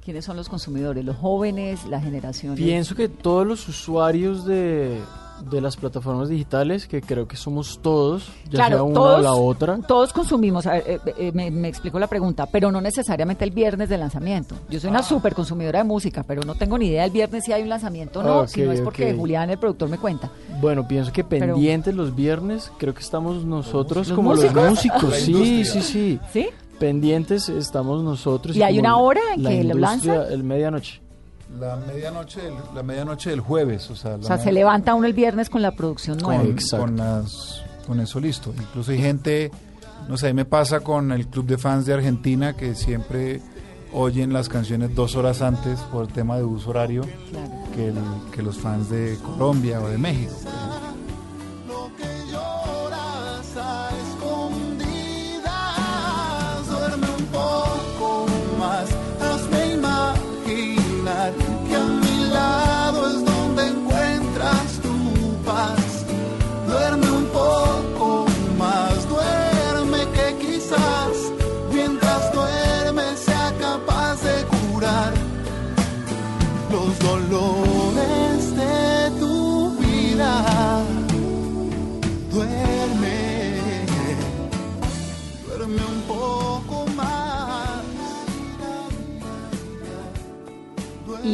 ¿Quiénes 0.04 0.24
son 0.24 0.38
los 0.38 0.48
consumidores? 0.48 1.04
¿Los 1.04 1.18
jóvenes, 1.18 1.86
la 1.86 2.00
generación? 2.00 2.56
Pienso 2.56 2.96
que 2.96 3.10
todos 3.10 3.46
los 3.46 3.68
usuarios 3.68 4.46
de, 4.46 5.00
de 5.50 5.62
las 5.62 5.78
plataformas 5.78 6.30
digitales, 6.30 6.88
que 6.88 7.02
creo 7.02 7.28
que 7.28 7.36
somos 7.38 7.80
todos, 7.82 8.28
ya 8.50 8.68
sea 8.68 8.84
una 8.84 9.00
o 9.02 9.18
la 9.22 9.34
otra. 9.34 9.78
Todos 9.88 10.12
consumimos, 10.14 10.66
a 10.68 10.72
ver, 10.74 10.84
eh, 10.88 11.00
eh, 11.18 11.32
me, 11.34 11.52
me 11.52 11.68
explico 11.68 12.00
la 12.00 12.08
pregunta, 12.08 12.48
pero 12.52 12.72
no 12.72 12.82
necesariamente 12.82 13.44
el 13.46 13.52
viernes 13.52 13.90
de 13.90 13.98
lanzamiento. 13.98 14.56
Yo 14.70 14.80
soy 14.80 14.90
una 14.90 15.04
súper 15.04 15.34
consumidora 15.34 15.80
de 15.80 15.86
música, 15.86 16.24
pero 16.24 16.42
no 16.44 16.56
tengo 16.56 16.78
ni 16.78 16.88
idea 16.88 17.06
el 17.06 17.12
viernes 17.12 17.44
si 17.46 17.54
hay 17.54 17.62
un 17.64 17.70
lanzamiento 17.70 18.20
o 18.20 18.24
no, 18.24 18.48
si 18.48 18.62
no 18.62 18.72
es 18.72 18.82
porque. 18.82 19.14
Julián, 19.14 19.50
el 19.50 19.58
productor, 19.58 19.90
me 19.90 19.98
cuenta. 19.98 20.30
Bueno, 20.62 20.88
pienso 20.88 21.12
que 21.12 21.24
Pero- 21.24 21.54
pendientes 21.56 21.94
los 21.96 22.16
viernes, 22.16 22.72
creo 22.78 22.94
que 22.94 23.02
estamos 23.02 23.46
nosotros 23.46 24.08
¿Los 24.10 24.16
como 24.16 24.32
músicos? 24.32 24.56
los 24.56 24.70
músicos. 24.72 25.16
Sí, 25.16 25.64
sí, 25.66 25.82
sí. 25.82 26.20
¿Sí? 26.34 26.48
Pendientes 26.80 27.50
estamos 27.50 28.04
nosotros. 28.04 28.56
¿Y 28.56 28.62
hay 28.62 28.76
como 28.78 28.82
una 28.88 28.98
hora 28.98 29.22
en 29.36 29.44
la 29.44 29.50
que 29.50 29.64
lo 29.64 29.74
lanzan? 29.76 30.22
El 30.32 30.44
medianoche. 30.44 31.02
La 31.60 31.76
medianoche 31.78 32.42
del, 32.42 32.54
la 32.76 32.84
medianoche 32.84 33.30
del 33.30 33.40
jueves, 33.40 33.90
o 33.90 33.96
sea, 33.96 34.12
la 34.12 34.18
O 34.18 34.24
sea, 34.24 34.38
se 34.38 34.52
levanta 34.52 34.94
uno 34.96 35.08
el 35.08 35.14
viernes 35.14 35.50
con 35.50 35.62
la 35.62 35.72
producción 35.72 36.18
nueva. 36.18 36.42
con, 36.44 36.52
Exacto. 36.52 36.86
con 36.86 36.98
las- 36.98 37.62
con 37.88 38.00
eso 38.00 38.20
listo. 38.20 38.54
Incluso 38.58 38.92
hay 38.92 39.00
gente, 39.00 39.50
no 40.10 40.18
sé, 40.18 40.28
a 40.28 40.30
mí 40.30 40.36
me 40.36 40.46
pasa 40.46 40.82
con 40.82 41.12
el 41.12 41.28
club 41.28 41.46
de 41.46 41.58
fans 41.58 41.86
de 41.86 41.94
Argentina 41.94 42.54
que 42.54 42.76
siempre 42.76 43.42
oyen 43.94 44.34
las 44.34 44.50
canciones 44.50 44.94
dos 44.94 45.16
horas 45.16 45.42
antes 45.42 45.80
por 45.92 46.06
el 46.06 46.12
tema 46.14 46.36
de 46.38 46.44
uso 46.44 46.70
horario 46.72 47.04
Claro. 47.32 47.50
que, 47.74 47.88
el- 47.88 48.32
que 48.34 48.42
los 48.44 48.58
fans 48.58 48.90
de 48.90 49.18
Colombia 49.24 49.80
o 49.82 49.88
de 49.88 49.98
México. 49.98 50.34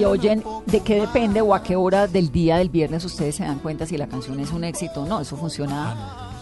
Y 0.03 0.05
oyen 0.05 0.43
de 0.65 0.79
qué 0.81 0.99
depende 1.01 1.39
o 1.41 1.55
a 1.55 1.63
qué 1.63 1.75
hora 1.75 2.07
del 2.07 2.31
día 2.31 2.57
del 2.57 2.69
viernes 2.69 3.05
ustedes 3.05 3.35
se 3.35 3.43
dan 3.43 3.59
cuenta 3.59 3.85
si 3.85 3.97
la 3.97 4.07
canción 4.07 4.39
es 4.39 4.51
un 4.51 4.63
éxito 4.63 5.03
o 5.03 5.05
no. 5.05 5.21
Eso 5.21 5.37
funciona 5.37 5.95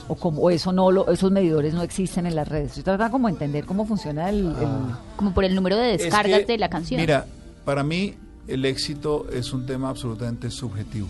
o 0.08 0.16
como 0.16 0.42
o 0.42 0.50
eso 0.50 0.72
no 0.74 0.90
lo, 0.92 1.08
esos 1.10 1.32
medidores 1.32 1.74
no 1.74 1.84
existen 1.84 2.26
en 2.26 2.36
las 2.36 2.48
redes. 2.48 2.70
Estoy 2.70 2.84
tratando 2.84 3.12
como 3.12 3.28
de 3.28 3.34
entender 3.34 3.66
cómo 3.66 3.86
funciona 3.86 4.30
el, 4.30 4.48
el- 4.48 4.96
Como 5.16 5.34
por 5.34 5.46
el 5.46 5.54
número 5.56 5.78
de 5.78 5.94
Es 5.96 6.04
descargas 6.04 6.40
que, 6.42 6.46
de 6.48 6.58
la 6.58 6.70
canción. 6.70 7.00
Mira, 7.00 7.26
para 7.64 7.84
mí 7.84 8.16
el 8.48 8.66
éxito 8.66 9.28
es 9.32 9.54
un 9.54 9.66
tema 9.68 9.90
absolutamente 9.90 10.50
subjetivo. 10.50 11.08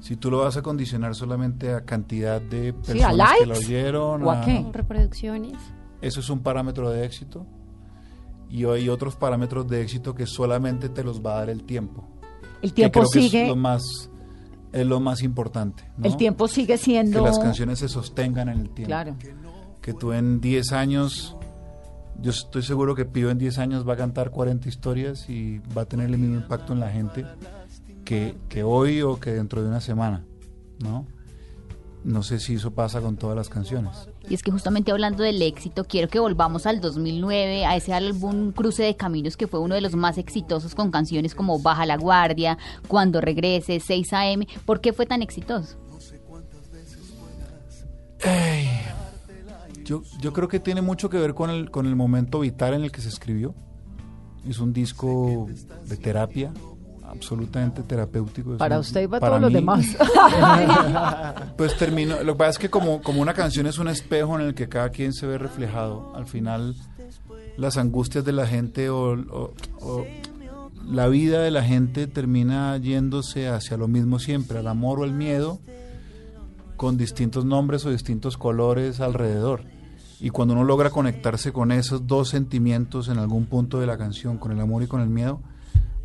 Si 0.00 0.16
tú 0.16 0.30
lo 0.30 0.38
vas 0.38 0.56
a 0.56 0.62
condicionar 0.62 1.14
solamente 1.14 1.72
a 1.72 1.82
cantidad 1.82 2.40
de 2.40 2.72
Sí, 2.82 3.00
a 3.00 3.08
personas 3.08 3.32
que 3.38 3.46
lo 3.46 3.54
likes, 3.54 3.66
oyeron, 3.66 4.22
¿o 4.24 4.30
a 4.30 4.40
qué? 4.42 4.64
Reproducciones. 4.72 5.54
eso 6.02 6.20
es 6.20 6.28
un 6.30 6.40
parámetro 6.40 6.90
de 6.90 7.04
éxito. 7.04 7.46
Y 8.48 8.64
hay 8.64 8.88
otros 8.88 9.16
parámetros 9.16 9.66
de 9.68 9.82
éxito 9.82 10.14
que 10.14 10.26
solamente 10.26 10.88
te 10.88 11.02
los 11.02 11.24
va 11.24 11.34
a 11.36 11.38
dar 11.40 11.50
el 11.50 11.64
tiempo. 11.64 12.04
El 12.62 12.70
que 12.70 12.76
tiempo 12.76 13.00
creo 13.00 13.10
que 13.10 13.20
sigue- 13.22 13.42
es 13.42 13.48
lo 13.48 13.56
más 13.56 14.10
es 14.72 14.86
lo 14.86 15.00
más 15.00 15.22
importante. 15.22 15.84
¿no? 15.96 16.04
El 16.06 16.16
tiempo 16.18 16.48
sigue 16.48 16.76
siendo... 16.76 17.20
que 17.20 17.24
las 17.28 17.38
canciones 17.38 17.78
se 17.78 17.88
sostengan 17.88 18.48
en 18.50 18.58
el 18.58 18.70
tiempo. 18.70 18.88
Claro. 18.88 19.16
Que 19.80 19.94
tú 19.94 20.12
en 20.12 20.40
10 20.40 20.72
años, 20.72 21.34
yo 22.20 22.30
estoy 22.30 22.62
seguro 22.62 22.94
que 22.94 23.06
Pío 23.06 23.30
en 23.30 23.38
10 23.38 23.58
años 23.58 23.88
va 23.88 23.94
a 23.94 23.96
cantar 23.96 24.30
40 24.30 24.68
historias 24.68 25.30
y 25.30 25.60
va 25.76 25.82
a 25.82 25.84
tener 25.86 26.10
el 26.10 26.18
mismo 26.18 26.36
impacto 26.36 26.74
en 26.74 26.80
la 26.80 26.90
gente 26.90 27.24
que, 28.04 28.36
que 28.50 28.64
hoy 28.64 29.00
o 29.00 29.18
que 29.18 29.30
dentro 29.32 29.62
de 29.62 29.68
una 29.68 29.80
semana, 29.80 30.24
¿no? 30.80 31.06
No 32.06 32.22
sé 32.22 32.38
si 32.38 32.54
eso 32.54 32.70
pasa 32.70 33.00
con 33.00 33.16
todas 33.16 33.36
las 33.36 33.48
canciones. 33.48 34.08
Y 34.30 34.34
es 34.34 34.44
que 34.44 34.52
justamente 34.52 34.92
hablando 34.92 35.24
del 35.24 35.42
éxito, 35.42 35.82
quiero 35.82 36.06
que 36.06 36.20
volvamos 36.20 36.64
al 36.64 36.80
2009, 36.80 37.66
a 37.66 37.74
ese 37.74 37.92
álbum 37.92 38.52
Cruce 38.52 38.84
de 38.84 38.94
Caminos 38.94 39.36
que 39.36 39.48
fue 39.48 39.58
uno 39.58 39.74
de 39.74 39.80
los 39.80 39.96
más 39.96 40.16
exitosos 40.16 40.76
con 40.76 40.92
canciones 40.92 41.34
como 41.34 41.58
Baja 41.58 41.84
la 41.84 41.96
Guardia, 41.96 42.58
Cuando 42.86 43.20
Regrese, 43.20 43.80
6 43.80 44.12
AM. 44.12 44.46
¿Por 44.64 44.80
qué 44.80 44.92
fue 44.92 45.06
tan 45.06 45.20
exitoso? 45.20 45.76
Yo, 49.84 50.04
yo 50.20 50.32
creo 50.32 50.46
que 50.46 50.60
tiene 50.60 50.82
mucho 50.82 51.10
que 51.10 51.18
ver 51.18 51.34
con 51.34 51.50
el, 51.50 51.72
con 51.72 51.86
el 51.86 51.96
momento 51.96 52.38
vital 52.38 52.74
en 52.74 52.84
el 52.84 52.92
que 52.92 53.00
se 53.00 53.08
escribió. 53.08 53.52
Es 54.48 54.60
un 54.60 54.72
disco 54.72 55.48
de 55.86 55.96
terapia, 55.96 56.52
absolutamente 57.08 57.82
terapéutico. 57.82 58.56
Para 58.56 58.78
usted 58.78 59.02
y 59.04 59.06
para, 59.08 59.20
para 59.20 59.30
todos 59.38 59.42
los 59.42 59.52
demás. 59.52 59.86
Pues 61.56 61.76
termino, 61.76 62.22
lo 62.22 62.34
que 62.34 62.38
pasa 62.38 62.50
es 62.50 62.58
que 62.58 62.70
como, 62.70 63.00
como 63.02 63.20
una 63.22 63.34
canción 63.34 63.66
es 63.66 63.78
un 63.78 63.88
espejo 63.88 64.38
en 64.38 64.46
el 64.46 64.54
que 64.54 64.68
cada 64.68 64.90
quien 64.90 65.12
se 65.12 65.26
ve 65.26 65.38
reflejado, 65.38 66.12
al 66.14 66.26
final 66.26 66.74
las 67.56 67.76
angustias 67.78 68.24
de 68.24 68.32
la 68.32 68.46
gente 68.46 68.90
o, 68.90 69.12
o- 69.14 69.54
o 69.80 70.04
la 70.84 71.08
vida 71.08 71.40
de 71.42 71.50
la 71.50 71.62
gente 71.62 72.06
termina 72.06 72.76
yéndose 72.76 73.48
hacia 73.48 73.76
lo 73.76 73.88
mismo 73.88 74.18
siempre, 74.18 74.58
al 74.58 74.68
amor 74.68 75.00
o 75.00 75.04
al 75.04 75.12
miedo, 75.12 75.58
con 76.76 76.96
distintos 76.98 77.44
nombres 77.44 77.84
o 77.86 77.90
distintos 77.90 78.36
colores 78.36 79.00
alrededor. 79.00 79.62
Y 80.20 80.30
cuando 80.30 80.54
uno 80.54 80.64
logra 80.64 80.90
conectarse 80.90 81.52
con 81.52 81.72
esos 81.72 82.06
dos 82.06 82.28
sentimientos 82.28 83.08
en 83.08 83.18
algún 83.18 83.46
punto 83.46 83.80
de 83.80 83.86
la 83.86 83.98
canción, 83.98 84.38
con 84.38 84.52
el 84.52 84.60
amor 84.60 84.82
y 84.82 84.86
con 84.86 85.00
el 85.00 85.08
miedo, 85.08 85.40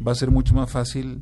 va 0.06 0.12
a 0.12 0.16
ser 0.16 0.32
mucho 0.32 0.54
más 0.54 0.70
fácil 0.70 1.22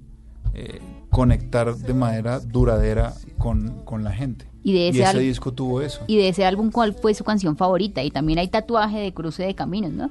eh, 0.54 0.80
conectar 1.10 1.76
de 1.76 1.94
manera 1.94 2.40
duradera 2.40 3.14
con, 3.38 3.84
con 3.86 4.04
la 4.04 4.12
gente. 4.12 4.48
Y 4.64 4.74
de 4.74 4.90
ese 4.90 5.00
ese 5.00 5.08
al- 5.08 5.20
disco 5.20 5.54
tuvo 5.54 5.82
eso. 5.82 6.02
Y 6.08 6.18
de 6.18 6.30
ese 6.30 6.46
álbum, 6.46 6.72
¿cuál 6.72 6.94
fue 6.94 7.14
su 7.14 7.24
canción 7.24 7.56
favorita? 7.56 8.04
Y 8.04 8.12
también 8.12 8.40
hay 8.40 8.48
tatuaje 8.50 8.98
de 9.00 9.14
Cruce 9.14 9.44
de 9.44 9.56
Caminos, 9.56 9.92
¿no? 9.94 10.10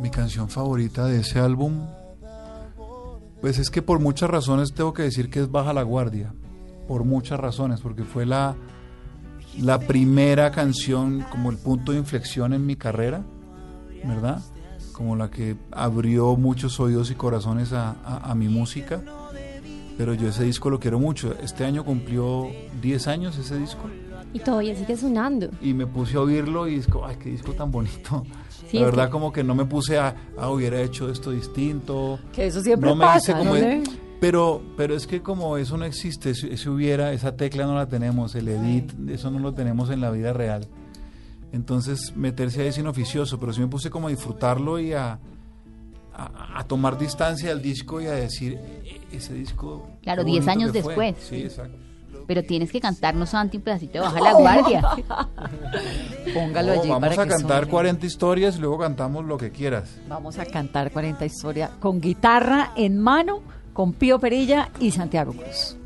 Mi 0.00 0.10
canción 0.10 0.48
favorita 0.48 1.06
de 1.06 1.20
ese 1.20 1.38
álbum, 1.38 1.74
pues 3.40 3.58
es 3.58 3.70
que 3.70 3.82
por 3.82 3.98
muchas 4.00 4.30
razones 4.30 4.72
tengo 4.72 4.92
que 4.94 5.02
decir 5.02 5.30
que 5.30 5.40
es 5.40 5.50
Baja 5.50 5.72
la 5.72 5.82
Guardia. 5.82 6.32
Por 6.88 7.04
muchas 7.04 7.38
razones, 7.38 7.80
porque 7.80 8.02
fue 8.04 8.26
la, 8.26 8.56
la 9.60 9.78
primera 9.78 10.50
canción, 10.50 11.24
como 11.30 11.50
el 11.50 11.56
punto 11.58 11.92
de 11.92 11.98
inflexión 11.98 12.52
en 12.52 12.66
mi 12.66 12.76
carrera, 12.76 13.22
¿verdad? 14.04 14.40
Como 14.92 15.16
la 15.16 15.30
que 15.30 15.56
abrió 15.70 16.36
muchos 16.36 16.78
oídos 16.80 17.10
y 17.10 17.14
corazones 17.14 17.72
a, 17.72 17.96
a- 18.04 18.30
a 18.30 18.34
mi 18.34 18.48
música. 18.48 19.02
Pero 19.98 20.14
yo 20.14 20.28
ese 20.28 20.44
disco 20.44 20.70
lo 20.70 20.78
quiero 20.80 20.98
mucho. 20.98 21.34
Este 21.42 21.64
año 21.64 21.84
cumplió 21.84 22.48
10 22.80 23.06
años 23.08 23.36
ese 23.38 23.58
disco. 23.58 23.82
Y 24.32 24.38
todavía 24.38 24.74
sigue 24.74 24.96
sonando. 24.96 25.50
Y 25.60 25.74
me 25.74 25.86
puse 25.86 26.16
a 26.16 26.20
oírlo 26.20 26.66
y 26.68 26.76
es 26.76 26.86
como, 26.86 27.06
ay, 27.06 27.16
qué 27.16 27.30
disco 27.30 27.52
tan 27.52 27.70
bonito. 27.70 28.24
Sí, 28.70 28.78
la 28.78 28.86
verdad, 28.86 29.06
que- 29.06 29.10
como 29.12 29.32
que 29.32 29.44
no 29.44 29.54
me 29.54 29.66
puse 29.66 29.98
a, 29.98 30.14
ah, 30.38 30.48
hubiera 30.50 30.80
hecho 30.80 31.10
esto 31.10 31.30
distinto. 31.30 32.18
Que 32.32 32.46
eso 32.46 32.62
siempre 32.62 32.88
no 32.88 32.96
me 32.96 33.04
pasa, 33.04 33.32
hice 33.32 33.38
como 33.38 33.50
¿no? 33.50 33.56
es- 33.56 33.90
pero, 34.18 34.62
pero 34.76 34.94
es 34.94 35.06
que 35.06 35.20
como 35.20 35.56
eso 35.58 35.76
no 35.76 35.84
existe, 35.84 36.30
ese 36.30 36.70
hubiera, 36.70 37.12
esa 37.12 37.36
tecla 37.36 37.66
no 37.66 37.74
la 37.74 37.86
tenemos, 37.88 38.34
el 38.36 38.48
edit, 38.48 38.92
eso 39.10 39.30
no 39.32 39.40
lo 39.40 39.52
tenemos 39.52 39.90
en 39.90 40.00
la 40.00 40.10
vida 40.12 40.32
real. 40.32 40.68
Entonces, 41.52 42.14
meterse 42.16 42.62
ahí 42.62 42.68
es 42.68 42.78
inoficioso, 42.78 43.38
pero 43.38 43.52
sí 43.52 43.60
me 43.60 43.68
puse 43.68 43.90
como 43.90 44.06
a 44.08 44.10
disfrutarlo 44.10 44.78
y 44.78 44.92
a, 44.94 45.18
a, 46.14 46.58
a 46.58 46.64
tomar 46.64 46.98
distancia 46.98 47.50
del 47.50 47.60
disco 47.62 48.00
y 48.00 48.06
a 48.06 48.12
decir, 48.12 48.58
"E- 48.84 49.00
ese 49.16 49.34
disco... 49.34 49.86
Claro, 50.02 50.24
qué 50.24 50.30
10 50.30 50.44
bonito 50.46 50.50
años 50.60 50.72
que 50.72 50.82
fue". 50.82 50.94
después. 51.12 51.26
Sí, 51.28 51.42
exacto. 51.42 51.76
Pero 52.26 52.42
tienes 52.44 52.70
que 52.70 52.80
cantarnos, 52.80 53.30
Santi, 53.30 53.56
un 53.58 53.64
pedacito 53.64 53.94
de 53.94 54.00
Baja 54.00 54.20
la 54.20 54.32
Guardia. 54.34 54.80
Póngalo 56.34 56.74
No, 56.74 56.80
allí 56.80 56.88
vamos 56.90 57.00
para 57.08 57.22
a 57.22 57.24
que 57.24 57.30
cantar 57.30 57.58
suene. 57.64 57.70
40 57.70 58.06
historias 58.06 58.56
y 58.56 58.60
luego 58.60 58.78
cantamos 58.78 59.24
lo 59.24 59.36
que 59.36 59.50
quieras. 59.50 59.96
Vamos 60.08 60.38
a 60.38 60.46
cantar 60.46 60.90
40 60.92 61.24
historias 61.26 61.70
con 61.80 62.00
guitarra 62.00 62.72
en 62.76 62.98
mano, 62.98 63.40
con 63.72 63.92
Pío 63.92 64.18
Perilla 64.18 64.70
y 64.80 64.90
Santiago 64.92 65.32
Cruz. 65.32 65.76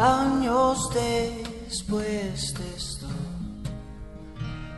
Años 0.00 0.88
después 0.94 2.54
de 2.54 2.76
esto, 2.76 3.08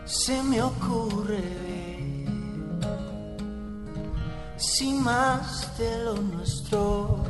se 0.06 0.42
me 0.44 0.62
ocurre 0.62 1.42
ver 1.42 1.90
si 4.56 4.94
más 4.94 5.76
de 5.76 6.04
lo 6.04 6.14
nuestro 6.14 7.22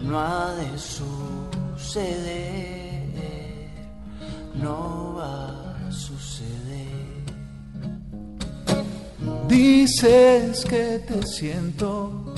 no 0.00 0.18
ha 0.18 0.52
de 0.54 0.76
suceder, 0.76 2.24
no 4.54 5.14
va 5.16 5.76
a 5.86 5.92
suceder. 5.92 7.22
Dices 9.46 10.64
que 10.64 10.98
te 11.06 11.22
siento, 11.24 12.34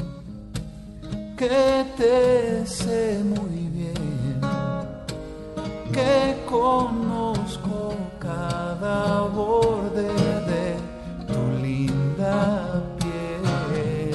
que 1.39 1.87
te 1.97 2.67
sé 2.67 3.25
muy 3.25 3.70
que 5.93 6.45
conozco 6.49 7.95
cada 8.19 9.23
borde 9.23 10.13
de 10.51 10.77
tu 11.27 11.41
linda 11.63 12.83
piel. 12.99 14.13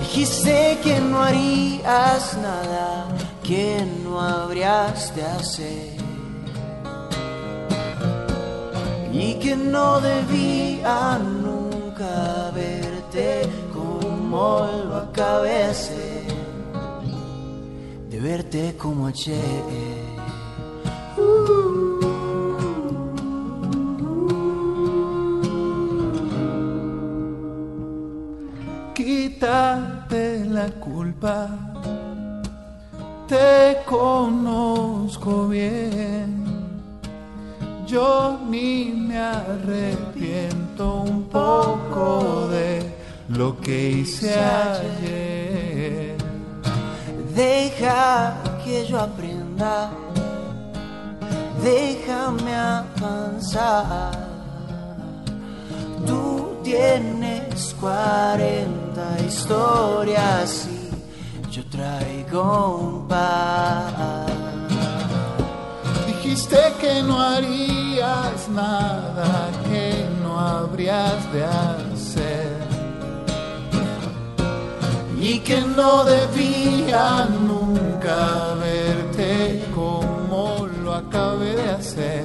Dijiste 0.00 0.78
que 0.82 1.00
no 1.00 1.22
harías 1.22 2.36
nada, 2.38 3.08
que 3.42 3.86
no 4.02 4.20
habrías 4.20 5.14
de 5.14 5.22
hacer. 5.24 5.96
Y 9.12 9.34
que 9.34 9.56
no 9.56 10.00
debía 10.00 11.18
nunca 11.18 12.50
verte 12.54 13.48
como 13.72 14.66
lo 14.88 14.96
acabé 14.96 15.68
de. 15.68 16.15
De 18.16 18.22
verte 18.22 18.74
como 18.78 19.08
ayer. 19.08 19.44
Quítate 28.94 30.46
la 30.46 30.70
culpa, 30.80 31.50
te 33.28 33.82
conozco 33.84 35.48
bien. 35.48 36.42
Yo 37.86 38.40
ni 38.48 38.94
me 38.96 39.18
arrepiento 39.18 41.02
un 41.02 41.24
poco 41.24 42.48
de 42.48 42.80
lo 43.28 43.60
que 43.60 43.90
hice 43.90 44.34
ayer. 44.34 45.25
Deja 47.36 48.32
que 48.64 48.86
yo 48.86 48.98
aprenda, 48.98 49.90
déjame 51.62 52.54
avanzar. 52.54 54.10
Tú 56.06 56.56
tienes 56.64 57.76
40 57.78 59.20
historias 59.26 60.66
y 60.66 61.50
yo 61.50 61.62
traigo 61.66 62.78
un 62.78 63.06
par. 63.06 64.24
Dijiste 66.06 66.56
que 66.80 67.02
no 67.02 67.20
harías 67.20 68.48
nada, 68.48 69.50
que 69.68 70.08
no 70.22 70.40
habrías 70.40 71.30
de 71.34 71.44
hacer. 71.44 71.85
Y 75.28 75.40
que 75.40 75.60
no 75.60 76.04
debía 76.04 77.26
nunca 77.48 78.54
verte 78.60 79.64
como 79.74 80.66
acabé 80.96 81.54
de 81.56 81.70
hacer. 81.70 82.24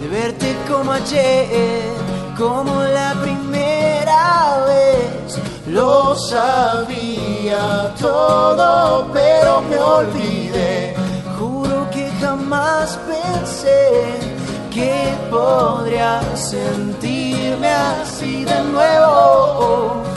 De 0.00 0.08
verte 0.08 0.56
como 0.68 0.92
ayer, 0.92 1.92
como 2.36 2.82
la 2.82 3.14
primera 3.22 4.64
vez. 4.66 5.38
Lo 5.66 6.16
sabía 6.16 7.94
todo, 8.00 9.10
pero 9.12 9.60
me 9.62 9.78
olvidé. 9.78 10.94
Juro 11.38 11.88
que 11.90 12.10
jamás 12.20 12.98
pensé 13.06 13.90
que 14.72 15.14
podría 15.30 16.20
sentirme 16.36 17.68
así 17.68 18.44
de 18.44 18.62
nuevo. 18.72 20.07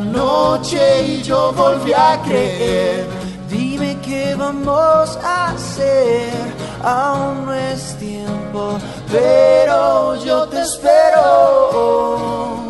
Noche 0.00 1.06
y 1.06 1.22
yo 1.22 1.52
volví 1.52 1.92
a 1.92 2.20
creer. 2.24 3.06
Dime 3.48 3.96
qué 4.02 4.34
vamos 4.34 5.16
a 5.22 5.50
hacer, 5.50 6.32
aún 6.82 7.46
no 7.46 7.54
es 7.54 7.96
tiempo, 7.98 8.78
pero 9.10 10.16
yo 10.24 10.48
te 10.48 10.62
espero. 10.62 12.65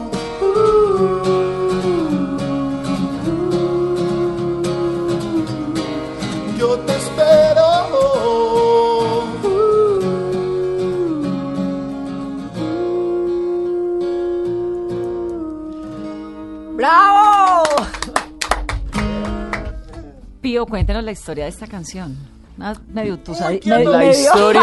Pío, 20.56 20.64
cuéntenos 20.64 21.04
la 21.04 21.12
historia 21.12 21.44
de 21.44 21.50
esta 21.50 21.66
canción. 21.66 22.16
Una 22.56 22.80
medio 22.88 23.18
tusadita. 23.24 23.76
qué 23.78 23.84
La 23.84 24.04
historia. 24.10 24.62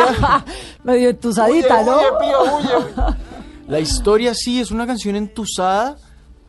medio 0.84 1.10
entusadita, 1.12 1.84
¿no? 1.84 2.00
La 3.68 3.80
historia 3.80 4.34
sí 4.34 4.60
es 4.60 4.72
una 4.72 4.88
canción 4.88 5.16
entusada, 5.16 5.96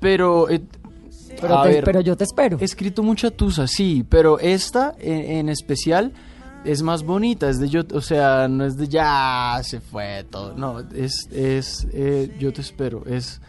pero... 0.00 0.48
eh, 0.48 0.62
Pero, 1.38 1.58
a 1.58 1.62
te- 1.64 1.68
ver, 1.68 1.84
pero 1.84 2.00
yo 2.00 2.16
te 2.16 2.24
espero. 2.24 2.56
He 2.58 2.64
escrito 2.64 3.02
mucha 3.02 3.30
tusa, 3.30 3.66
sí, 3.66 4.02
pero 4.08 4.38
esta 4.38 4.94
en, 4.98 5.30
en 5.30 5.48
especial 5.50 6.12
es 6.64 6.80
más 6.82 7.02
bonita, 7.02 7.50
es 7.50 7.60
de 7.60 7.68
yo, 7.68 7.82
o 7.92 8.00
sea, 8.00 8.48
no 8.48 8.64
es 8.64 8.78
de 8.78 8.88
ya 8.88 9.60
se 9.62 9.80
fue 9.80 10.24
todo, 10.30 10.54
no, 10.56 10.80
es, 10.94 11.28
es 11.30 11.86
eh, 11.92 12.34
yo 12.40 12.50
te 12.54 12.62
espero, 12.62 13.04
es 13.06 13.40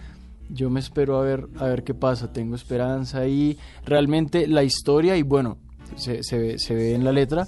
yo 0.49 0.69
me 0.69 0.79
espero 0.81 1.17
a 1.17 1.21
ver, 1.23 1.47
a 1.57 1.63
ver 1.65 1.83
qué 1.85 1.93
pasa, 1.93 2.33
tengo 2.33 2.55
esperanza 2.55 3.25
y 3.25 3.57
realmente 3.85 4.45
la 4.47 4.63
historia 4.63 5.15
y 5.15 5.21
bueno, 5.23 5.57
se, 5.95 6.23
se 6.23 6.37
ve, 6.37 6.59
se 6.59 6.73
ve 6.75 6.93
en 6.95 7.03
la 7.03 7.11
letra, 7.11 7.45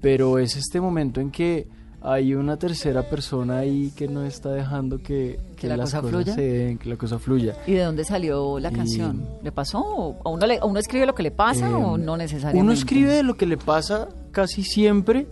pero 0.00 0.38
es 0.38 0.56
este 0.56 0.80
momento 0.80 1.20
en 1.20 1.30
que 1.30 1.68
hay 2.02 2.34
una 2.34 2.56
tercera 2.56 3.02
persona 3.08 3.58
ahí 3.58 3.90
que 3.96 4.06
no 4.06 4.22
está 4.22 4.50
dejando 4.52 4.98
que, 4.98 5.40
¿Que 5.56 5.66
la 5.66 5.76
las 5.76 5.86
cosa 5.86 6.02
cosas 6.02 6.10
fluya? 6.16 6.34
se 6.34 6.40
den, 6.42 6.78
que 6.78 6.88
la 6.88 6.96
cosa 6.96 7.18
fluya. 7.18 7.56
¿Y 7.66 7.72
de 7.72 7.82
dónde 7.82 8.04
salió 8.04 8.58
la 8.60 8.70
Y- 8.70 8.74
canción? 8.74 9.26
¿Le 9.42 9.50
pasó? 9.50 9.80
¿O 9.82 10.16
a 10.24 10.28
uno, 10.30 10.46
le- 10.46 10.60
uno 10.62 10.78
escribe 10.78 11.06
lo 11.06 11.14
que 11.14 11.24
le 11.24 11.30
pasa 11.32 11.68
Eh, 11.68 11.74
o 11.74 11.98
no 11.98 12.16
necesariamente? 12.16 12.62
Uno 12.62 12.72
escribe 12.72 13.22
lo 13.24 13.36
que 13.36 13.46
le 13.46 13.56
pasa 13.56 14.08
casi 14.30 14.62
siempre. 14.62 15.26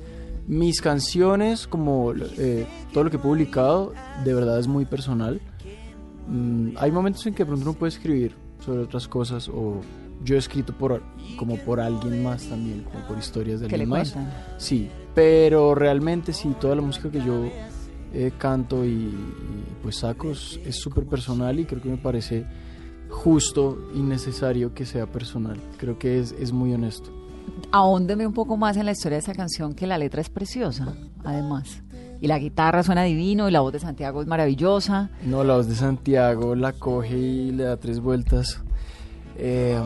Mis 0.48 0.80
canciones, 0.80 1.66
como 1.68 2.12
eh, 2.38 2.66
todo 2.92 3.05
lo 3.05 3.11
que 3.11 3.16
he 3.16 3.20
publicado, 3.20 3.92
de 4.24 4.34
verdad 4.34 4.59
es 4.59 4.66
muy 4.66 4.84
personal. 4.84 5.40
Mm, 6.28 6.70
hay 6.78 6.90
momentos 6.90 7.24
en 7.26 7.34
que 7.34 7.44
de 7.44 7.46
pronto 7.46 7.70
uno 7.70 7.78
puede 7.78 7.90
escribir 7.90 8.34
sobre 8.64 8.80
otras 8.80 9.07
cosas 9.07 9.48
o 9.48 9.80
yo 10.23 10.37
he 10.37 10.39
escrito 10.39 10.77
por 10.77 11.03
como 11.37 11.57
por 11.57 11.81
alguien 11.81 12.23
más 12.23 12.45
también, 12.45 12.85
como 12.85 13.07
por 13.07 13.19
historias 13.19 13.61
de 13.61 13.67
alguien 13.67 13.89
más. 13.89 14.12
cuentan. 14.12 14.33
Sí, 14.59 14.91
pero 15.15 15.75
realmente 15.75 16.33
sí, 16.33 16.55
toda 16.61 16.77
la 16.77 16.83
música 16.83 17.11
que 17.11 17.21
yo 17.21 17.45
eh, 18.12 18.33
canto 18.39 18.85
y, 18.85 18.89
y, 18.89 19.67
pues 19.83 19.97
saco 19.97 20.31
es 20.31 20.59
súper 20.71 21.07
personal 21.07 21.59
y 21.59 21.65
creo 21.65 21.83
que 21.83 21.89
me 21.89 21.97
parece 21.97 22.47
justo 23.15 23.79
y 23.95 24.01
necesario 24.01 24.75
que 24.75 24.85
sea 24.85 25.07
personal. 25.07 25.61
Creo 25.79 25.99
que 25.99 26.19
es, 26.19 26.33
es 26.33 26.53
muy 26.53 26.75
honesto. 26.75 27.11
Ahóndeme 27.71 28.27
un 28.27 28.33
poco 28.33 28.57
más 28.57 28.77
en 28.77 28.87
la 28.87 28.93
historia 28.93 29.17
de 29.17 29.21
esta 29.21 29.35
canción, 29.35 29.75
que 29.75 29.87
la 29.87 29.99
letra 29.99 30.21
es 30.21 30.31
preciosa, 30.31 30.95
además. 31.25 31.83
Y 32.21 32.27
la 32.27 32.39
guitarra 32.39 32.83
suena 32.83 33.03
divino 33.03 33.49
y 33.49 33.53
la 33.53 33.61
voz 33.61 33.73
de 33.73 33.81
Santiago 33.81 34.23
es 34.23 34.27
maravillosa. 34.27 35.11
No, 35.25 35.45
la 35.45 35.57
voz 35.57 35.69
de 35.69 35.75
Santiago 35.75 36.55
la 36.55 36.73
coge 36.73 37.17
y 37.17 37.53
le 37.53 37.65
da 37.65 37.77
tres 37.77 38.01
vueltas. 38.01 38.62
Eh, 39.37 39.80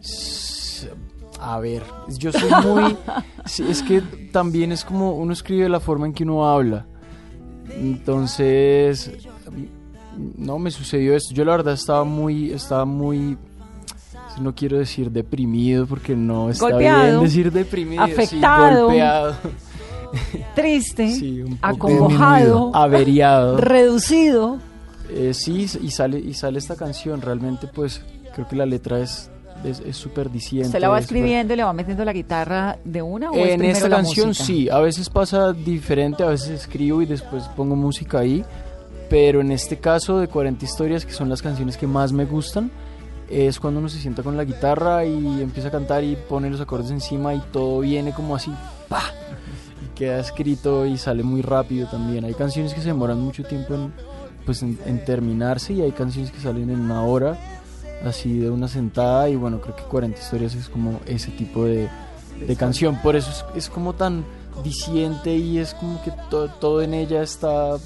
s- 0.00 0.88
a 1.40 1.58
ver, 1.58 1.82
yo 2.18 2.32
soy 2.32 2.50
muy... 2.64 2.96
sí, 3.44 3.64
es 3.68 3.82
que 3.82 4.00
también 4.32 4.72
es 4.72 4.84
como 4.84 5.12
uno 5.12 5.32
escribe 5.32 5.68
la 5.68 5.80
forma 5.80 6.06
en 6.06 6.12
que 6.12 6.24
uno 6.24 6.48
habla. 6.48 6.86
Entonces, 7.78 9.10
no 10.36 10.58
me 10.58 10.70
sucedió 10.70 11.14
esto. 11.14 11.34
Yo 11.34 11.44
la 11.44 11.52
verdad 11.52 11.74
estaba 11.74 12.04
muy, 12.04 12.52
estaba 12.52 12.84
muy, 12.84 13.36
no 14.40 14.54
quiero 14.54 14.78
decir 14.78 15.10
deprimido 15.10 15.86
porque 15.86 16.14
no 16.16 16.48
está 16.50 16.70
Golpeado, 16.70 17.02
bien 17.02 17.20
decir 17.22 17.52
deprimido, 17.52 18.06
sí, 18.06 18.12
afectado, 18.12 18.84
golpeado, 18.86 19.34
Triste, 20.54 21.10
Sí, 21.10 21.44
acongojado, 21.60 22.70
averiado. 22.74 23.56
reducido. 23.58 24.58
Eh, 25.10 25.34
sí, 25.34 25.66
y 25.80 25.90
sale, 25.90 26.18
y 26.18 26.34
sale 26.34 26.58
esta 26.58 26.76
canción. 26.76 27.22
Realmente, 27.22 27.66
pues, 27.68 28.02
creo 28.34 28.48
que 28.48 28.56
la 28.56 28.66
letra 28.66 29.00
es 29.00 29.30
es 29.64 29.96
súper 29.96 30.30
diciente. 30.30 30.68
¿Usted 30.68 30.80
la 30.80 30.88
va 30.88 30.98
escribiendo 30.98 31.54
y 31.54 31.56
le 31.56 31.64
va 31.64 31.72
metiendo 31.72 32.04
la 32.04 32.12
guitarra 32.12 32.78
de 32.84 33.02
una 33.02 33.30
o 33.30 33.34
es 33.34 33.52
En 33.52 33.64
esta 33.64 33.88
la 33.88 33.96
canción 33.96 34.28
música? 34.28 34.44
sí, 34.44 34.68
a 34.68 34.78
veces 34.78 35.08
pasa 35.08 35.52
diferente, 35.52 36.22
a 36.22 36.26
veces 36.26 36.50
escribo 36.50 37.02
y 37.02 37.06
después 37.06 37.44
pongo 37.56 37.74
música 37.74 38.20
ahí, 38.20 38.44
pero 39.08 39.40
en 39.40 39.52
este 39.52 39.78
caso 39.78 40.18
de 40.20 40.28
40 40.28 40.64
historias, 40.64 41.04
que 41.04 41.12
son 41.12 41.28
las 41.28 41.42
canciones 41.42 41.76
que 41.76 41.86
más 41.86 42.12
me 42.12 42.24
gustan, 42.24 42.70
es 43.28 43.58
cuando 43.58 43.80
uno 43.80 43.88
se 43.88 43.98
sienta 43.98 44.22
con 44.22 44.36
la 44.36 44.44
guitarra 44.44 45.04
y 45.04 45.42
empieza 45.42 45.68
a 45.68 45.72
cantar 45.72 46.04
y 46.04 46.16
pone 46.16 46.48
los 46.48 46.60
acordes 46.60 46.90
encima 46.90 47.34
y 47.34 47.40
todo 47.52 47.80
viene 47.80 48.12
como 48.12 48.36
así, 48.36 48.52
¡pa! 48.88 49.02
Y 49.84 49.94
queda 49.96 50.20
escrito 50.20 50.86
y 50.86 50.96
sale 50.96 51.22
muy 51.22 51.42
rápido 51.42 51.88
también. 51.88 52.24
Hay 52.24 52.34
canciones 52.34 52.72
que 52.72 52.80
se 52.80 52.88
demoran 52.88 53.20
mucho 53.20 53.42
tiempo 53.42 53.74
en, 53.74 53.92
pues, 54.46 54.62
en, 54.62 54.78
en 54.86 55.04
terminarse 55.04 55.74
y 55.74 55.82
hay 55.82 55.92
canciones 55.92 56.30
que 56.30 56.40
salen 56.40 56.70
en 56.70 56.80
una 56.80 57.02
hora, 57.02 57.36
así 58.04 58.38
de 58.38 58.48
una 58.50 58.68
sentada 58.68 59.28
y 59.28 59.36
bueno, 59.36 59.60
creo 59.60 59.76
que 59.76 59.82
40 59.82 60.18
historias 60.18 60.54
es 60.54 60.68
como 60.70 61.00
ese 61.06 61.30
tipo 61.32 61.64
de, 61.64 61.88
de 62.46 62.56
canción. 62.56 62.96
Por 63.02 63.16
eso 63.16 63.30
es, 63.30 63.44
es 63.64 63.68
como 63.68 63.92
tan 63.94 64.24
diciente 64.64 65.34
y 65.36 65.58
es 65.58 65.74
como 65.74 66.00
que 66.02 66.10
to- 66.30 66.48
todo 66.48 66.80
en 66.80 66.94
ella 66.94 67.22
está, 67.22 67.76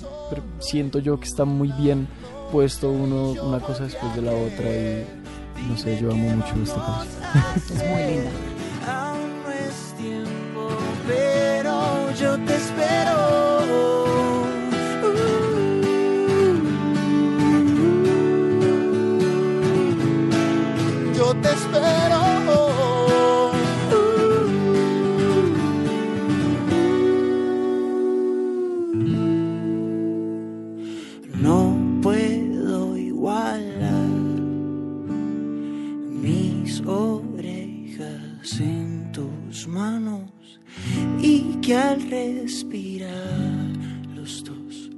siento 0.60 1.00
yo 1.00 1.18
que 1.18 1.26
está 1.26 1.44
muy 1.44 1.72
bien 1.72 2.06
puesto 2.52 2.90
uno 2.90 3.32
una 3.42 3.58
cosa 3.60 3.84
después 3.84 4.14
de 4.14 4.22
la 4.22 4.32
otra 4.32 4.68
y 4.70 5.68
no 5.68 5.76
sé, 5.76 5.98
yo 6.00 6.10
amo 6.12 6.28
mucho 6.36 6.54
esta 6.62 6.76
canción. 6.84 7.76
Es 7.80 7.88
muy 7.88 8.02
linda. 8.14 8.30
Aún 8.88 9.42
no 9.42 9.50
es 9.50 9.94
tiempo, 9.98 10.68
pero 11.06 12.12
yo 12.18 12.36
te 12.44 12.54
espero. 12.56 14.09
Manos 39.68 40.30
y 41.20 41.56
que 41.60 41.76
al 41.76 42.08
respirar 42.08 43.12
los 44.14 44.44
dos 44.44 44.90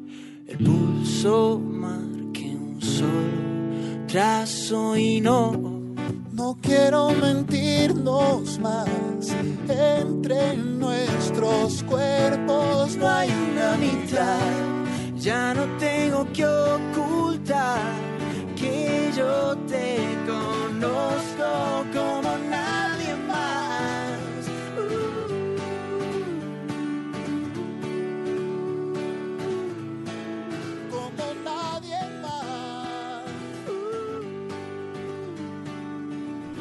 el 0.46 0.58
pulso 0.58 1.58
marque 1.58 2.54
un 2.54 2.80
solo 2.80 4.06
trazo 4.06 4.96
y 4.96 5.20
no 5.20 5.72
No 6.32 6.56
quiero 6.62 7.10
mentirnos 7.10 8.58
más. 8.58 9.36
Entre 9.68 10.56
nuestros 10.56 11.82
cuerpos 11.82 12.96
no 12.96 13.08
hay 13.08 13.28
una 13.30 13.76
mitad. 13.76 14.38
Ya 15.16 15.52
no 15.52 15.64
tengo 15.78 16.26
que 16.32 16.46
ocultar 16.46 17.92
que 18.56 19.12
yo 19.14 19.56
te 19.68 20.11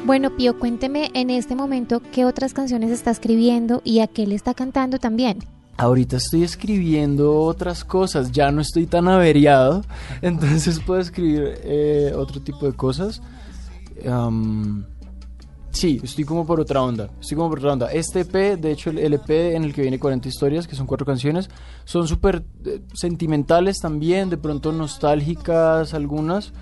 Bueno, 0.04 0.34
Pío, 0.36 0.58
cuénteme 0.58 1.12
en 1.14 1.30
este 1.30 1.54
momento 1.54 2.02
qué 2.12 2.24
otras 2.24 2.54
canciones 2.54 2.90
está 2.90 3.12
escribiendo 3.12 3.82
y 3.84 4.00
a 4.00 4.08
qué 4.08 4.26
le 4.26 4.34
está 4.34 4.52
cantando 4.52 4.98
también. 4.98 5.38
Ahorita 5.76 6.16
estoy 6.16 6.42
escribiendo 6.42 7.38
otras 7.38 7.84
cosas, 7.84 8.32
ya 8.32 8.50
no 8.50 8.60
estoy 8.60 8.86
tan 8.86 9.06
averiado, 9.06 9.82
entonces 10.22 10.80
puedo 10.80 11.00
escribir 11.00 11.54
eh, 11.62 12.12
otro 12.16 12.42
tipo 12.42 12.66
de 12.66 12.72
cosas. 12.72 13.22
Sí, 15.70 16.00
estoy 16.02 16.24
como 16.24 16.44
por 16.44 16.60
otra 16.60 16.82
onda, 16.82 17.08
estoy 17.20 17.36
como 17.36 17.48
por 17.48 17.60
otra 17.60 17.72
onda. 17.72 17.92
Este 17.92 18.20
EP, 18.20 18.60
de 18.60 18.72
hecho 18.72 18.90
el 18.90 18.98
LP 18.98 19.54
en 19.54 19.62
el 19.64 19.72
que 19.72 19.82
viene 19.82 20.00
40 20.00 20.28
historias, 20.28 20.66
que 20.66 20.74
son 20.74 20.86
cuatro 20.86 21.06
canciones, 21.06 21.48
son 21.84 22.08
súper 22.08 22.44
eh, 22.66 22.82
sentimentales 22.92 23.78
también, 23.78 24.28
de 24.30 24.36
pronto 24.36 24.72
nostálgicas 24.72 25.94
algunas, 25.94 26.52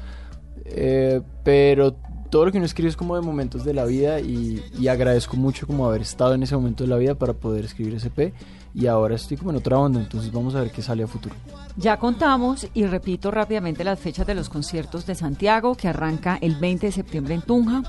eh, 0.67 1.23
pero 1.43 1.97
todo 2.31 2.47
lo 2.47 2.53
que 2.53 2.59
uno 2.59 2.67
escribe 2.67 2.89
es 2.89 2.97
como 2.97 3.17
de 3.17 3.23
momentos 3.23 3.65
de 3.65 3.75
la 3.75 3.85
vida 3.85 4.21
y, 4.21 4.63
agradezco 4.89 5.37
mucho 5.37 5.67
como 5.67 5.87
haber 5.87 6.03
estado 6.03 6.35
en 6.35 6.43
ese 6.43 6.57
momento 6.57 6.85
de 6.85 6.91
la 6.91 6.97
vida 6.97 7.15
para 7.15 7.33
poder 7.33 7.65
escribir 7.65 7.95
ese 7.95 8.09
EP 8.09 8.33
y 8.75 8.87
ahora 8.87 9.17
estoy 9.17 9.37
como 9.37 9.51
en 9.51 9.57
otra 9.57 9.79
onda, 9.79 10.01
entonces 10.01 10.33
vamos 10.33 10.55
a 10.55 10.61
ver 10.61 10.71
qué 10.71 10.81
sale 10.81 11.03
a 11.03 11.07
futuro. 11.07 11.35
Ya 11.77 11.97
contamos 11.99 12.69
y 12.73 12.87
repito 12.87 13.31
rápidamente 13.31 13.85
las 13.85 13.99
fechas 13.99 14.27
de 14.27 14.35
los 14.35 14.49
conciertos 14.49 15.07
de 15.07 15.15
Santiago, 15.15 15.75
que 15.75 15.89
arranca 15.89 16.39
el 16.41 16.55
20 16.57 16.87
de 16.87 16.93
septiembre 16.93 17.35
en 17.35 17.43
Tunja, 17.43 17.83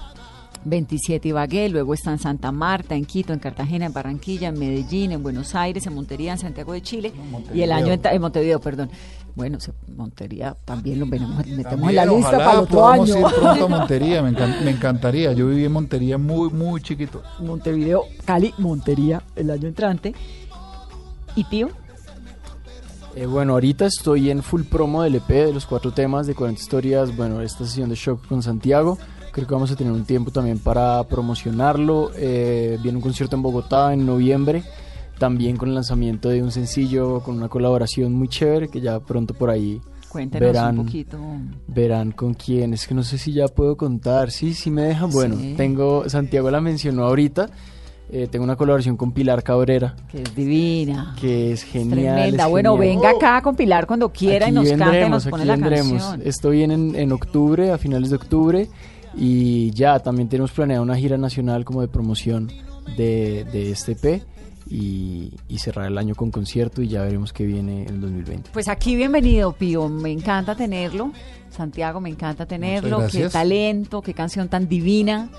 27 0.66 1.28
Ibagué, 1.30 1.70
luego 1.70 1.94
está 1.94 2.12
en 2.12 2.20
Santa 2.20 2.52
Marta, 2.52 2.96
en 2.96 3.06
Quito, 3.06 3.34
en 3.34 3.40
Cartagena, 3.40 3.86
en 3.88 3.94
Barranquilla, 3.94 4.50
en 4.50 4.60
Medellín, 4.60 5.12
en 5.12 5.24
Buenos 5.24 5.56
Aires, 5.56 5.86
en 5.88 5.96
Montería, 5.96 6.34
en 6.34 6.38
Santiago 6.40 6.74
de 6.74 6.82
Chile 6.82 7.12
y 7.54 7.62
el 7.62 7.72
año 7.72 7.92
en, 7.94 8.02
en 8.04 8.22
Montevideo, 8.22 8.60
perdón. 8.60 8.90
Bueno, 9.34 9.60
se- 9.62 9.72
Montería 9.96 10.56
también 10.66 11.00
lo 11.00 11.06
metemos, 11.06 11.46
metemos 11.48 11.90
en 11.90 11.96
la 11.96 12.06
lista 12.06 12.28
ojalá 12.30 12.38
para 12.46 12.52
el 12.52 12.60
otro 12.66 12.88
año. 12.88 13.18
ir 13.18 13.26
pronto 13.40 13.66
a 13.66 13.68
Montería, 13.80 14.22
me, 14.22 14.32
encan- 14.34 14.62
me 14.64 14.72
encantaría. 14.72 15.32
Yo 15.34 15.48
viví 15.48 15.64
en 15.66 15.72
Montería 15.72 16.18
muy, 16.18 16.50
muy 16.50 16.82
chiquito. 16.82 17.24
Montevideo, 17.40 18.04
Cali, 18.26 18.54
Montería 18.58 19.24
el 19.36 19.50
año 19.50 19.68
entrante. 19.70 20.14
¿Y 21.36 21.46
Pío? 21.46 21.70
Eh, 23.16 23.26
bueno, 23.26 23.54
ahorita 23.54 23.86
estoy 23.86 24.30
en 24.32 24.42
full 24.44 24.64
promo 24.64 25.04
del 25.04 25.16
EP 25.16 25.28
de 25.30 25.54
los 25.54 25.66
cuatro 25.66 25.92
temas 25.92 26.28
de 26.28 26.36
40 26.36 26.62
historias. 26.62 27.16
Bueno, 27.16 27.42
esta 27.42 27.66
sesión 27.66 27.90
de 27.90 27.96
shock 27.96 28.26
con 28.28 28.42
Santiago. 28.44 28.98
Creo 29.32 29.48
que 29.48 29.54
vamos 29.54 29.72
a 29.72 29.76
tener 29.76 29.94
un 29.94 30.04
tiempo 30.06 30.32
también 30.32 30.60
para 30.60 31.04
promocionarlo. 31.06 32.12
Eh, 32.18 32.78
viene 32.82 32.98
un 32.98 33.02
concierto 33.02 33.36
en 33.36 33.42
Bogotá 33.42 33.94
en 33.94 34.06
noviembre. 34.06 34.64
También 35.18 35.56
con 35.56 35.70
el 35.70 35.76
lanzamiento 35.76 36.30
de 36.30 36.42
un 36.42 36.52
sencillo 36.52 37.20
con 37.22 37.38
una 37.38 37.48
colaboración 37.48 38.14
muy 38.14 38.28
chévere 38.28 38.70
que 38.70 38.82
ya 38.82 39.00
pronto 39.00 39.34
por 39.36 39.52
ahí 39.52 39.80
Cuéntenos 40.10 40.48
verán, 40.52 40.80
un 40.80 40.86
poquito. 40.88 41.18
verán 41.68 42.12
con 42.12 42.34
quién. 42.34 42.74
Es 42.74 42.88
que 42.88 42.94
no 42.96 43.04
sé 43.04 43.18
si 43.18 43.32
ya 43.32 43.48
puedo 43.48 43.78
contar. 43.78 44.32
Sí, 44.32 44.54
sí 44.54 44.70
me 44.72 44.82
dejan. 44.82 45.12
Bueno, 45.12 45.36
Sí. 45.40 45.54
tengo, 45.56 46.10
Santiago 46.10 46.50
la 46.52 46.60
mencionó 46.60 47.06
ahorita. 47.06 47.50
Eh, 48.14 48.28
tengo 48.30 48.44
una 48.44 48.58
colaboración 48.58 48.98
con 48.98 49.14
Pilar 49.14 49.42
Cabrera. 49.42 49.96
Que 50.12 50.24
es 50.24 50.36
divina. 50.36 51.16
Que 51.22 51.54
es 51.54 51.64
genial. 51.64 52.16
Tremenda. 52.16 52.44
es 52.46 52.50
bueno, 52.50 52.76
venga 52.76 53.12
acá 53.12 53.38
a 53.38 53.42
compilar 53.42 53.88
cuando 53.88 54.10
quiera 54.10 54.50
y 54.50 54.52
nos 54.52 54.66
vendremos, 54.66 55.24
nos 55.24 55.28
pone 55.28 55.46
la 55.46 55.56
vendremos. 55.56 55.92
canción. 56.04 56.22
Esto 56.28 56.50
viene 56.50 56.74
en, 56.74 56.96
en 56.96 57.12
octubre, 57.14 57.72
a 57.72 57.78
finales 57.78 58.10
de 58.10 58.16
octubre. 58.18 58.68
Y 59.16 59.72
ya, 59.72 60.00
también 60.00 60.30
tenemos 60.30 60.52
planeada 60.52 60.82
una 60.82 60.96
gira 60.96 61.18
nacional 61.18 61.66
como 61.66 61.82
de 61.82 61.88
promoción 61.88 62.52
de, 62.98 63.46
de 63.52 63.72
este 63.72 63.94
EP. 63.94 64.24
Y, 64.70 65.34
y 65.50 65.58
cerrar 65.58 65.88
el 65.88 65.98
año 65.98 66.16
con 66.16 66.32
concierto 66.32 66.82
y 66.82 66.88
ya 66.88 67.02
veremos 67.02 67.34
qué 67.34 67.46
viene 67.46 67.82
en 67.82 67.96
el 67.96 68.02
2020. 68.02 68.52
Pues 68.54 68.70
aquí 68.70 68.96
bienvenido, 68.96 69.52
Pío. 69.52 69.90
Me 69.90 70.12
encanta 70.12 70.56
tenerlo. 70.56 71.12
Santiago, 71.50 72.00
me 72.00 72.10
encanta 72.10 72.46
tenerlo. 72.46 73.06
Qué 73.12 73.28
talento, 73.28 74.02
qué 74.02 74.14
canción 74.14 74.48
tan 74.48 74.70
divina. 74.70 75.30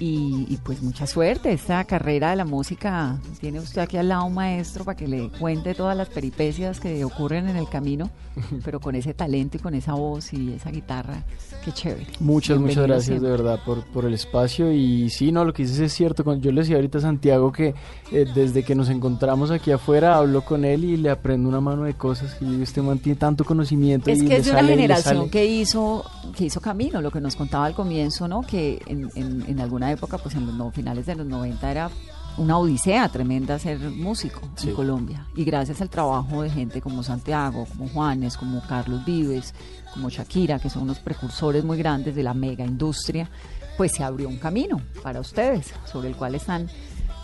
Y, 0.00 0.46
y 0.48 0.56
pues 0.56 0.82
mucha 0.82 1.06
suerte. 1.06 1.52
Esta 1.52 1.84
carrera 1.84 2.30
de 2.30 2.36
la 2.36 2.44
música 2.44 3.18
tiene 3.40 3.60
usted 3.60 3.82
aquí 3.82 3.96
al 3.98 4.08
lado 4.08 4.24
un 4.24 4.34
maestro 4.34 4.84
para 4.84 4.96
que 4.96 5.06
le 5.06 5.28
cuente 5.38 5.74
todas 5.74 5.96
las 5.96 6.08
peripecias 6.08 6.80
que 6.80 7.04
ocurren 7.04 7.48
en 7.48 7.56
el 7.56 7.68
camino, 7.68 8.10
pero 8.64 8.80
con 8.80 8.94
ese 8.96 9.14
talento 9.14 9.58
y 9.58 9.60
con 9.60 9.74
esa 9.74 9.94
voz 9.94 10.32
y 10.32 10.54
esa 10.54 10.70
guitarra. 10.70 11.22
Qué 11.64 11.70
chévere. 11.70 12.06
Muchas, 12.18 12.58
muchas 12.58 12.82
gracias 12.84 13.04
siempre. 13.04 13.28
de 13.30 13.36
verdad 13.36 13.60
por, 13.64 13.84
por 13.84 14.04
el 14.04 14.14
espacio. 14.14 14.72
Y 14.72 15.08
sí, 15.10 15.30
no, 15.30 15.44
lo 15.44 15.52
que 15.52 15.62
dices 15.62 15.78
es 15.78 15.92
cierto. 15.92 16.24
Yo 16.36 16.50
le 16.50 16.62
decía 16.62 16.74
ahorita 16.76 16.98
a 16.98 17.02
Santiago 17.02 17.52
que 17.52 17.74
eh, 18.10 18.26
desde 18.34 18.64
que 18.64 18.74
nos 18.74 18.88
encontramos 18.88 19.52
aquí 19.52 19.70
afuera 19.70 20.16
hablo 20.16 20.44
con 20.44 20.64
él 20.64 20.82
y 20.84 20.96
le 20.96 21.10
aprendo 21.10 21.48
una 21.48 21.60
mano 21.60 21.84
de 21.84 21.94
cosas. 21.94 22.36
Y 22.40 22.60
este 22.62 22.82
man 22.82 22.98
tiene 22.98 23.16
tanto 23.20 23.44
conocimiento. 23.44 24.10
Es 24.10 24.20
y 24.20 24.26
que 24.26 24.36
es 24.38 24.46
de 24.46 24.50
una 24.52 24.64
generación 24.64 25.30
que 25.30 25.46
hizo 25.46 26.04
que 26.36 26.46
hizo 26.46 26.60
camino, 26.60 27.00
lo 27.02 27.10
que 27.12 27.20
nos 27.20 27.36
contaba 27.36 27.66
al 27.66 27.74
comienzo, 27.74 28.26
¿no? 28.26 28.40
Que 28.40 28.80
en, 28.86 29.08
en- 29.14 29.44
en 29.46 29.60
alguna 29.60 29.81
época, 29.90 30.18
pues 30.18 30.34
en 30.34 30.46
los 30.46 30.54
no- 30.54 30.70
finales 30.70 31.06
de 31.06 31.14
los 31.16 31.26
90 31.26 31.70
era 31.70 31.90
una 32.36 32.56
odisea 32.56 33.08
tremenda 33.10 33.58
ser 33.58 33.78
músico 33.78 34.40
Sí. 34.56 34.68
en 34.70 34.74
Colombia. 34.76 35.26
Y 35.34 35.44
gracias 35.44 35.80
al 35.82 35.90
trabajo 35.90 36.42
de 36.42 36.50
gente 36.50 36.80
como 36.80 37.02
Santiago, 37.02 37.66
como 37.66 37.88
Juanes, 37.88 38.36
como 38.36 38.62
Carlos 38.66 39.04
Vives, 39.04 39.54
como 39.92 40.08
Shakira, 40.08 40.58
que 40.58 40.70
son 40.70 40.84
unos 40.84 40.98
precursores 40.98 41.64
muy 41.64 41.76
grandes 41.76 42.14
de 42.14 42.22
la 42.22 42.32
mega 42.34 42.64
industria, 42.64 43.28
pues 43.76 43.92
se 43.92 44.04
abrió 44.04 44.28
un 44.28 44.38
camino 44.38 44.80
para 45.02 45.20
ustedes, 45.20 45.72
sobre 45.90 46.08
el 46.08 46.16
cual 46.16 46.34
están 46.34 46.68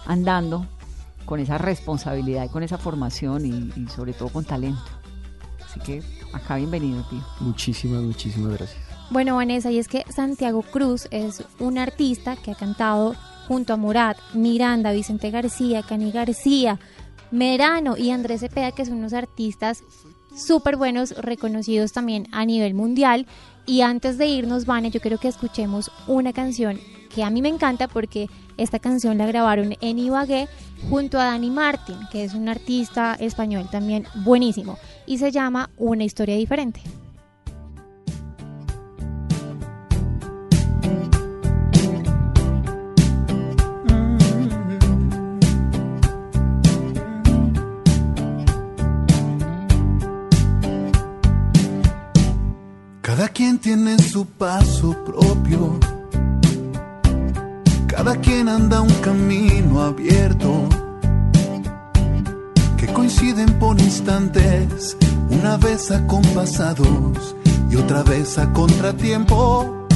andando 0.07 0.67
con 1.25 1.41
esa 1.41 1.59
responsabilidad 1.59 2.45
y 2.45 2.49
con 2.49 2.63
esa 2.63 2.79
formación 2.79 3.45
y, 3.47 3.81
y 3.81 3.87
sobre 3.89 4.13
todo 4.15 4.29
con 4.31 4.45
talento. 4.45 4.81
Así 5.69 5.81
que 5.81 6.03
acá 6.33 6.57
bienvenido, 6.57 7.03
tío. 7.11 7.21
Muchísimas, 7.41 8.03
muchísimas 8.03 8.53
gracias. 8.57 8.88
Bueno, 9.11 9.37
Vanessa, 9.37 9.71
y 9.71 9.79
es 9.79 9.89
que 9.89 10.05
Santiago 10.11 10.61
Cruz 10.61 11.09
es 11.11 11.43
un 11.59 11.79
artista 11.79 12.37
que 12.37 12.51
ha 12.51 12.55
cantado 12.55 13.15
junto 13.47 13.73
a 13.73 13.79
Murat, 13.79 14.19
Miranda, 14.35 14.93
Vicente 14.93 15.31
García, 15.31 15.83
Cani 15.83 16.13
García, 16.13 16.79
Merano 17.31 17.97
y 17.97 18.11
Andrés 18.11 18.41
Cepeda, 18.41 18.73
que 18.73 18.85
son 18.85 18.99
unos 18.99 19.15
artistas 19.15 19.83
súper 20.37 20.77
buenos, 20.77 21.17
reconocidos 21.17 21.93
también 21.93 22.29
a 22.33 22.45
nivel 22.45 22.75
mundial. 22.75 23.27
Y 23.65 23.81
antes 23.81 24.19
de 24.19 24.27
irnos, 24.27 24.67
Vane, 24.67 24.91
yo 24.91 25.01
quiero 25.01 25.17
que 25.17 25.29
escuchemos 25.29 25.91
una 26.07 26.35
canción 26.35 26.79
que 27.15 27.25
a 27.25 27.31
mí 27.31 27.41
me 27.41 27.49
encanta 27.49 27.89
porque 27.89 28.29
esta 28.59 28.79
canción 28.79 29.17
la 29.17 29.27
grabaron 29.27 29.75
en 29.81 29.99
Ibagué 29.99 30.49
junto 30.91 31.19
a 31.19 31.25
Dani 31.25 31.51
Martin, 31.51 31.97
que 32.13 32.25
es 32.25 32.35
un 32.35 32.51
artista 32.51 33.17
español 33.19 33.69
también 33.71 34.07
buenísimo, 34.17 34.77
y 35.07 35.17
se 35.17 35.33
llama 35.33 35.71
Una 35.79 36.05
historia 36.05 36.37
diferente. 36.37 36.83
Tiene 53.59 53.99
su 53.99 54.25
paso 54.27 54.97
propio. 55.05 55.79
Cada 57.87 58.17
quien 58.17 58.49
anda 58.49 58.81
un 58.81 58.93
camino 59.01 59.83
abierto. 59.83 60.69
Que 62.77 62.87
coinciden 62.93 63.59
por 63.59 63.79
instantes, 63.81 64.97
una 65.31 65.57
vez 65.57 65.91
acompasados 65.91 67.35
y 67.71 67.77
otra 67.77 68.03
vez 68.03 68.39
a 68.39 68.53
contratiempo. 68.53 69.87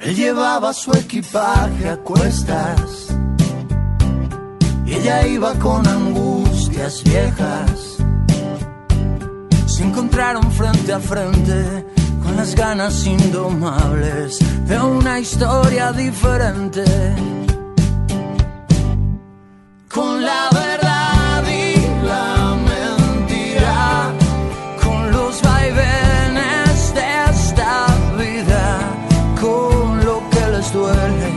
Él 0.00 0.14
llevaba 0.14 0.72
su 0.72 0.92
equipaje 0.92 1.88
a 1.88 1.96
cuestas 1.96 3.08
y 4.86 4.92
ella 4.94 5.26
iba 5.26 5.54
con 5.54 5.86
angustias 5.86 7.02
viejas. 7.04 7.93
Se 9.74 9.82
encontraron 9.82 10.52
frente 10.52 10.92
a 10.92 11.00
frente 11.00 11.84
con 12.22 12.36
las 12.36 12.54
ganas 12.54 13.04
indomables 13.04 14.38
de 14.68 14.78
una 14.78 15.18
historia 15.18 15.90
diferente. 15.90 16.84
Con 19.92 20.24
la 20.24 20.48
verdad 20.52 21.42
y 21.48 22.06
la 22.06 22.56
mentira, 22.70 24.12
con 24.80 25.10
los 25.10 25.42
vaivenes 25.42 26.94
de 26.94 27.06
esta 27.32 27.86
vida, 28.16 28.78
con 29.40 30.04
lo 30.04 30.22
que 30.30 30.50
les 30.52 30.72
duele, 30.72 31.32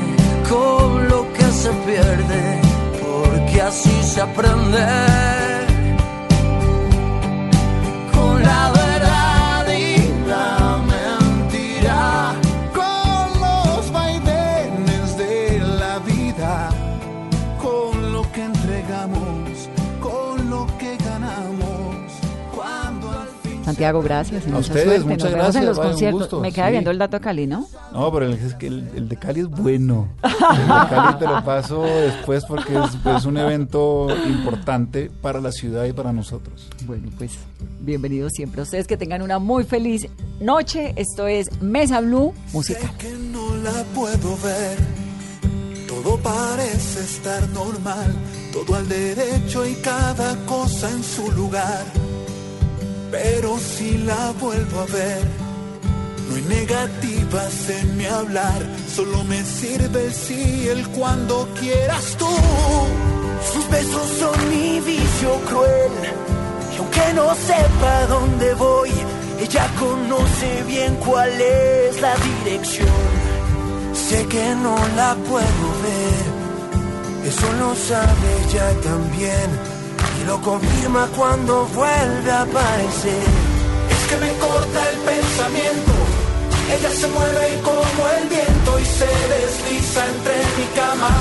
con 0.48 1.08
lo 1.08 1.34
que 1.34 1.52
se 1.52 1.72
pierde, 1.88 2.62
porque 3.02 3.62
así 3.64 4.04
se 4.04 4.22
aprende 4.22 5.37
Santiago, 23.78 24.02
gracias. 24.02 24.44
A 24.44 24.48
mucha 24.48 24.60
ustedes, 24.60 24.86
suerte. 24.86 25.04
muchas 25.06 25.18
Nos 25.24 25.32
vemos 25.32 25.34
en 25.34 25.40
gracias, 25.62 25.66
los 25.66 25.78
vaya, 25.78 25.88
un 25.88 25.92
conciertos. 25.94 26.20
gusto, 26.22 26.40
Me 26.40 26.52
queda 26.52 26.66
sí. 26.66 26.72
viendo 26.72 26.92
el 26.92 26.98
dato 26.98 27.22
Cali, 27.22 27.46
¿no? 27.48 27.68
No, 27.94 28.12
pero 28.12 28.26
el, 28.26 28.34
es 28.34 28.54
que 28.56 28.68
el, 28.68 28.90
el 28.96 29.08
de 29.08 29.16
Cali 29.18 29.40
es 29.42 29.48
bueno. 29.50 30.08
El 30.24 30.30
de 30.32 30.90
Cali 30.90 31.20
te 31.20 31.26
lo 31.26 31.44
paso 31.44 31.84
después 31.84 32.44
porque 32.46 32.74
es, 32.76 33.16
es 33.16 33.26
un 33.26 33.38
evento 33.38 34.08
importante 34.26 35.12
para 35.22 35.40
la 35.42 35.52
ciudad 35.52 35.86
y 35.86 35.94
para 35.94 36.12
nosotros. 36.12 36.68
Bueno, 36.88 37.10
pues 37.20 37.34
bienvenidos 37.82 38.32
siempre 38.34 38.62
a 38.62 38.64
ustedes. 38.64 38.88
Que 38.88 38.98
tengan 38.98 39.22
una 39.22 39.38
muy 39.38 39.64
feliz 39.64 40.08
noche. 40.40 40.94
Esto 40.96 41.28
es 41.28 41.62
Mesa 41.62 42.02
Blue, 42.02 42.34
música. 42.54 42.92
que 42.98 43.12
no 43.12 43.56
la 43.58 43.84
puedo 43.94 44.38
ver. 44.44 44.78
Todo 45.88 46.18
parece 46.18 47.00
estar 47.02 47.48
normal, 47.50 48.14
todo 48.52 48.76
al 48.76 48.90
derecho 48.90 49.66
y 49.68 49.74
cada 49.76 50.36
cosa 50.46 50.90
en 50.90 51.04
su 51.04 51.32
lugar. 51.32 51.86
Pero 53.12 53.58
si 53.58 53.98
la 54.00 54.32
vuelvo 54.40 54.82
a 54.82 54.86
ver, 54.86 55.24
no 56.28 56.36
hay 56.36 56.42
negativas 56.44 57.70
en 57.70 57.98
mi 57.98 58.06
hablar, 58.06 58.62
solo 58.94 59.24
me 59.24 59.44
sirve 59.44 60.06
el 60.06 60.14
sí, 60.14 60.68
el 60.68 60.88
cuando 60.90 61.48
quieras 61.60 62.18
tú. 62.18 62.30
Sus 63.54 63.70
besos 63.70 64.08
son 64.20 64.50
mi 64.50 64.80
vicio 64.82 65.34
cruel. 65.48 65.92
Y 66.74 66.78
aunque 66.80 67.14
no 67.16 67.34
sepa 67.34 68.06
dónde 68.08 68.54
voy, 68.56 68.92
ella 69.40 69.68
conoce 69.80 70.64
bien 70.68 70.96
cuál 70.96 71.30
es 71.40 72.02
la 72.02 72.14
dirección. 72.18 72.90
Sé 73.94 74.26
que 74.28 74.56
no 74.56 74.76
la 74.96 75.16
puedo 75.16 75.66
ver, 75.84 77.28
eso 77.28 77.54
lo 77.54 77.74
sabe 77.74 78.28
ella 78.48 78.82
también. 78.82 79.77
Y 80.20 80.26
lo 80.26 80.42
confirma 80.42 81.08
cuando 81.16 81.66
vuelve 81.68 82.32
a 82.32 82.42
aparecer. 82.42 83.28
Es 83.94 84.02
que 84.10 84.18
me 84.18 84.32
corta 84.38 84.90
el 84.92 84.98
pensamiento. 84.98 85.94
Ella 86.76 86.92
se 86.92 87.08
mueve 87.08 87.62
como 87.64 88.02
el 88.18 88.28
viento 88.28 88.80
y 88.80 88.86
se 88.86 89.12
desliza 89.34 90.06
entre 90.06 90.36
mi 90.58 90.66
cama. 90.76 91.12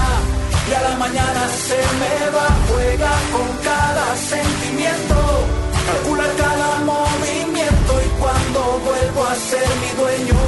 Y 0.69 0.75
a 0.75 0.81
la 0.89 0.97
mañana 0.97 1.43
se 1.69 1.81
me 2.01 2.31
va, 2.37 2.49
juega 2.69 3.13
con 3.35 3.49
cada 3.63 4.17
sentimiento. 4.17 5.17
Calcula 5.87 6.25
cada 6.37 6.79
movimiento 6.93 7.93
y 8.05 8.09
cuando 8.21 8.61
vuelvo 8.85 9.25
a 9.25 9.35
ser 9.37 9.69
mi 9.83 9.91
dueño 10.01 10.46